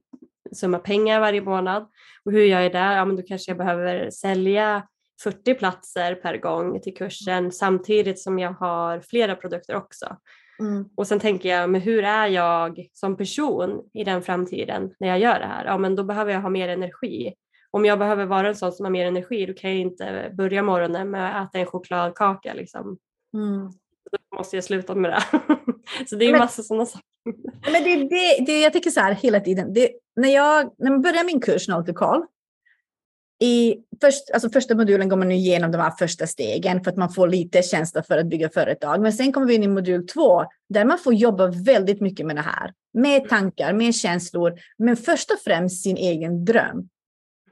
summa 0.55 0.79
pengar 0.79 1.19
varje 1.19 1.41
månad. 1.41 1.87
Och 2.25 2.31
hur 2.31 2.43
gör 2.43 2.61
jag 2.61 2.71
det? 2.71 2.77
Ja, 2.77 3.05
men 3.05 3.15
då 3.15 3.21
kanske 3.21 3.51
jag 3.51 3.57
behöver 3.57 4.09
sälja 4.09 4.87
40 5.23 5.53
platser 5.53 6.15
per 6.15 6.37
gång 6.37 6.81
till 6.81 6.95
kursen 6.95 7.51
samtidigt 7.51 8.19
som 8.19 8.39
jag 8.39 8.51
har 8.51 8.99
flera 8.99 9.35
produkter 9.35 9.75
också. 9.75 10.17
Mm. 10.59 10.85
Och 10.97 11.07
sen 11.07 11.19
tänker 11.19 11.49
jag, 11.49 11.69
men 11.69 11.81
hur 11.81 12.03
är 12.03 12.27
jag 12.27 12.87
som 12.93 13.17
person 13.17 13.81
i 13.93 14.03
den 14.03 14.21
framtiden 14.21 14.93
när 14.99 15.07
jag 15.07 15.19
gör 15.19 15.39
det 15.39 15.45
här? 15.45 15.65
Ja, 15.65 15.77
men 15.77 15.95
då 15.95 16.03
behöver 16.03 16.33
jag 16.33 16.41
ha 16.41 16.49
mer 16.49 16.69
energi 16.69 17.33
om 17.77 17.85
jag 17.85 17.99
behöver 17.99 18.25
vara 18.25 18.47
en 18.47 18.55
sån 18.55 18.71
som 18.71 18.85
har 18.85 18.91
mer 18.91 19.05
energi 19.05 19.45
då 19.45 19.53
kan 19.53 19.69
jag 19.69 19.79
inte 19.79 20.31
börja 20.37 20.63
morgonen 20.63 21.09
med 21.09 21.41
att 21.41 21.49
äta 21.49 21.59
en 21.59 21.65
chokladkaka. 21.65 22.53
Liksom. 22.53 22.97
Mm. 23.33 23.71
Då 24.11 24.37
måste 24.37 24.57
jag 24.57 24.63
sluta 24.63 24.95
med 24.95 25.11
det. 25.11 25.23
så 26.07 26.15
det 26.15 26.25
är 26.25 26.31
men, 26.31 26.39
massa 26.39 26.63
sådana 26.63 26.85
saker. 26.85 27.05
Men 27.71 27.83
det, 27.83 27.95
det, 27.95 28.45
det, 28.45 28.61
jag 28.61 28.73
tycker 28.73 28.89
så 28.89 28.99
här 28.99 29.13
hela 29.13 29.39
tiden. 29.39 29.73
Det, 29.73 29.91
när, 30.15 30.29
jag, 30.29 30.71
när 30.77 30.91
man 30.91 31.01
börjar 31.01 31.23
min 31.23 31.41
kurs 31.41 31.65
Call 31.95 32.25
i 33.43 33.77
först, 34.01 34.31
alltså 34.33 34.49
första 34.49 34.75
modulen 34.75 35.09
går 35.09 35.17
man 35.17 35.31
igenom 35.31 35.71
de 35.71 35.77
här 35.77 35.93
första 35.99 36.27
stegen 36.27 36.83
för 36.83 36.91
att 36.91 36.97
man 36.97 37.13
får 37.13 37.27
lite 37.27 37.61
känsla 37.61 38.03
för 38.03 38.17
att 38.17 38.25
bygga 38.25 38.49
företag. 38.49 39.01
Men 39.01 39.13
sen 39.13 39.31
kommer 39.31 39.47
vi 39.47 39.53
in 39.53 39.63
i 39.63 39.67
modul 39.67 40.07
två 40.07 40.45
där 40.69 40.85
man 40.85 40.99
får 40.99 41.13
jobba 41.13 41.47
väldigt 41.47 42.01
mycket 42.01 42.25
med 42.25 42.35
det 42.35 42.41
här. 42.41 42.73
Med 42.93 43.29
tankar, 43.29 43.73
med 43.73 43.95
känslor, 43.95 44.53
men 44.77 44.97
först 44.97 45.31
och 45.31 45.39
främst 45.39 45.83
sin 45.83 45.97
egen 45.97 46.45
dröm. 46.45 46.89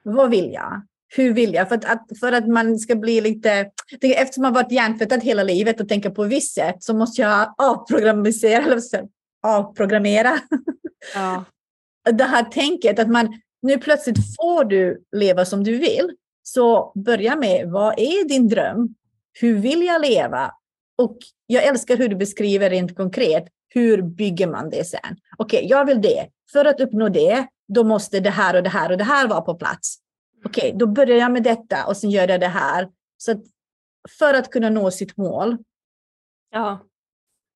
Vad 0.04 0.30
vill 0.30 0.54
jag? 0.54 0.82
Hur 1.16 1.34
vill 1.34 1.54
jag? 1.54 1.68
För 1.68 1.76
att, 1.76 1.86
att 1.86 2.20
för 2.20 2.32
att 2.32 2.48
man 2.48 2.80
ska 2.80 2.96
bli 2.96 3.22
lite... 3.22 3.72
Eftersom 4.02 4.42
man 4.42 4.54
varit 4.54 4.72
hjärntvättad 4.72 5.24
hela 5.24 5.44
livet 5.44 5.82
och 5.82 5.90
tänker 5.90 6.10
på 6.10 6.24
ett 6.24 6.32
visst 6.32 6.56
sätt 6.56 6.76
så 6.80 6.94
måste 6.94 7.22
jag 7.22 7.56
avprogrammera. 7.58 8.64
Eller 8.64 8.82
avprogrammera. 9.44 10.40
Ja. 11.16 11.46
det 12.12 12.24
här 12.24 12.44
tänket 12.44 13.00
att 13.00 13.10
man 13.10 13.42
nu 13.62 13.78
plötsligt 13.78 14.36
får 14.36 14.64
du 14.64 15.04
leva 15.12 15.46
som 15.46 15.64
du 15.64 15.78
vill. 15.78 16.12
Så 16.44 16.92
börja 16.96 17.36
med, 17.36 17.70
vad 17.70 18.00
är 18.00 18.28
din 18.28 18.48
dröm? 18.48 18.96
Hur 19.40 19.58
vill 19.58 19.86
jag 19.86 20.02
leva? 20.02 20.52
Och 20.98 21.18
jag 21.48 21.64
älskar 21.64 21.98
hur 21.98 22.08
du 22.08 22.16
beskriver 22.16 22.70
rent 22.70 22.96
konkret, 22.98 23.44
hur 23.68 24.02
bygger 24.02 24.48
man 24.48 24.70
det 24.70 24.84
sen? 24.84 25.18
Okej, 25.38 25.58
okay, 25.58 25.70
jag 25.70 25.86
vill 25.86 26.02
det. 26.02 26.28
För 26.52 26.66
att 26.66 26.80
uppnå 26.80 27.10
det, 27.10 27.48
då 27.68 27.84
måste 27.84 28.20
det 28.20 28.30
här 28.30 28.56
och 28.56 28.64
det 28.64 28.70
här 28.70 28.92
och 28.92 28.98
det 28.98 29.04
här 29.04 29.28
vara 29.28 29.42
på 29.42 29.56
plats. 29.56 29.98
Okej, 30.46 30.68
okay, 30.68 30.78
då 30.78 30.88
börjar 30.88 31.18
jag 31.18 31.32
med 31.32 31.44
detta 31.44 31.86
och 31.88 31.98
sen 31.98 32.10
gör 32.10 32.28
jag 32.28 32.40
det 32.40 32.48
här. 32.48 32.90
Så 33.18 33.32
att 33.32 33.42
för 34.20 34.34
att 34.34 34.50
kunna 34.50 34.70
nå 34.70 34.92
sitt 34.92 35.18
mål. 35.18 35.58
Ja. 36.52 36.80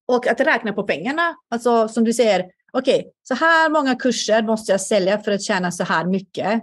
Och 0.07 0.27
att 0.27 0.39
räkna 0.39 0.73
på 0.73 0.83
pengarna. 0.83 1.35
Alltså 1.49 1.87
som 1.87 2.03
du 2.03 2.13
säger, 2.13 2.51
okej, 2.77 2.99
okay, 2.99 3.11
så 3.23 3.33
här 3.33 3.69
många 3.69 3.95
kurser 3.95 4.43
måste 4.43 4.71
jag 4.71 4.81
sälja 4.81 5.19
för 5.19 5.31
att 5.31 5.41
tjäna 5.41 5.71
så 5.71 5.83
här 5.83 6.05
mycket. 6.05 6.61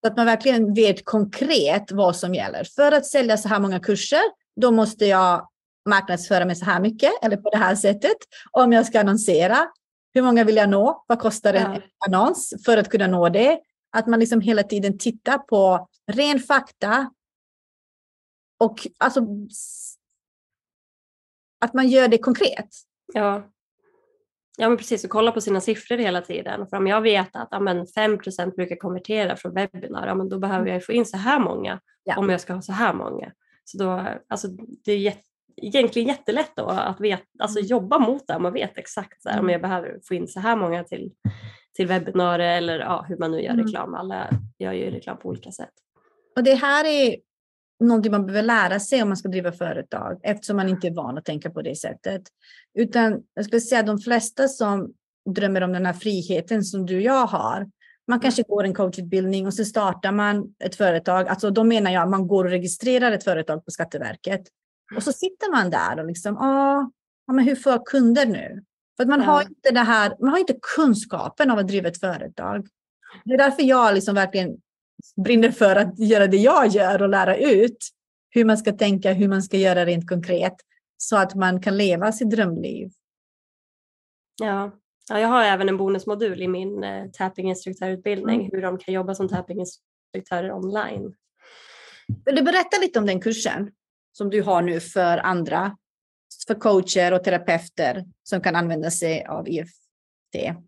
Så 0.00 0.06
att 0.10 0.16
man 0.16 0.26
verkligen 0.26 0.74
vet 0.74 1.04
konkret 1.04 1.92
vad 1.92 2.16
som 2.16 2.34
gäller. 2.34 2.64
För 2.64 2.92
att 2.92 3.06
sälja 3.06 3.36
så 3.36 3.48
här 3.48 3.60
många 3.60 3.80
kurser, 3.80 4.22
då 4.60 4.70
måste 4.70 5.06
jag 5.06 5.48
marknadsföra 5.88 6.44
mig 6.44 6.56
så 6.56 6.64
här 6.64 6.80
mycket 6.80 7.12
eller 7.22 7.36
på 7.36 7.50
det 7.50 7.56
här 7.56 7.74
sättet. 7.74 8.16
Om 8.50 8.72
jag 8.72 8.86
ska 8.86 9.00
annonsera, 9.00 9.68
hur 10.14 10.22
många 10.22 10.44
vill 10.44 10.56
jag 10.56 10.68
nå? 10.68 11.04
Vad 11.06 11.18
kostar 11.18 11.54
en 11.54 11.72
ja. 11.72 11.80
annons 12.06 12.54
för 12.64 12.76
att 12.76 12.88
kunna 12.88 13.06
nå 13.06 13.28
det? 13.28 13.60
Att 13.96 14.06
man 14.06 14.20
liksom 14.20 14.40
hela 14.40 14.62
tiden 14.62 14.98
tittar 14.98 15.38
på 15.38 15.88
ren 16.12 16.40
fakta 16.40 17.10
och 18.60 18.86
alltså 18.98 19.26
att 21.60 21.74
man 21.74 21.88
gör 21.88 22.08
det 22.08 22.18
konkret. 22.18 22.68
Ja. 23.14 23.50
Ja, 24.60 24.68
men 24.68 24.78
precis. 24.78 25.04
Och 25.04 25.10
kolla 25.10 25.32
på 25.32 25.40
sina 25.40 25.60
siffror 25.60 25.96
hela 25.96 26.20
tiden. 26.20 26.66
För 26.68 26.76
om 26.76 26.86
jag 26.86 27.00
vet 27.00 27.36
att 27.36 27.48
ja, 27.50 27.60
men 27.60 27.84
5% 27.84 28.56
brukar 28.56 28.76
konvertera 28.76 29.36
från 29.36 29.54
webbinar, 29.54 30.06
ja, 30.06 30.14
men 30.14 30.28
då 30.28 30.38
behöver 30.38 30.70
jag 30.70 30.84
få 30.84 30.92
in 30.92 31.06
så 31.06 31.16
här 31.16 31.38
många 31.38 31.80
ja. 32.04 32.18
om 32.18 32.30
jag 32.30 32.40
ska 32.40 32.54
ha 32.54 32.62
så 32.62 32.72
här 32.72 32.94
många. 32.94 33.32
Så 33.64 33.78
då, 33.78 34.04
alltså, 34.28 34.48
det 34.84 34.92
är 34.92 34.98
jätte, 34.98 35.22
egentligen 35.56 36.08
jättelätt 36.08 36.52
då 36.56 36.66
att 36.66 37.00
vet, 37.00 37.22
alltså, 37.38 37.58
mm. 37.58 37.66
jobba 37.66 37.98
mot 37.98 38.26
det. 38.26 38.38
Man 38.38 38.52
vet 38.52 38.78
exakt 38.78 39.22
så 39.22 39.28
här, 39.28 39.38
om 39.38 39.44
mm. 39.44 39.52
jag 39.52 39.62
behöver 39.62 40.00
få 40.08 40.14
in 40.14 40.28
så 40.28 40.40
här 40.40 40.56
många 40.56 40.84
till, 40.84 41.12
till 41.74 41.86
webbinarier 41.86 42.56
eller 42.56 42.78
ja, 42.78 43.04
hur 43.08 43.16
man 43.16 43.30
nu 43.30 43.40
gör 43.42 43.52
mm. 43.52 43.66
reklam. 43.66 43.94
Alla 43.94 44.30
gör 44.58 44.72
ju 44.72 44.90
reklam 44.90 45.18
på 45.18 45.28
olika 45.28 45.50
sätt. 45.50 45.72
Och 46.36 46.44
det 46.44 46.54
här 46.54 46.84
är 46.84 47.16
någonting 47.80 48.12
man 48.12 48.26
behöver 48.26 48.42
lära 48.42 48.80
sig 48.80 49.02
om 49.02 49.08
man 49.08 49.16
ska 49.16 49.28
driva 49.28 49.52
företag 49.52 50.20
eftersom 50.22 50.56
man 50.56 50.68
inte 50.68 50.86
är 50.86 50.94
van 50.94 51.18
att 51.18 51.24
tänka 51.24 51.50
på 51.50 51.62
det 51.62 51.76
sättet. 51.76 52.22
Utan 52.74 53.22
jag 53.34 53.44
skulle 53.44 53.60
säga 53.60 53.80
att 53.80 53.86
de 53.86 53.98
flesta 53.98 54.48
som 54.48 54.92
drömmer 55.34 55.62
om 55.62 55.72
den 55.72 55.86
här 55.86 55.92
friheten 55.92 56.64
som 56.64 56.86
du 56.86 56.96
och 56.96 57.02
jag 57.02 57.26
har. 57.26 57.70
Man 58.06 58.20
kanske 58.20 58.42
går 58.42 58.64
en 58.64 58.74
coachutbildning 58.74 59.46
och 59.46 59.54
så 59.54 59.64
startar 59.64 60.12
man 60.12 60.54
ett 60.64 60.76
företag. 60.76 61.28
Alltså 61.28 61.50
då 61.50 61.64
menar 61.64 61.90
jag 61.90 62.10
man 62.10 62.26
går 62.26 62.44
och 62.44 62.50
registrerar 62.50 63.12
ett 63.12 63.24
företag 63.24 63.64
på 63.64 63.70
Skatteverket. 63.70 64.42
Och 64.96 65.02
så 65.02 65.12
sitter 65.12 65.52
man 65.52 65.70
där 65.70 65.98
och 65.98 66.06
liksom, 66.06 66.34
ja, 66.34 66.90
men 67.32 67.44
hur 67.44 67.56
får 67.56 67.72
jag 67.72 67.86
kunder 67.86 68.26
nu? 68.26 68.62
För 68.96 69.02
att 69.02 69.08
man, 69.08 69.20
ja. 69.20 69.26
har 69.26 69.42
inte 69.42 69.70
det 69.70 69.80
här, 69.80 70.16
man 70.20 70.30
har 70.30 70.38
inte 70.38 70.58
kunskapen 70.76 71.50
av 71.50 71.58
att 71.58 71.68
driva 71.68 71.88
ett 71.88 72.00
företag. 72.00 72.66
Det 73.24 73.34
är 73.34 73.38
därför 73.38 73.62
jag 73.62 73.94
liksom 73.94 74.14
verkligen 74.14 74.56
brinner 75.16 75.50
för 75.50 75.76
att 75.76 75.98
göra 75.98 76.26
det 76.26 76.36
jag 76.36 76.66
gör 76.66 77.02
och 77.02 77.08
lära 77.08 77.36
ut 77.36 77.88
hur 78.30 78.44
man 78.44 78.58
ska 78.58 78.72
tänka, 78.72 79.12
hur 79.12 79.28
man 79.28 79.42
ska 79.42 79.56
göra 79.56 79.86
rent 79.86 80.08
konkret 80.08 80.54
så 80.96 81.16
att 81.16 81.34
man 81.34 81.62
kan 81.62 81.76
leva 81.76 82.12
sitt 82.12 82.30
drömliv. 82.30 82.90
Ja, 84.40 84.72
ja 85.10 85.20
jag 85.20 85.28
har 85.28 85.44
även 85.44 85.68
en 85.68 85.76
bonusmodul 85.76 86.42
i 86.42 86.48
min 86.48 86.84
eh, 86.84 87.06
tappinginstruktörutbildning, 87.12 88.40
mm. 88.40 88.50
hur 88.52 88.62
de 88.62 88.78
kan 88.78 88.94
jobba 88.94 89.14
som 89.14 89.28
tappinginstruktörer 89.28 90.52
online. 90.52 91.14
Vill 92.24 92.36
du 92.36 92.42
berätta 92.42 92.78
lite 92.80 92.98
om 92.98 93.06
den 93.06 93.20
kursen 93.20 93.70
som 94.12 94.30
du 94.30 94.42
har 94.42 94.62
nu 94.62 94.80
för 94.80 95.18
andra, 95.18 95.76
för 96.46 96.54
coacher 96.54 97.12
och 97.12 97.24
terapeuter 97.24 98.04
som 98.22 98.40
kan 98.40 98.56
använda 98.56 98.90
sig 98.90 99.24
av 99.24 99.48
EFT? 99.48 100.58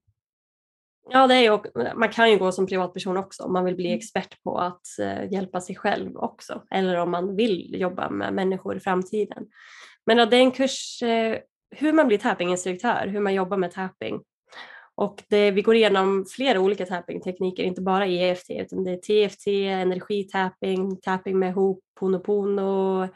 Ja, 1.12 1.26
det 1.26 1.34
är 1.34 1.42
ju, 1.42 1.58
man 1.94 2.08
kan 2.08 2.30
ju 2.30 2.38
gå 2.38 2.52
som 2.52 2.66
privatperson 2.66 3.16
också 3.16 3.42
om 3.42 3.52
man 3.52 3.64
vill 3.64 3.76
bli 3.76 3.86
mm. 3.86 3.98
expert 3.98 4.42
på 4.42 4.58
att 4.58 4.82
uh, 5.00 5.32
hjälpa 5.32 5.60
sig 5.60 5.76
själv 5.76 6.16
också. 6.16 6.62
Eller 6.70 6.96
om 6.96 7.10
man 7.10 7.36
vill 7.36 7.80
jobba 7.80 8.10
med 8.10 8.34
människor 8.34 8.76
i 8.76 8.80
framtiden. 8.80 9.46
Men 10.06 10.18
ja, 10.18 10.26
det 10.26 10.36
är 10.36 10.40
en 10.40 10.50
kurs 10.50 11.02
uh, 11.02 11.36
hur 11.70 11.92
man 11.92 12.08
blir 12.08 12.18
tappinginstruktör, 12.18 13.06
hur 13.06 13.20
man 13.20 13.34
jobbar 13.34 13.56
med 13.56 13.70
tapping. 13.70 14.20
Och 14.94 15.22
det, 15.28 15.50
vi 15.50 15.62
går 15.62 15.74
igenom 15.74 16.24
flera 16.28 16.60
olika 16.60 16.86
tappingtekniker, 16.86 17.62
inte 17.62 17.82
bara 17.82 18.06
EFT 18.06 18.50
utan 18.50 18.84
det 18.84 18.90
är 18.90 18.96
TFT, 19.28 19.46
energitapping, 19.68 20.96
tapping 21.00 21.38
med 21.38 21.54
Ho'oponopono, 21.54 23.02
eh, 23.02 23.10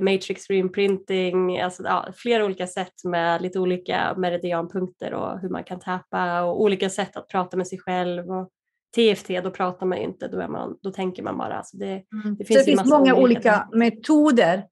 matrix 0.00 0.50
reimprinting, 0.50 1.60
alltså 1.60 1.82
ja, 1.82 2.12
flera 2.16 2.44
olika 2.44 2.66
sätt 2.66 3.04
med 3.04 3.42
lite 3.42 3.58
olika 3.58 4.14
meridianpunkter 4.16 5.14
och 5.14 5.40
hur 5.40 5.48
man 5.48 5.64
kan 5.64 5.80
tappa 5.80 6.42
och 6.42 6.62
olika 6.62 6.90
sätt 6.90 7.16
att 7.16 7.28
prata 7.28 7.56
med 7.56 7.68
sig 7.68 7.78
själv. 7.78 8.30
Och 8.30 8.50
TFT, 8.96 9.28
då 9.44 9.50
pratar 9.50 9.86
man 9.86 9.98
inte, 9.98 10.28
då, 10.28 10.40
är 10.40 10.48
man, 10.48 10.78
då 10.82 10.90
tänker 10.90 11.22
man 11.22 11.38
bara. 11.38 11.58
Alltså 11.58 11.76
det, 11.76 12.02
mm. 12.12 12.36
det 12.38 12.44
finns, 12.44 12.60
Så 12.60 12.70
det 12.70 12.76
finns 12.76 12.90
många 12.90 13.14
olika, 13.14 13.20
olika 13.22 13.68
metoder 13.72 14.66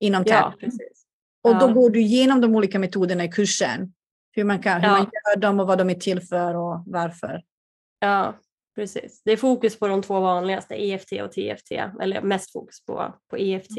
inom 0.00 0.24
TAP. 0.24 0.54
Ja. 0.60 0.68
Och 1.50 1.58
då 1.58 1.74
går 1.74 1.90
du 1.90 2.00
igenom 2.00 2.40
de 2.40 2.54
olika 2.56 2.78
metoderna 2.78 3.24
i 3.24 3.28
kursen. 3.28 3.92
Hur 4.32 4.44
man, 4.44 4.62
kan, 4.62 4.80
hur 4.80 4.88
ja. 4.88 4.92
man 4.92 5.00
gör 5.00 5.40
dem 5.40 5.60
och 5.60 5.66
vad 5.66 5.78
de 5.78 5.90
är 5.90 5.94
till 5.94 6.20
för 6.20 6.56
och 6.56 6.82
varför. 6.86 7.42
Ja, 8.00 8.34
Precis. 8.74 9.22
Det 9.24 9.32
är 9.32 9.36
fokus 9.36 9.78
på 9.78 9.88
de 9.88 10.02
två 10.02 10.20
vanligaste, 10.20 10.74
EFT 10.74 11.12
och 11.12 11.32
TFT, 11.32 11.72
eller 12.00 12.22
mest 12.22 12.52
fokus 12.52 12.84
på, 12.84 13.14
på 13.30 13.38
EFT. 13.38 13.78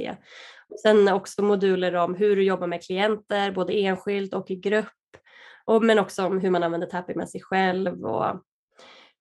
Sen 0.82 1.08
också 1.08 1.44
moduler 1.44 1.96
om 1.96 2.16
hur 2.16 2.36
du 2.36 2.44
jobbar 2.44 2.68
med 2.68 2.84
klienter, 2.84 3.52
både 3.52 3.74
enskilt 3.74 4.34
och 4.34 4.52
i 4.52 4.56
grupp, 4.56 4.88
och, 5.66 5.84
men 5.84 6.00
också 6.00 6.26
om 6.26 6.40
hur 6.40 6.50
man 6.50 6.64
använder 6.64 6.88
tapping 6.88 7.18
med 7.18 7.30
sig 7.30 7.42
själv 7.42 8.06
och 8.06 8.42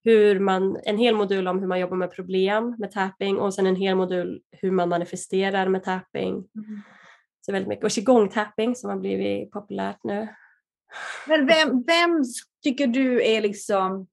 hur 0.04 0.40
man, 0.40 0.80
en 0.84 0.98
hel 0.98 1.14
modul 1.14 1.48
om 1.48 1.58
hur 1.58 1.66
man 1.66 1.80
jobbar 1.80 1.96
med 1.96 2.12
problem 2.12 2.76
med 2.78 2.90
tapping 2.90 3.38
och 3.38 3.54
sen 3.54 3.66
en 3.66 3.76
hel 3.76 3.96
modul 3.96 4.40
hur 4.50 4.70
man 4.70 4.88
manifesterar 4.88 5.68
med 5.68 5.84
tapping. 5.84 6.32
Mm. 6.32 6.80
Så 7.40 7.52
väldigt 7.52 7.68
mycket. 7.68 7.84
Och 7.84 7.90
qigong-tapping 7.90 8.74
som 8.74 8.90
har 8.90 8.96
blivit 8.96 9.50
populärt 9.50 9.98
nu. 10.04 10.28
Men 11.26 11.46
vem, 11.46 11.82
vem 11.82 12.24
tycker 12.62 12.86
du 12.86 13.26
är 13.26 13.40
liksom 13.40 14.06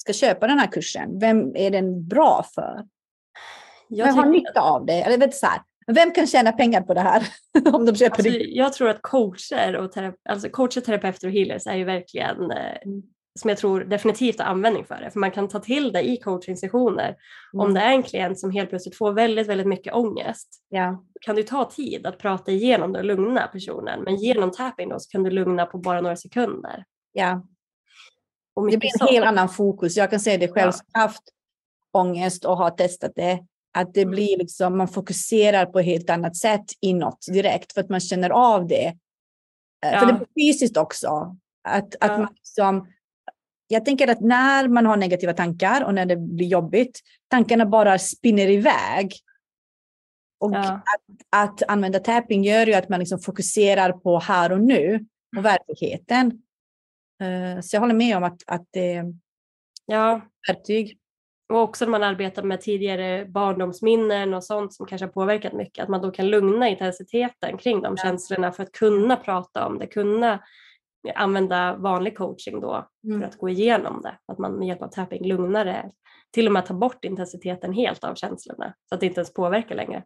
ska 0.00 0.12
köpa 0.12 0.46
den 0.46 0.58
här 0.58 0.66
kursen? 0.66 1.18
Vem 1.18 1.56
är 1.56 1.70
den 1.70 2.08
bra 2.08 2.46
för? 2.54 2.86
Jag 3.88 4.06
vem 4.06 4.16
har 4.16 4.26
nytta 4.26 4.60
av 4.60 4.86
det? 4.86 5.02
Eller 5.02 5.18
vet 5.18 5.34
så 5.34 5.46
här, 5.46 5.62
vem 5.86 6.10
kan 6.10 6.26
tjäna 6.26 6.52
pengar 6.52 6.80
på 6.80 6.94
det 6.94 7.00
här? 7.00 7.22
om 7.72 7.86
de 7.86 7.94
köper 7.94 8.16
alltså, 8.16 8.30
det? 8.30 8.38
Jag 8.38 8.72
tror 8.72 8.88
att 8.88 9.02
coacher, 9.02 9.76
och 9.76 9.92
alltså 10.28 10.48
coacher, 10.48 10.80
terapeuter 10.80 11.26
och 11.28 11.32
healers 11.32 11.66
är 11.66 11.76
ju 11.76 11.84
verkligen 11.84 12.50
eh, 12.50 12.76
som 13.38 13.48
jag 13.48 13.58
tror 13.58 13.80
definitivt 13.80 14.38
har 14.38 14.46
användning 14.46 14.84
för 14.84 15.00
det. 15.00 15.10
För 15.10 15.20
man 15.20 15.30
kan 15.30 15.48
ta 15.48 15.58
till 15.58 15.92
det 15.92 16.02
i 16.02 16.16
coaching-sessioner. 16.16 17.16
Mm. 17.54 17.66
Om 17.66 17.74
det 17.74 17.80
är 17.80 17.90
en 17.90 18.02
klient 18.02 18.38
som 18.38 18.50
helt 18.50 18.70
plötsligt 18.70 18.96
får 18.96 19.12
väldigt, 19.12 19.46
väldigt 19.46 19.66
mycket 19.66 19.94
ångest. 19.94 20.48
Ja. 20.68 21.04
kan 21.20 21.36
du 21.36 21.42
ta 21.42 21.70
tid 21.70 22.06
att 22.06 22.18
prata 22.18 22.52
igenom 22.52 22.92
det 22.92 22.98
och 22.98 23.04
lugna 23.04 23.46
personen. 23.46 24.02
Men 24.02 24.16
genom 24.16 24.50
tapping 24.50 24.88
då 24.88 24.98
så 24.98 25.10
kan 25.10 25.22
du 25.22 25.30
lugna 25.30 25.66
på 25.66 25.78
bara 25.78 26.00
några 26.00 26.16
sekunder. 26.16 26.84
Ja, 27.12 27.42
det 28.66 28.76
blir 28.76 29.02
en 29.02 29.08
helt 29.08 29.26
annan 29.26 29.48
fokus. 29.48 29.96
Jag 29.96 30.10
kan 30.10 30.20
säga 30.20 30.38
det 30.38 30.48
själv 30.48 30.72
som 30.72 30.86
ja. 30.92 31.00
haft 31.00 31.22
ångest 31.92 32.44
och 32.44 32.56
har 32.56 32.70
testat 32.70 33.12
det. 33.14 33.38
Att 33.72 33.94
det 33.94 34.02
mm. 34.02 34.10
blir 34.10 34.38
liksom, 34.38 34.78
man 34.78 34.88
fokuserar 34.88 35.66
på 35.66 35.78
ett 35.78 35.86
helt 35.86 36.10
annat 36.10 36.36
sätt 36.36 36.64
inåt 36.80 37.26
direkt 37.32 37.72
för 37.72 37.80
att 37.80 37.88
man 37.88 38.00
känner 38.00 38.30
av 38.30 38.66
det. 38.66 38.96
Ja. 39.80 39.88
Eh, 39.88 40.00
för 40.00 40.06
det 40.06 40.12
blir 40.12 40.52
fysiskt 40.52 40.76
också. 40.76 41.36
Att, 41.68 41.94
att 42.00 42.18
man 42.18 42.28
liksom, 42.34 42.88
jag 43.68 43.84
tänker 43.84 44.08
att 44.08 44.20
när 44.20 44.68
man 44.68 44.86
har 44.86 44.96
negativa 44.96 45.32
tankar 45.32 45.84
och 45.84 45.94
när 45.94 46.06
det 46.06 46.16
blir 46.16 46.46
jobbigt, 46.46 47.00
tankarna 47.28 47.66
bara 47.66 47.98
spinner 47.98 48.50
iväg. 48.50 49.14
Och 50.40 50.52
ja. 50.54 50.60
att, 50.72 51.50
att, 51.50 51.62
använda 51.70 51.98
tapping 51.98 52.44
gör 52.44 52.66
ju 52.66 52.74
att 52.74 52.88
man 52.88 53.00
liksom 53.00 53.18
fokuserar 53.18 53.92
på 53.92 54.18
här 54.18 54.52
och 54.52 54.60
nu 54.60 55.06
och 55.36 55.44
verkligheten. 55.44 56.42
Uh, 57.22 57.60
så 57.60 57.76
jag 57.76 57.80
håller 57.80 57.94
med 57.94 58.16
om 58.16 58.24
att, 58.24 58.42
att 58.46 58.66
det 58.70 58.94
är 58.94 59.14
ja. 59.86 60.20
verktyg. 60.48 60.98
Och 61.52 61.58
också 61.58 61.84
när 61.84 61.90
man 61.90 62.02
arbetar 62.02 62.42
med 62.42 62.60
tidigare 62.60 63.24
barndomsminnen 63.24 64.34
och 64.34 64.44
sånt 64.44 64.74
som 64.74 64.86
kanske 64.86 65.04
har 65.04 65.12
påverkat 65.12 65.52
mycket, 65.52 65.82
att 65.82 65.88
man 65.88 66.02
då 66.02 66.10
kan 66.10 66.26
lugna 66.26 66.68
intensiteten 66.68 67.58
kring 67.58 67.82
de 67.82 67.94
ja. 67.96 68.02
känslorna 68.02 68.52
för 68.52 68.62
att 68.62 68.72
kunna 68.72 69.16
prata 69.16 69.66
om 69.66 69.78
det, 69.78 69.86
kunna 69.86 70.40
använda 71.14 71.76
vanlig 71.76 72.16
coaching 72.16 72.60
då 72.60 72.88
mm. 73.04 73.20
för 73.20 73.28
att 73.28 73.38
gå 73.38 73.48
igenom 73.48 74.02
det. 74.02 74.18
Att 74.26 74.38
man 74.38 74.52
med 74.52 74.68
hjälp 74.68 74.82
av 74.82 74.88
tapping 74.88 75.28
lugnar 75.28 75.64
det, 75.64 75.90
till 76.30 76.46
och 76.46 76.52
med 76.52 76.66
tar 76.66 76.74
bort 76.74 77.04
intensiteten 77.04 77.72
helt 77.72 78.04
av 78.04 78.14
känslorna 78.14 78.74
så 78.88 78.94
att 78.94 79.00
det 79.00 79.06
inte 79.06 79.20
ens 79.20 79.34
påverkar 79.34 79.74
längre. 79.74 80.04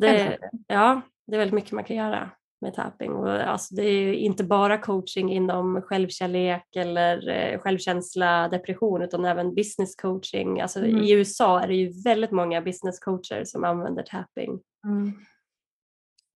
Det, 0.00 0.38
ja, 0.66 1.00
det 1.26 1.34
är 1.34 1.38
väldigt 1.38 1.54
mycket 1.54 1.72
man 1.72 1.84
kan 1.84 1.96
göra 1.96 2.30
med 2.60 2.74
tapping. 2.74 3.12
Och 3.12 3.30
alltså 3.30 3.74
det 3.74 3.82
är 3.82 4.12
inte 4.12 4.44
bara 4.44 4.78
coaching 4.78 5.32
inom 5.32 5.82
självkärlek 5.82 6.76
eller 6.76 7.28
eh, 7.28 7.58
självkänsla, 7.58 8.48
depression 8.48 9.02
utan 9.02 9.24
även 9.24 9.54
business 9.54 9.96
coaching. 9.96 10.60
Alltså 10.60 10.78
mm. 10.78 11.02
I 11.02 11.12
USA 11.12 11.60
är 11.60 11.68
det 11.68 11.74
ju 11.74 12.02
väldigt 12.02 12.30
många 12.30 12.60
business 12.60 12.98
coacher 12.98 13.44
som 13.44 13.64
använder 13.64 14.02
tapping. 14.02 14.60
Mm. 14.84 15.12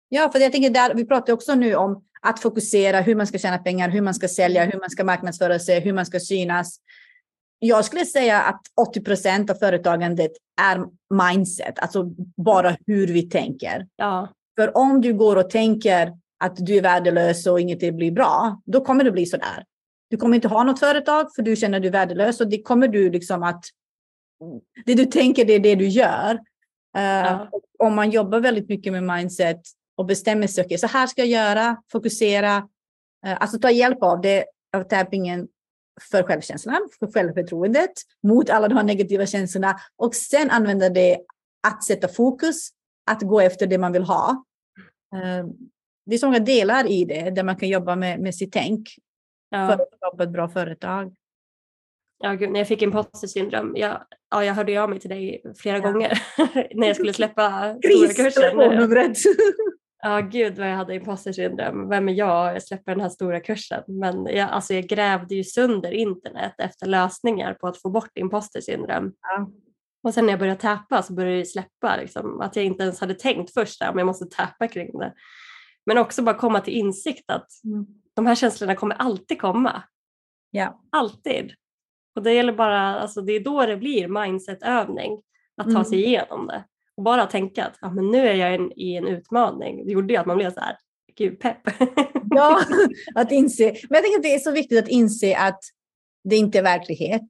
Ja, 0.09 0.29
för 0.31 0.39
jag 0.39 0.51
tänker 0.51 0.69
där, 0.69 0.93
vi 0.93 1.05
pratar 1.05 1.33
också 1.33 1.55
nu 1.55 1.75
om 1.75 2.03
att 2.21 2.39
fokusera 2.39 3.01
hur 3.01 3.15
man 3.15 3.27
ska 3.27 3.37
tjäna 3.37 3.57
pengar, 3.57 3.89
hur 3.89 4.01
man 4.01 4.13
ska 4.13 4.27
sälja, 4.27 4.65
hur 4.65 4.79
man 4.79 4.89
ska 4.89 5.03
marknadsföra 5.03 5.59
sig, 5.59 5.79
hur 5.79 5.93
man 5.93 6.05
ska 6.05 6.19
synas. 6.19 6.77
Jag 7.59 7.85
skulle 7.85 8.05
säga 8.05 8.41
att 8.41 8.61
80 8.81 9.01
procent 9.01 9.49
av 9.49 9.55
företagandet 9.55 10.31
är 10.61 10.85
mindset, 11.29 11.79
alltså 11.79 12.03
bara 12.37 12.77
hur 12.87 13.07
vi 13.07 13.21
tänker. 13.21 13.87
Ja. 13.95 14.29
För 14.55 14.77
om 14.77 15.01
du 15.01 15.13
går 15.13 15.35
och 15.35 15.49
tänker 15.49 16.13
att 16.39 16.55
du 16.55 16.77
är 16.77 16.81
värdelös 16.81 17.47
och 17.47 17.59
inget 17.59 17.95
blir 17.95 18.11
bra, 18.11 18.61
då 18.65 18.81
kommer 18.85 19.03
det 19.03 19.11
bli 19.11 19.25
så 19.25 19.37
där. 19.37 19.65
Du 20.09 20.17
kommer 20.17 20.35
inte 20.35 20.47
ha 20.47 20.63
något 20.63 20.79
företag 20.79 21.35
för 21.35 21.41
du 21.41 21.55
känner 21.55 21.79
dig 21.79 21.91
värdelös 21.91 22.41
och 22.41 22.47
det 22.47 22.61
kommer 22.61 22.87
du 22.87 23.09
liksom 23.09 23.43
att... 23.43 23.65
Det 24.85 24.93
du 24.93 25.05
tänker, 25.05 25.45
det 25.45 25.53
är 25.53 25.59
det 25.59 25.75
du 25.75 25.87
gör. 25.87 26.33
Uh, 26.97 27.03
ja. 27.03 27.49
Om 27.79 27.95
man 27.95 28.11
jobbar 28.11 28.39
väldigt 28.39 28.69
mycket 28.69 28.93
med 28.93 29.03
mindset 29.03 29.61
och 29.97 30.05
bestämmer 30.05 30.47
sig, 30.47 30.65
okay, 30.65 30.77
så 30.77 30.87
här 30.87 31.07
ska 31.07 31.21
jag 31.21 31.29
göra, 31.29 31.77
fokusera, 31.91 32.57
uh, 32.57 33.37
alltså 33.41 33.59
ta 33.59 33.71
hjälp 33.71 34.03
av 34.03 34.21
det, 34.21 34.45
av 34.77 34.83
tappingen 34.83 35.47
för 36.11 36.23
självkänslan, 36.23 36.89
för 36.99 37.11
självförtroendet, 37.11 37.91
mot 38.23 38.49
alla 38.49 38.67
de 38.67 38.75
här 38.75 38.83
negativa 38.83 39.25
känslorna 39.25 39.79
och 39.95 40.15
sen 40.15 40.49
använda 40.49 40.89
det 40.89 41.19
att 41.67 41.83
sätta 41.83 42.07
fokus 42.07 42.69
att 43.11 43.21
gå 43.21 43.39
efter 43.39 43.67
det 43.67 43.77
man 43.77 43.91
vill 43.91 44.03
ha. 44.03 44.43
Eh, 45.15 45.45
det 46.05 46.15
är 46.15 46.17
så 46.17 46.25
många 46.25 46.39
delar 46.39 46.87
i 46.87 47.05
det 47.05 47.29
där 47.29 47.43
man 47.43 47.55
kan 47.55 47.69
jobba 47.69 47.95
med, 47.95 48.19
med 48.19 48.35
sitt 48.35 48.53
tänk 48.53 48.89
ja. 49.49 49.67
för 49.67 49.73
att 49.73 49.97
skapa 49.97 50.23
ett 50.23 50.31
bra 50.31 50.49
företag. 50.49 51.13
Ja, 52.23 52.33
gud, 52.33 52.51
när 52.51 52.59
jag 52.59 52.67
fick 52.67 52.81
imposter 52.81 53.27
syndrom, 53.27 53.73
jag, 53.75 54.03
ja, 54.29 54.45
jag 54.45 54.53
hörde 54.53 54.83
av 54.83 54.89
mig 54.89 54.99
till 54.99 55.09
dig 55.09 55.43
flera 55.57 55.77
ja. 55.77 55.83
gånger 55.83 56.21
när 56.75 56.87
jag 56.87 56.95
skulle 56.95 57.13
släppa 57.13 57.75
stora 57.75 58.07
kursen. 58.07 59.15
Ja, 60.03 60.19
gud 60.19 60.57
vad 60.57 60.69
jag 60.69 60.75
hade 60.75 60.95
imposter 60.95 61.31
syndrom. 61.31 61.89
Vem 61.89 62.09
är 62.09 62.13
jag? 62.13 62.55
Jag 62.55 62.63
släpper 62.63 62.91
den 62.91 63.01
här 63.01 63.09
stora 63.09 63.39
kursen. 63.39 63.83
Men 63.87 64.25
jag, 64.25 64.49
alltså, 64.49 64.73
jag 64.73 64.83
grävde 64.83 65.35
ju 65.35 65.43
sönder 65.43 65.91
internet 65.91 66.53
efter 66.57 66.85
lösningar 66.85 67.53
på 67.53 67.67
att 67.67 67.81
få 67.81 67.89
bort 67.89 68.17
imposter 68.17 68.61
syndrom. 68.61 69.13
Ja. 69.21 69.51
Och 70.03 70.13
sen 70.13 70.25
när 70.25 70.33
jag 70.33 70.39
började 70.39 70.59
täpa 70.59 71.03
så 71.03 71.13
började 71.13 71.37
det 71.37 71.45
släppa, 71.45 71.97
liksom, 71.97 72.41
att 72.41 72.55
jag 72.55 72.65
inte 72.65 72.83
ens 72.83 72.99
hade 72.99 73.13
tänkt 73.13 73.53
först 73.53 73.81
att 73.81 73.95
jag 73.95 74.05
måste 74.05 74.25
täpa 74.25 74.67
kring 74.67 74.99
det. 74.99 75.13
Men 75.85 75.97
också 75.97 76.21
bara 76.21 76.35
komma 76.35 76.61
till 76.61 76.73
insikt 76.73 77.31
att 77.31 77.47
mm. 77.63 77.85
de 78.13 78.27
här 78.27 78.35
känslorna 78.35 78.75
kommer 78.75 78.95
alltid 78.95 79.41
komma. 79.41 79.83
Ja. 80.51 80.81
Alltid. 80.89 81.53
Och 82.15 82.23
det 82.23 82.33
gäller 82.33 82.53
bara, 82.53 82.99
alltså 82.99 83.21
det 83.21 83.33
är 83.33 83.39
då 83.39 83.65
det 83.65 83.77
blir 83.77 84.07
mindsetövning 84.07 85.21
att 85.57 85.65
ta 85.65 85.71
mm. 85.71 85.85
sig 85.85 86.05
igenom 86.05 86.47
det. 86.47 86.63
Och 86.95 87.03
bara 87.03 87.25
tänka 87.25 87.65
att 87.65 87.77
ja, 87.81 87.91
men 87.91 88.07
nu 88.11 88.27
är 88.27 88.33
jag 88.33 88.55
en, 88.55 88.79
i 88.79 88.95
en 88.95 89.07
utmaning. 89.07 89.85
Det 89.85 89.91
gjorde 89.91 90.13
ju 90.13 90.19
att 90.19 90.25
man 90.25 90.37
blev 90.37 90.53
så 90.53 90.59
här, 90.59 90.77
gud 91.17 91.39
pepp. 91.39 91.61
ja, 92.29 92.61
att 93.15 93.31
inse. 93.31 93.63
Men 93.63 93.75
jag 93.89 94.03
tänker 94.03 94.17
att 94.17 94.23
det 94.23 94.33
är 94.33 94.39
så 94.39 94.51
viktigt 94.51 94.79
att 94.79 94.89
inse 94.89 95.37
att 95.37 95.59
det 96.23 96.35
inte 96.35 96.59
är 96.59 96.63
verklighet. 96.63 97.27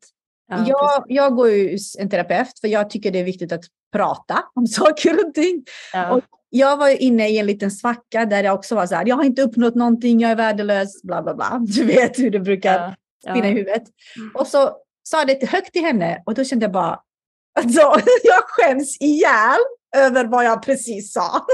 Ja, 0.52 0.66
jag, 0.68 1.04
jag 1.08 1.36
går 1.36 1.50
ju 1.50 1.78
en 2.00 2.10
terapeut 2.10 2.60
för 2.62 2.68
jag 2.68 2.90
tycker 2.90 3.12
det 3.12 3.20
är 3.20 3.24
viktigt 3.24 3.52
att 3.52 3.64
prata 3.92 4.44
om 4.54 4.68
saker 4.78 5.28
och 5.28 5.34
ting. 5.34 5.64
Ja. 5.94 6.12
Och 6.12 6.24
jag 6.50 6.78
var 6.78 7.02
inne 7.02 7.30
i 7.30 7.38
en 7.38 7.46
liten 7.46 7.72
svacka 7.72 8.26
där 8.26 8.44
jag 8.44 8.56
också 8.56 8.76
var 8.76 8.88
så 8.88 8.96
här, 8.96 9.08
jag 9.08 9.16
har 9.16 9.24
inte 9.24 9.42
uppnått 9.42 9.76
någonting, 9.76 10.20
jag 10.20 10.32
är 10.32 10.36
värdelös, 10.36 11.04
bla 11.04 11.22
bla 11.22 11.36
bla. 11.36 11.62
Du 11.68 11.86
vet 11.86 12.20
hur 12.20 12.32
det 12.32 12.40
brukar 12.40 12.96
ja. 13.24 13.32
spinna 13.32 13.48
i 13.48 13.52
huvudet. 13.52 13.84
Mm. 14.18 14.32
Och 14.36 14.48
så 14.48 14.78
sa 15.04 15.26
det 15.26 15.50
högt 15.50 15.74
till 15.74 15.82
henne 15.82 16.24
och 16.26 16.34
då 16.34 16.44
kände 16.44 16.64
jag 16.64 16.72
bara, 16.72 17.00
alltså, 17.60 17.82
jag 18.24 18.44
skäms 18.44 18.98
ihjäl 19.02 19.60
över 19.96 20.26
vad 20.26 20.46
jag 20.46 20.64
precis 20.64 21.14
sa. 21.14 21.46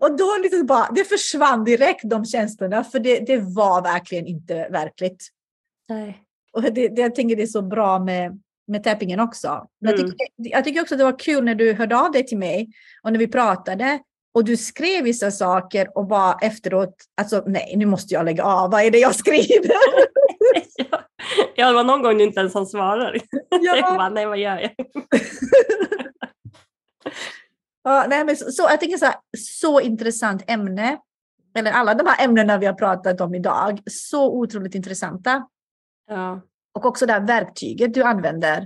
och 0.00 0.16
då 0.16 0.38
liksom 0.42 0.66
bara, 0.66 0.88
det 0.94 1.04
försvann 1.04 1.64
direkt 1.64 2.00
de 2.04 2.24
känslorna, 2.24 2.84
för 2.84 2.98
det, 2.98 3.18
det 3.26 3.38
var 3.38 3.82
verkligen 3.82 4.26
inte 4.26 4.68
verkligt. 4.70 5.28
Nej. 5.88 6.22
Och 6.52 6.62
det, 6.62 6.70
det, 6.70 7.02
jag 7.02 7.14
tänker 7.14 7.36
det 7.36 7.42
är 7.42 7.46
så 7.46 7.62
bra 7.62 7.98
med, 7.98 8.40
med 8.66 8.84
tappingen 8.84 9.20
också. 9.20 9.48
Mm. 9.48 9.66
Jag, 9.78 9.96
tycker, 9.96 10.26
jag 10.36 10.64
tycker 10.64 10.82
också 10.82 10.96
det 10.96 11.04
var 11.04 11.18
kul 11.18 11.44
när 11.44 11.54
du 11.54 11.72
hörde 11.72 11.96
av 12.00 12.12
dig 12.12 12.26
till 12.26 12.38
mig 12.38 12.68
och 13.02 13.12
när 13.12 13.18
vi 13.18 13.28
pratade 13.28 14.00
och 14.34 14.44
du 14.44 14.56
skrev 14.56 15.04
vissa 15.04 15.30
saker 15.30 15.98
och 15.98 16.06
bara 16.06 16.38
efteråt, 16.40 16.94
alltså 17.16 17.42
nej, 17.46 17.74
nu 17.76 17.86
måste 17.86 18.14
jag 18.14 18.24
lägga 18.24 18.44
av, 18.44 18.70
vad 18.70 18.82
är 18.82 18.90
det 18.90 18.98
jag 18.98 19.14
skriver? 19.14 19.72
ja, 21.56 21.66
det 21.68 21.72
var 21.72 21.84
någon 21.84 22.02
gång 22.02 22.18
du 22.18 22.24
inte 22.24 22.40
ens 22.40 22.54
han 22.54 22.66
svarar. 22.66 23.18
Ja. 23.48 23.76
Jag 23.76 23.96
bara, 23.96 24.08
nej 24.08 24.26
vad 24.26 24.38
gör 24.38 24.58
jag? 24.58 24.70
ja, 27.84 28.06
nej, 28.08 28.24
men 28.24 28.36
så, 28.36 28.50
så, 28.50 28.62
jag 28.62 28.80
tänker 28.80 28.98
så 28.98 29.04
här, 29.04 29.14
så 29.38 29.80
intressant 29.80 30.44
ämne. 30.46 30.98
Eller 31.54 31.72
alla 31.72 31.94
de 31.94 32.06
här 32.06 32.24
ämnena 32.24 32.58
vi 32.58 32.66
har 32.66 32.74
pratat 32.74 33.20
om 33.20 33.34
idag, 33.34 33.80
så 33.90 34.32
otroligt 34.32 34.74
intressanta. 34.74 35.46
Ja. 36.06 36.40
Och 36.74 36.84
också 36.84 37.06
det 37.06 37.12
här 37.12 37.26
verktyget 37.26 37.94
du 37.94 38.02
använder 38.02 38.58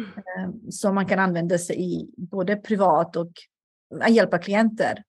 eh, 0.00 0.50
som 0.70 0.94
man 0.94 1.06
kan 1.06 1.18
använda 1.18 1.58
sig 1.58 1.94
i 1.94 2.10
både 2.16 2.56
privat 2.56 3.16
och 3.16 3.32
att 4.00 4.14
hjälpa 4.14 4.38
klienter. 4.38 5.02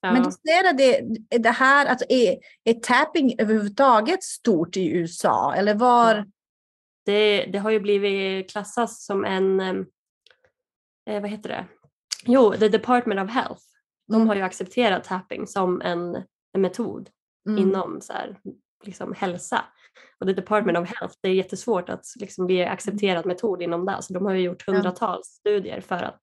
Ja. 0.00 0.12
Men 0.12 0.22
är 0.22 0.72
det, 0.72 1.18
det 1.38 1.50
här, 1.50 1.86
alltså 1.86 2.06
är, 2.08 2.38
är 2.64 2.74
tapping 2.74 3.34
överhuvudtaget 3.38 4.22
stort 4.22 4.76
i 4.76 4.90
USA 4.90 5.54
eller 5.54 5.74
var? 5.74 6.26
Det, 7.04 7.44
det 7.44 7.58
har 7.58 7.70
ju 7.70 7.80
blivit 7.80 8.50
klassat 8.50 8.90
som 8.90 9.24
en, 9.24 9.60
eh, 9.60 11.20
vad 11.20 11.30
heter 11.30 11.48
det? 11.48 11.66
Jo, 12.26 12.52
the 12.52 12.68
Department 12.68 13.20
of 13.20 13.30
Health. 13.30 13.62
De 14.08 14.14
mm. 14.14 14.28
har 14.28 14.34
ju 14.34 14.42
accepterat 14.42 15.04
tapping 15.04 15.46
som 15.46 15.80
en, 15.80 16.14
en 16.52 16.60
metod 16.60 17.10
mm. 17.48 17.58
inom 17.58 18.00
så 18.00 18.12
här, 18.12 18.40
liksom, 18.84 19.14
hälsa. 19.16 19.64
Och 20.18 20.26
det 20.26 20.32
Department 20.32 20.78
of 20.78 20.88
Health, 20.88 21.16
det 21.20 21.28
är 21.28 21.34
jättesvårt 21.34 21.88
att 21.88 22.06
liksom 22.16 22.46
bli 22.46 22.64
accepterad 22.64 23.26
metod 23.26 23.62
inom 23.62 23.86
det. 23.86 23.96
Så 24.00 24.12
de 24.12 24.26
har 24.26 24.32
ju 24.32 24.40
gjort 24.40 24.66
hundratals 24.66 25.26
studier 25.26 25.80
för 25.80 26.02
att, 26.02 26.20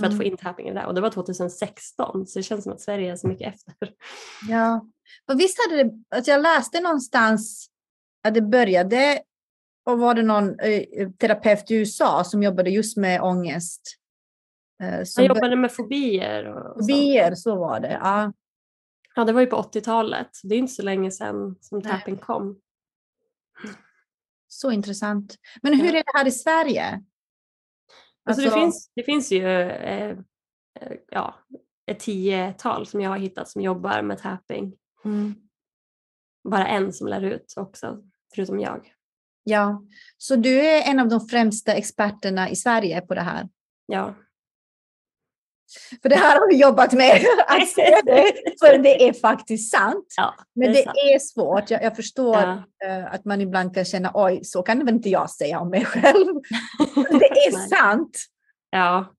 för 0.00 0.06
att 0.06 0.12
få 0.12 0.22
mm. 0.22 0.26
in 0.26 0.36
tapping 0.36 0.68
i 0.68 0.74
det. 0.74 0.86
Och 0.86 0.94
det 0.94 1.00
var 1.00 1.10
2016, 1.10 2.26
så 2.26 2.38
det 2.38 2.42
känns 2.42 2.64
som 2.64 2.72
att 2.72 2.80
Sverige 2.80 3.12
är 3.12 3.16
så 3.16 3.28
mycket 3.28 3.54
efter. 3.54 3.92
Ja, 4.48 4.86
och 5.30 5.40
visst 5.40 5.58
hade 5.64 5.82
det, 5.82 5.90
alltså 6.16 6.30
jag 6.30 6.42
läste 6.42 6.80
någonstans 6.80 7.66
att 8.24 8.34
det 8.34 8.42
började 8.42 9.22
och 9.84 9.98
var 9.98 10.14
det 10.14 10.22
någon 10.22 10.60
eh, 10.60 11.10
terapeut 11.10 11.70
i 11.70 11.74
USA 11.74 12.24
som 12.24 12.42
jobbade 12.42 12.70
just 12.70 12.96
med 12.96 13.22
ångest. 13.22 13.98
Eh, 14.82 15.04
som 15.04 15.22
Han 15.22 15.28
jobbade 15.28 15.56
med 15.56 15.72
fobier. 15.72 16.44
Och, 16.44 16.80
fobier, 16.80 17.34
så. 17.34 17.40
så 17.40 17.56
var 17.56 17.80
det. 17.80 17.98
Ja. 18.02 18.32
ja, 19.14 19.24
det 19.24 19.32
var 19.32 19.40
ju 19.40 19.46
på 19.46 19.56
80-talet. 19.56 20.28
Det 20.42 20.54
är 20.54 20.58
inte 20.58 20.72
så 20.72 20.82
länge 20.82 21.10
sedan 21.10 21.56
som 21.60 21.82
tapping 21.82 22.16
kom. 22.16 22.60
Så 24.52 24.70
intressant. 24.70 25.36
Men 25.62 25.80
hur 25.80 25.88
är 25.88 25.92
det 25.92 26.18
här 26.18 26.26
i 26.26 26.30
Sverige? 26.30 26.86
Alltså, 26.88 27.04
alltså 28.24 28.44
det, 28.44 28.50
finns, 28.50 28.90
det 28.94 29.02
finns 29.02 29.32
ju 29.32 29.46
eh, 29.60 30.10
eh, 30.80 30.96
ja, 31.10 31.34
ett 31.86 32.00
tiotal 32.00 32.86
som 32.86 33.00
jag 33.00 33.10
har 33.10 33.18
hittat 33.18 33.48
som 33.48 33.62
jobbar 33.62 34.02
med 34.02 34.18
tapping. 34.18 34.74
Mm. 35.04 35.34
Bara 36.48 36.66
en 36.66 36.92
som 36.92 37.06
lär 37.06 37.22
ut 37.22 37.54
också, 37.56 38.02
förutom 38.34 38.60
jag. 38.60 38.94
Ja, 39.44 39.84
så 40.16 40.36
du 40.36 40.60
är 40.60 40.90
en 40.90 41.00
av 41.00 41.08
de 41.08 41.20
främsta 41.20 41.72
experterna 41.72 42.50
i 42.50 42.56
Sverige 42.56 43.00
på 43.00 43.14
det 43.14 43.20
här? 43.20 43.48
Ja. 43.86 44.14
För 46.02 46.08
det 46.08 46.16
här 46.16 46.38
har 46.40 46.48
vi 46.50 46.56
jobbat 46.56 46.92
med, 46.92 47.20
att 47.48 47.68
säga 47.68 47.96
det, 48.04 48.32
för 48.60 48.78
det 48.78 49.08
är 49.08 49.12
faktiskt 49.12 49.70
sant. 49.72 50.06
Ja, 50.16 50.34
Men 50.54 50.72
det 50.72 50.78
är 50.78 50.82
det 50.82 50.84
sant. 50.84 50.96
är 51.14 51.18
svårt. 51.18 51.70
Jag, 51.70 51.82
jag 51.82 51.96
förstår 51.96 52.36
Ja. 52.36 52.62
eh, 52.86 53.14
att 53.14 53.24
man 53.24 53.40
ibland 53.40 53.74
kan 53.74 53.84
känna, 53.84 54.10
oj, 54.14 54.40
så 54.44 54.62
kan 54.62 54.78
väl 54.78 54.94
inte 54.94 55.08
jag 55.08 55.30
säga 55.30 55.60
om 55.60 55.70
mig 55.70 55.84
själv. 55.84 56.26
det 56.94 57.26
är 57.46 57.68
sant. 57.68 58.18
Ja, 58.70 59.12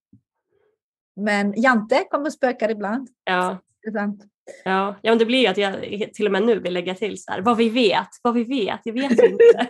Men 1.15 1.61
Jante 1.61 2.03
kommer 2.11 2.25
och 2.25 2.33
spökar 2.33 2.69
ibland. 2.71 3.07
ja. 3.23 3.57
Det 3.85 3.91
sant. 3.91 4.23
Ja, 4.65 4.95
ja 5.01 5.11
men 5.11 5.17
det 5.17 5.25
blir 5.25 5.39
ju 5.39 5.47
att 5.47 5.57
jag 5.57 5.73
till 6.13 6.25
och 6.25 6.31
med 6.31 6.43
nu 6.43 6.59
vill 6.59 6.73
lägga 6.73 6.95
till 6.95 7.23
så 7.23 7.31
här, 7.31 7.41
vad 7.41 7.57
vi 7.57 7.69
vet, 7.69 8.07
vad 8.21 8.33
vi 8.33 8.43
vet, 8.43 8.79
jag 8.83 8.93
vet 8.93 9.11
inte. 9.11 9.67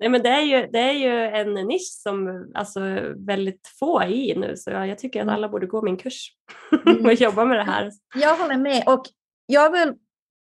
Nej 0.00 0.08
men 0.08 0.22
det 0.22 0.28
är 0.28 0.42
ju, 0.42 0.66
det 0.72 0.78
är 0.78 0.92
ju 0.92 1.24
en 1.24 1.54
nisch 1.54 1.98
som 2.02 2.46
alltså, 2.54 2.80
väldigt 3.16 3.60
få 3.80 4.00
är 4.00 4.06
i 4.08 4.34
nu 4.36 4.56
så 4.56 4.70
jag, 4.70 4.88
jag 4.88 4.98
tycker 4.98 5.20
att 5.20 5.24
Mm. 5.24 5.34
alla 5.34 5.48
borde 5.48 5.66
gå 5.66 5.82
min 5.82 5.96
kurs 5.96 6.32
Mm. 6.86 7.06
och 7.06 7.12
jobba 7.14 7.44
med 7.44 7.56
det 7.58 7.64
här. 7.64 7.90
Jag 8.14 8.36
håller 8.36 8.56
med. 8.56 8.82
Och 8.86 9.02
jag 9.46 9.72
vill, 9.72 9.94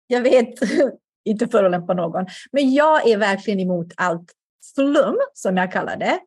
jag 0.06 0.20
vet, 0.20 0.54
inte 1.24 1.48
förolämpa 1.48 1.94
någon, 1.94 2.26
men 2.52 2.74
jag 2.74 3.08
är 3.08 3.18
verkligen 3.18 3.60
emot 3.60 3.86
allt 3.96 4.32
flum, 4.74 5.16
som 5.34 5.56
jag 5.56 5.72
kallar 5.72 5.96
det. 5.96 6.18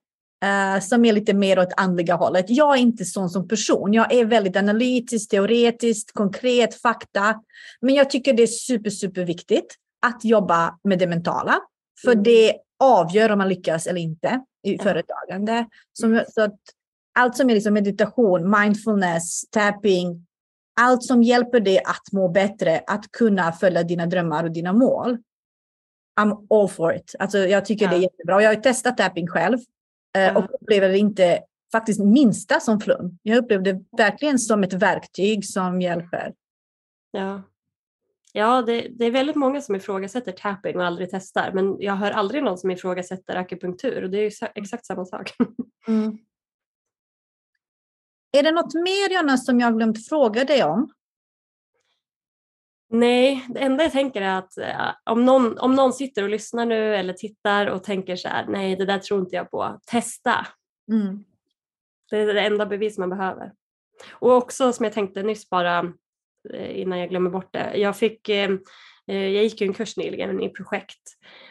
eh, 0.45 0.79
som 0.81 1.05
är 1.05 1.13
lite 1.13 1.33
mer 1.33 1.59
åt 1.59 1.73
andliga 1.77 2.15
hållet. 2.15 2.45
Jag 2.47 2.75
är 2.77 2.81
inte 2.81 3.05
sån 3.05 3.29
som 3.29 3.47
person. 3.47 3.93
Jag 3.93 4.13
är 4.13 4.25
väldigt 4.25 4.55
analytisk, 4.57 5.29
teoretisk, 5.29 6.13
konkret, 6.13 6.81
fakta. 6.81 7.41
Men 7.81 7.95
jag 7.95 8.09
tycker 8.09 8.33
det 8.33 8.43
är 8.43 8.47
super, 8.47 8.89
super 8.89 9.25
viktigt 9.25 9.75
att 10.05 10.25
jobba 10.25 10.79
med 10.83 10.99
det 10.99 11.07
mentala. 11.07 11.59
För 12.05 12.11
Mm. 12.11 12.23
det 12.23 12.55
avgör 12.79 13.31
om 13.31 13.37
man 13.37 13.49
lyckas 13.49 13.87
eller 13.87 14.01
inte 14.01 14.41
i 14.63 14.77
företagande. 14.77 15.65
Som, 15.93 16.23
så 16.29 16.41
att 16.41 16.59
allt 17.19 17.37
som 17.37 17.49
är 17.49 17.53
liksom 17.53 17.73
meditation, 17.73 18.55
mindfulness, 18.59 19.49
tapping, 19.49 20.25
allt 20.81 21.03
som 21.03 21.23
hjälper 21.23 21.59
dig 21.59 21.79
att 21.79 22.11
må 22.11 22.27
bättre, 22.29 22.81
att 22.87 23.11
kunna 23.11 23.51
följa 23.51 23.83
dina 23.83 24.05
drömmar 24.05 24.43
och 24.43 24.51
dina 24.51 24.73
mål. 24.73 25.17
I'm 26.21 26.47
all 26.49 26.69
for 26.69 26.95
it. 26.95 27.15
Alltså, 27.19 27.37
jag 27.37 27.65
tycker 27.65 27.85
Ja. 27.85 27.91
det 27.91 27.97
är 27.97 28.01
jättebra. 28.01 28.35
Och 28.35 28.41
Jag 28.41 28.49
har 28.49 28.55
testat 28.61 28.97
tapping 28.97 29.27
själv 29.27 29.57
eh, 30.17 30.21
Ja. 30.23 30.37
och 30.37 30.53
upplever 30.61 30.89
det 30.89 30.97
inte 30.97 31.39
faktiskt 31.71 31.99
minsta 31.99 32.59
som 32.59 32.79
flum. 32.79 33.17
Jag 33.23 33.37
upplevde 33.37 33.73
det 33.73 33.83
verkligen 33.97 34.39
som 34.39 34.63
ett 34.63 34.73
verktyg 34.73 35.45
som 35.45 35.81
hjälper. 35.81 36.33
Ja, 37.11 37.41
ja 38.33 38.61
det, 38.61 38.81
det 38.81 39.05
är 39.05 39.11
väldigt 39.11 39.35
många 39.35 39.61
som 39.61 39.75
ifrågasätter 39.75 40.31
tapping 40.31 40.77
och 40.77 40.85
aldrig 40.85 41.09
testar 41.11 41.51
men 41.53 41.75
jag 41.79 41.93
hör 41.95 42.11
aldrig 42.11 42.43
någon 42.43 42.57
som 42.57 42.71
ifrågasätter 42.71 43.35
akupunktur 43.35 44.03
och 44.03 44.09
det 44.09 44.17
är 44.17 44.23
ju 44.23 44.31
sa- 44.31 44.51
exakt 44.55 44.85
samma 44.85 45.05
sak. 45.05 45.31
Är 48.31 48.43
det 48.43 48.51
något 48.51 48.73
mer 48.73 49.13
Jonna 49.13 49.37
som 49.37 49.59
jag 49.59 49.77
glömt 49.77 50.07
fråga 50.07 50.45
dig 50.45 50.63
om? 50.63 50.93
Nej, 52.89 53.45
det 53.49 53.59
enda 53.59 53.83
jag 53.83 53.91
tänker 53.91 54.21
är 54.21 54.37
att 54.37 54.57
eh, 54.57 54.91
om, 55.05 55.25
någon, 55.25 55.57
om 55.57 55.75
någon 55.75 55.93
sitter 55.93 56.23
och 56.23 56.29
lyssnar 56.29 56.65
nu 56.65 56.95
eller 56.95 57.13
tittar 57.13 57.67
och 57.67 57.83
tänker 57.83 58.15
så 58.15 58.27
här, 58.27 58.45
nej 58.47 58.75
det 58.75 58.85
där 58.85 58.99
tror 58.99 59.19
inte 59.19 59.35
jag 59.35 59.51
på, 59.51 59.79
testa. 59.85 60.47
Mm. 60.91 61.23
Det 62.09 62.17
är 62.17 62.33
det 62.33 62.41
enda 62.41 62.65
bevis 62.65 62.97
man 62.97 63.09
behöver. 63.09 63.51
Och 64.11 64.33
också 64.33 64.73
som 64.73 64.83
jag 64.83 64.93
tänkte 64.93 65.23
nyss 65.23 65.49
bara 65.49 65.93
innan 66.53 66.99
jag 66.99 67.09
glömmer 67.09 67.29
bort 67.29 67.53
det. 67.53 67.77
Jag, 67.77 67.97
fick, 67.97 68.29
eh, 68.29 68.51
eh, 69.07 69.27
jag 69.27 69.43
gick 69.43 69.61
ju 69.61 69.67
en 69.67 69.73
kurs 69.73 69.97
nyligen 69.97 70.41
i 70.41 70.49
projekt 70.49 71.01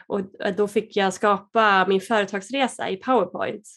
och 0.07 0.21
eh, 0.21 0.57
då 0.57 0.69
fick 0.69 0.97
jag 0.97 1.15
skapa 1.15 1.87
min 1.89 2.01
företagsresa 2.01 2.91
i 2.91 2.97
Powerpoint. 2.97 3.69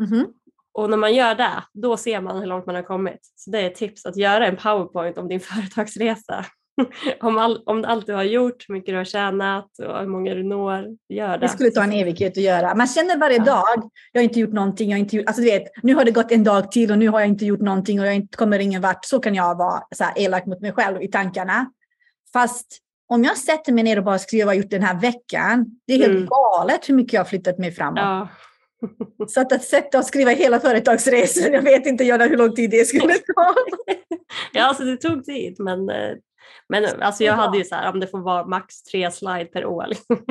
Mhm. 0.00 0.26
Och 0.72 0.90
när 0.90 0.96
man 0.96 1.14
gör 1.14 1.34
det, 1.34 1.64
då 1.72 1.96
ser 1.96 2.20
man 2.20 2.38
hur 2.38 2.46
långt 2.46 2.66
man 2.66 2.74
har 2.74 2.82
kommit. 2.82 3.32
Så 3.34 3.50
det 3.50 3.60
är 3.60 3.66
ett 3.66 3.74
tips 3.74 4.06
att 4.06 4.16
göra 4.16 4.46
en 4.46 4.56
Powerpoint 4.56 5.18
om 5.18 5.28
din 5.28 5.40
företagsresa. 5.50 6.46
om, 7.20 7.38
all, 7.38 7.62
om 7.66 7.84
allt 7.84 8.06
du 8.06 8.12
har 8.12 8.22
gjort, 8.22 8.64
hur 8.68 8.74
mycket 8.74 8.92
du 8.92 8.96
har 8.96 9.04
tjänat 9.04 9.78
och 9.78 9.98
hur 10.00 10.06
många 10.06 10.34
du 10.34 10.42
når. 10.42 10.84
Gör 11.08 11.28
det. 11.28 11.38
Det 11.38 11.48
skulle 11.48 11.70
ta 11.70 11.82
en 11.82 11.92
evighet 11.92 12.32
att 12.36 12.42
göra. 12.42 12.74
Man 12.74 12.86
känner 12.86 13.16
varje 13.18 13.36
Ja. 13.38 13.44
dag, 13.44 13.90
jag 14.12 14.20
har 14.20 14.24
inte 14.24 14.40
gjort 14.40 14.52
någonting, 14.52 14.90
jag 14.90 14.96
har 14.96 15.00
inte 15.00 15.16
gjort, 15.16 15.26
alltså 15.26 15.42
du 15.42 15.50
vet, 15.50 15.62
nu 15.82 15.94
har 15.94 16.04
det 16.04 16.10
gått 16.10 16.32
en 16.32 16.44
dag 16.44 16.70
till 16.72 16.90
och 16.90 16.98
nu 16.98 17.08
har 17.08 17.20
jag 17.20 17.28
inte 17.28 17.44
gjort 17.44 17.60
någonting 17.60 18.00
och 18.00 18.06
jag 18.06 18.14
inte, 18.14 18.36
kommer 18.36 18.58
ingen 18.58 18.82
vart. 18.82 19.04
Så 19.04 19.18
kan 19.20 19.34
jag 19.34 19.58
vara 19.58 19.82
så 19.94 20.04
här 20.04 20.12
elak 20.16 20.46
mot 20.46 20.60
mig 20.60 20.72
själv 20.72 21.02
i 21.02 21.08
tankarna. 21.08 21.70
Fast 22.32 22.66
om 23.08 23.24
jag 23.24 23.36
sätter 23.36 23.72
mig 23.72 23.84
ner 23.84 23.98
och 23.98 24.04
bara 24.04 24.18
skriver 24.18 24.44
vad 24.46 24.54
jag 24.54 24.62
gjort 24.62 24.70
den 24.70 24.82
här 24.82 25.00
veckan, 25.00 25.66
det 25.86 25.92
är 25.92 25.98
helt 25.98 26.10
Mm. 26.10 26.26
galet 26.26 26.88
hur 26.88 26.94
mycket 26.94 27.12
jag 27.12 27.20
har 27.20 27.24
flyttat 27.26 27.58
mig 27.58 27.72
framåt. 27.72 27.98
Ja. 28.00 28.28
Så 29.28 29.40
att, 29.40 29.52
att 29.52 29.64
sätta 29.64 29.98
och 29.98 30.04
skriva 30.04 30.30
hela 30.30 30.60
företagsresan, 30.60 31.52
jag 31.52 31.62
vet 31.62 31.86
inte 31.86 32.04
Jonna 32.04 32.24
hur 32.24 32.36
lång 32.36 32.54
tid 32.54 32.70
det 32.70 32.84
skulle 32.88 33.12
ta. 33.34 33.54
ja, 34.52 34.64
alltså 34.64 34.84
det 34.84 34.96
tog 34.96 35.24
tid 35.24 35.56
men, 35.58 35.90
eh, 35.90 36.10
men 36.68 37.02
alltså 37.02 37.24
jag 37.24 37.34
hade 37.34 37.58
ju 37.58 37.64
så 37.64 37.74
här 37.74 37.92
om 37.92 38.00
det 38.00 38.06
får 38.06 38.20
vara 38.20 38.46
max 38.46 38.82
tre 38.82 39.10
slide 39.10 39.44
per 39.44 39.64
år. 39.64 39.86
liksom. 39.88 40.16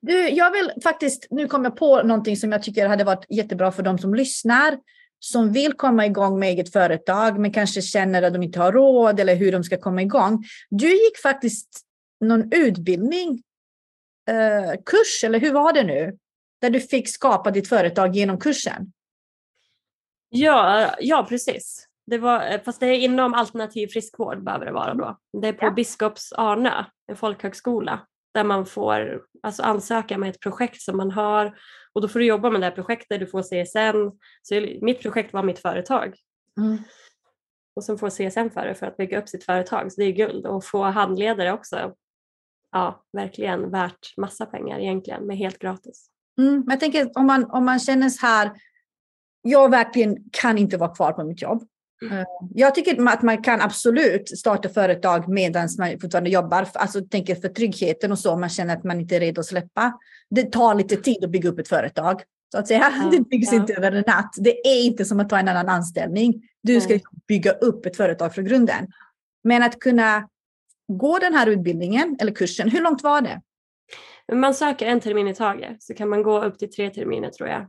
Du, 0.00 0.28
jag 0.28 0.50
vill 0.50 0.72
faktiskt, 0.82 1.26
nu 1.30 1.48
kommer 1.48 1.64
jag 1.64 1.76
på 1.76 2.02
någonting 2.02 2.36
som 2.36 2.52
jag 2.52 2.62
tycker 2.62 2.88
hade 2.88 3.04
varit 3.04 3.26
jättebra 3.28 3.72
för 3.72 3.82
de 3.82 3.98
som 3.98 4.14
lyssnar, 4.14 4.78
som 5.18 5.52
vill 5.52 5.72
komma 5.72 6.06
igång 6.06 6.38
med 6.38 6.48
eget 6.48 6.72
företag, 6.72 7.38
men 7.38 7.52
kanske 7.52 7.82
känner 7.82 8.22
att 8.22 8.32
de 8.32 8.42
inte 8.42 8.60
har 8.60 8.72
råd 8.72 9.20
eller 9.20 9.34
hur 9.34 9.52
de 9.52 9.64
ska 9.64 9.76
komma 9.76 10.02
igång. 10.02 10.44
Du 10.70 10.90
gick 10.90 11.18
faktiskt 11.22 11.80
någon 12.20 12.52
utbildning, 12.52 13.42
eh, 14.28 14.80
kurs, 14.86 15.24
eller 15.24 15.40
hur 15.40 15.52
var 15.52 15.72
det 15.72 15.82
nu? 15.82 16.18
Där 16.60 16.70
du 16.70 16.80
fick 16.80 17.08
skapa 17.08 17.50
ditt 17.50 17.68
företag 17.68 18.16
genom 18.16 18.38
kursen. 18.38 18.92
Ja, 20.28 20.94
ja 21.00 21.26
precis. 21.28 21.87
Det 22.10 22.18
var, 22.18 22.50
eh, 22.50 22.60
fast 22.60 22.80
det 22.80 22.86
är 22.86 22.98
inom 22.98 23.34
alternativ 23.34 23.86
friskvård 23.86 24.44
behöver 24.44 24.66
det 24.66 24.72
vara 24.72 24.94
då. 24.94 25.18
Det 25.40 25.48
är 25.48 25.52
på 25.52 25.66
Ja. 25.66 25.70
Biskops 25.70 26.32
Arnö, 26.32 26.84
en 27.06 27.16
folkhögskola, 27.16 28.06
där 28.34 28.44
man 28.44 28.66
får 28.66 29.22
alltså, 29.42 29.62
ansöka 29.62 30.18
med 30.18 30.30
ett 30.30 30.40
projekt 30.40 30.82
som 30.82 30.96
man 30.96 31.10
har 31.10 31.58
och 31.92 32.00
då 32.02 32.08
får 32.08 32.18
du 32.18 32.26
jobba 32.26 32.50
med 32.50 32.60
det 32.60 32.64
här 32.64 32.74
projektet, 32.74 33.20
du 33.20 33.26
får 33.26 33.42
CSN. 33.42 34.18
Så 34.42 34.54
mitt 34.82 35.02
projekt 35.02 35.32
var 35.32 35.42
mitt 35.42 35.58
företag 35.58 36.14
och 37.78 37.84
sen 37.84 37.98
får 37.98 38.10
CSN 38.10 38.50
för 38.54 38.66
det 38.66 38.74
för 38.74 38.86
att 38.86 38.96
bygga 38.96 39.18
upp 39.18 39.28
sitt 39.28 39.44
företag. 39.44 39.92
Så 39.92 40.00
det 40.00 40.06
är 40.06 40.12
guld 40.12 40.46
och 40.46 40.64
få 40.64 40.82
handledare 40.82 41.52
också. 41.52 41.94
Ja, 42.72 43.04
verkligen 43.12 43.70
värt 43.70 44.16
massa 44.16 44.46
pengar 44.46 44.78
egentligen, 44.78 45.26
men 45.26 45.36
helt 45.36 45.58
gratis. 45.58 46.10
Mm, 46.38 46.64
jag 46.68 46.80
tänker 46.80 47.18
om 47.18 47.26
man, 47.26 47.50
om 47.50 47.64
man 47.64 47.78
känner 47.78 48.08
så 48.08 48.26
här, 48.26 48.50
jag 49.42 49.70
verkligen 49.70 50.16
kan 50.32 50.58
inte 50.58 50.76
vara 50.76 50.94
kvar 50.94 51.12
på 51.12 51.24
mitt 51.24 51.42
jobb. 51.42 51.68
Mm. 52.02 52.18
Eh, 52.18 52.24
Jag 52.54 52.74
tycker 52.74 53.08
att 53.08 53.22
man 53.22 53.42
kan 53.42 53.60
absolut 53.60 54.38
starta 54.38 54.68
företag 54.68 55.28
medan 55.28 55.68
man 55.78 56.00
fortfarande 56.00 56.30
jobbar. 56.30 56.68
Alltså 56.74 57.00
tänker 57.00 57.34
för 57.34 57.48
tryggheten 57.48 58.12
och 58.12 58.18
så, 58.18 58.36
man 58.36 58.48
känner 58.48 58.76
att 58.76 58.84
man 58.84 59.00
inte 59.00 59.16
är 59.16 59.20
redo 59.20 59.40
att 59.40 59.46
släppa. 59.46 59.98
Det 60.30 60.52
tar 60.52 60.74
lite 60.74 60.96
tid 60.96 61.24
att 61.24 61.30
bygga 61.30 61.48
upp 61.50 61.58
ett 61.58 61.68
företag. 61.68 62.22
Så 62.52 62.58
att 62.58 62.68
säga, 62.68 62.92
Ja, 62.98 63.10
det 63.12 63.20
byggs 63.20 63.52
ja. 63.52 63.58
inte 63.58 63.74
över 63.74 63.92
en 63.92 64.04
natt. 64.06 64.34
Det 64.38 64.68
är 64.68 64.84
inte 64.84 65.04
som 65.04 65.20
att 65.20 65.28
ta 65.28 65.38
en 65.38 65.48
annan 65.48 65.68
anställning. 65.68 66.42
Du 66.62 66.80
ska 66.80 66.98
bygga 67.28 67.52
upp 67.52 67.86
ett 67.86 67.96
företag 67.96 68.34
från 68.34 68.44
grunden. 68.44 68.86
Men 69.44 69.62
att 69.62 69.78
kunna 69.80 70.28
gå 70.92 71.18
den 71.18 71.34
här 71.34 71.46
utbildningen 71.46 72.16
eller 72.20 72.32
kursen, 72.32 72.70
hur 72.70 72.82
långt 72.82 73.02
var 73.02 73.20
det? 73.20 73.40
Man 74.32 74.54
söker 74.54 74.86
en 74.86 75.00
termin 75.00 75.28
i 75.28 75.34
taget 75.34 75.82
så 75.82 75.94
kan 75.94 76.08
man 76.08 76.22
gå 76.22 76.44
upp 76.44 76.58
till 76.58 76.70
tre 76.70 76.90
terminer 76.90 77.30
tror 77.30 77.48
jag. 77.48 77.66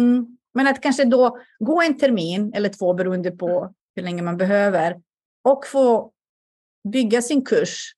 Mm. 0.00 0.26
Men 0.54 0.66
att 0.66 0.80
kanske 0.80 1.04
då 1.04 1.38
gå 1.58 1.82
en 1.82 1.98
termin 1.98 2.52
eller 2.54 2.68
två 2.68 2.94
beroende 2.94 3.30
på 3.30 3.74
hur 3.96 4.02
länge 4.02 4.22
man 4.22 4.36
behöver 4.36 5.00
och 5.44 5.66
få 5.66 6.12
bygga 6.88 7.22
sin 7.22 7.44
kurs 7.44 7.92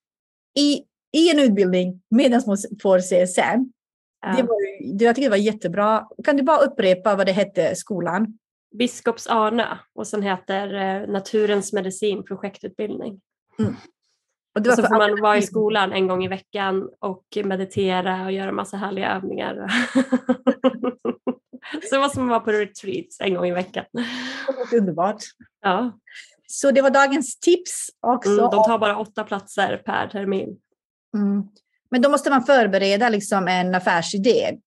i, 0.59 0.83
i 1.13 1.31
en 1.31 1.39
utbildning 1.39 2.03
medan 2.11 2.43
man 2.47 2.57
får 2.83 2.99
CSN. 2.99 3.73
Ja. 4.21 4.37
Det 4.37 4.43
var, 4.43 4.97
det, 4.99 5.05
jag 5.05 5.15
tycker 5.15 5.29
det 5.29 5.37
var 5.37 5.37
jättebra. 5.37 6.09
Kan 6.25 6.37
du 6.37 6.43
bara 6.43 6.59
upprepa 6.59 7.17
vad 7.17 7.27
det 7.27 7.33
hette, 7.33 7.77
skolan? 7.77 8.39
Biskops 8.79 9.27
Arnö 9.27 9.77
och 9.95 10.07
sen 10.07 10.23
heter 10.23 10.75
eh, 10.75 11.09
Naturens 11.09 11.73
medicin 11.73 12.25
projektutbildning. 12.25 13.21
Och 14.57 14.63
det 14.63 14.71
Och 14.71 14.77
så 14.77 14.83
för 14.83 14.89
får 14.89 14.97
man 14.99 15.21
vara 15.21 15.37
i 15.37 15.43
skolan 15.43 15.93
en 15.93 16.09
gång 16.09 16.25
i 16.25 16.29
veckan 16.29 16.91
och 17.01 17.25
meditera 17.45 18.25
och 18.25 18.33
göra 18.33 18.53
massa 18.53 18.77
härliga 18.77 19.11
övningar. 19.17 19.67
så 21.83 21.95
det 21.95 21.99
var 21.99 22.09
som 22.09 22.23
att 22.25 22.29
vara 22.31 22.41
på 22.41 22.53
retreats 22.53 23.21
en 23.21 23.35
gång 23.35 23.47
i 23.47 23.53
veckan. 23.53 23.85
Underbart. 24.75 25.23
Ja, 25.63 25.99
Så 26.47 26.71
det 26.71 26.83
var 26.83 26.91
dagens 26.91 27.39
tips 27.41 27.89
också. 28.01 28.31
mm, 28.31 28.51
de 28.51 28.65
tar 28.65 28.79
bara 28.79 28.99
åtta 28.99 29.25
platser 29.25 29.83
per 29.87 30.09
termin. 30.09 30.59
Mm. 31.17 31.43
Men 31.91 32.03
då 32.03 32.09
måste 32.11 32.31
man 32.31 32.43
förbereda 32.45 33.09
liksom 33.09 33.49
en 33.49 33.75
affärsidé. 33.75 34.59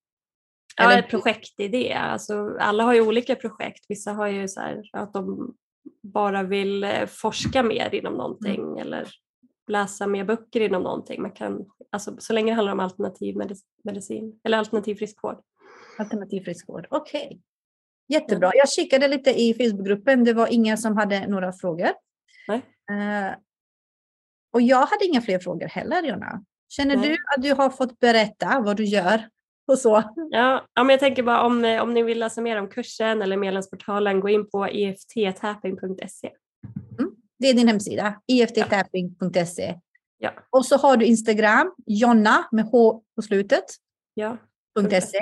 Ja, 0.77 0.91
en 0.91 1.03
projektidé. 1.09 1.93
Alltså, 1.93 2.57
alla 2.59 2.83
har 2.83 2.93
ju 2.93 3.01
olika 3.01 3.35
projekt. 3.35 3.85
Vissa 3.89 4.11
har 4.13 4.27
ju 4.27 4.47
så 4.47 4.59
här 4.59 4.83
att 4.93 5.13
de 5.13 5.53
bara 6.03 6.43
vill 6.43 6.83
eh, 6.83 7.05
forska 7.07 7.63
mer 7.63 7.95
inom 7.95 8.13
någonting 8.13 8.61
Mm. 8.61 8.77
eller 8.77 9.07
läsa 9.69 10.07
mer 10.07 10.23
böcker 10.23 10.61
inom 10.61 10.83
någonting. 10.83 11.21
Man 11.21 11.31
kan, 11.31 11.65
alltså, 11.91 12.15
så 12.19 12.33
länge 12.33 12.51
det 12.51 12.55
handlar 12.55 12.73
om 12.73 12.79
alternativ 12.79 13.35
medic- 13.35 13.65
medicin 13.83 14.39
eller 14.43 14.57
alternativ 14.57 14.95
friskvård. 14.95 15.37
Alternativ 15.99 16.41
friskvård. 16.43 16.87
Okej. 16.89 17.41
Jättebra. 18.07 18.51
Jag 18.55 18.69
kikade 18.69 19.07
lite 19.07 19.41
i 19.41 19.53
Facebookgruppen. 19.53 20.23
Det 20.23 20.33
var 20.33 20.47
ingen 20.47 20.77
som 20.77 20.97
hade 20.97 21.27
några 21.27 21.53
frågor. 21.53 21.89
Uh, 22.91 23.35
och 24.53 24.61
jag 24.61 24.85
hade 24.85 25.05
inga 25.05 25.21
fler 25.21 25.39
frågor 25.39 25.67
heller, 25.67 26.03
Jonna. 26.03 26.43
Känner 26.69 26.97
Nej. 26.97 27.09
du 27.09 27.17
att 27.35 27.43
du 27.43 27.53
har 27.53 27.69
fått 27.69 27.99
berätta 27.99 28.59
vad 28.59 28.77
du 28.77 28.83
gör 28.85 29.29
och 29.67 29.79
så? 29.79 30.03
Ja, 30.15 30.65
ja 30.73 30.83
men 30.83 30.89
jag 30.89 30.99
tänker 30.99 31.23
bara 31.23 31.41
om, 31.41 31.79
om 31.81 31.93
ni 31.93 32.03
vill 32.03 32.19
läsa 32.19 32.41
mer 32.41 32.57
om 32.57 32.69
kursen 32.69 33.21
eller 33.21 33.37
medlemsportalen, 33.37 34.19
gå 34.19 34.29
in 34.29 34.49
på 34.49 34.65
efttapping.se. 34.65 36.31
Mm, 36.99 37.11
det 37.39 37.47
är 37.47 37.53
din 37.53 37.67
hemsida, 37.67 38.21
efttapping.se. 38.27 39.79
Ja. 40.17 40.31
Och 40.49 40.65
så 40.65 40.77
har 40.77 40.97
du 40.97 41.05
Instagram, 41.05 41.75
Jonna 41.85 42.47
med 42.51 42.65
H 42.65 43.03
på 43.15 43.21
slutet. 43.21 43.65
Ja. 44.13 44.37
.se. 45.01 45.19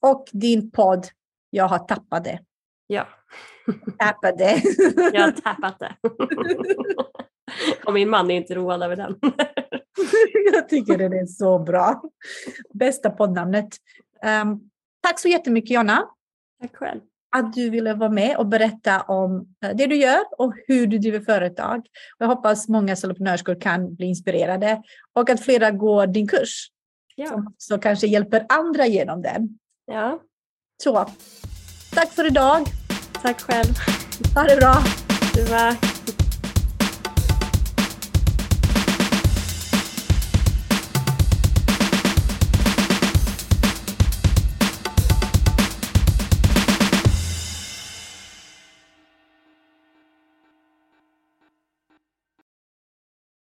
Och 0.00 0.28
din 0.32 0.70
podd, 0.70 1.06
Jag 1.50 1.68
har 1.68 1.78
tappat 1.78 2.24
det. 2.24 2.40
Ja. 2.86 3.08
Tappat 3.98 4.38
det. 4.38 4.62
Jag 5.12 5.22
har 5.22 5.32
tappat 5.32 5.78
det. 5.78 5.96
Och 7.86 7.92
min 7.92 8.10
man 8.10 8.30
är 8.30 8.34
inte 8.34 8.54
road 8.54 8.82
över 8.82 8.96
den. 8.96 9.18
Jag 10.52 10.68
tycker 10.68 10.98
den 10.98 11.12
är 11.12 11.26
så 11.26 11.58
bra. 11.58 12.02
Bästa 12.74 13.10
poddnamnet. 13.10 13.68
Um, 14.42 14.70
tack 15.02 15.18
så 15.18 15.28
jättemycket 15.28 15.70
Jonna. 15.70 16.08
Tack 16.60 16.76
själv. 16.76 17.00
Att 17.36 17.52
du 17.52 17.70
ville 17.70 17.94
vara 17.94 18.10
med 18.10 18.36
och 18.36 18.46
berätta 18.46 19.00
om 19.00 19.54
eh, 19.64 19.76
det 19.76 19.86
du 19.86 19.96
gör 19.96 20.20
och 20.38 20.54
hur 20.66 20.86
du 20.86 20.98
driver 20.98 21.20
företag. 21.20 21.86
Jag 22.18 22.26
hoppas 22.26 22.68
många 22.68 22.96
soloprenörskor 22.96 23.60
kan 23.60 23.94
bli 23.94 24.06
inspirerade 24.06 24.82
och 25.14 25.30
att 25.30 25.40
flera 25.40 25.70
går 25.70 26.06
din 26.06 26.28
kurs. 26.28 26.68
Ja. 27.14 27.44
Som 27.58 27.80
kanske 27.80 28.06
hjälper 28.06 28.46
andra 28.48 28.86
genom 28.86 29.22
den. 29.22 29.58
Ja. 29.86 30.20
Så, 30.82 31.06
tack 31.94 32.12
för 32.12 32.26
idag. 32.26 32.66
Tack 33.22 33.40
själv. 33.40 33.74
Ha 34.34 34.42
det 34.42 34.56
bra. 34.56 34.74
Du 35.34 35.50
med. 35.50 35.89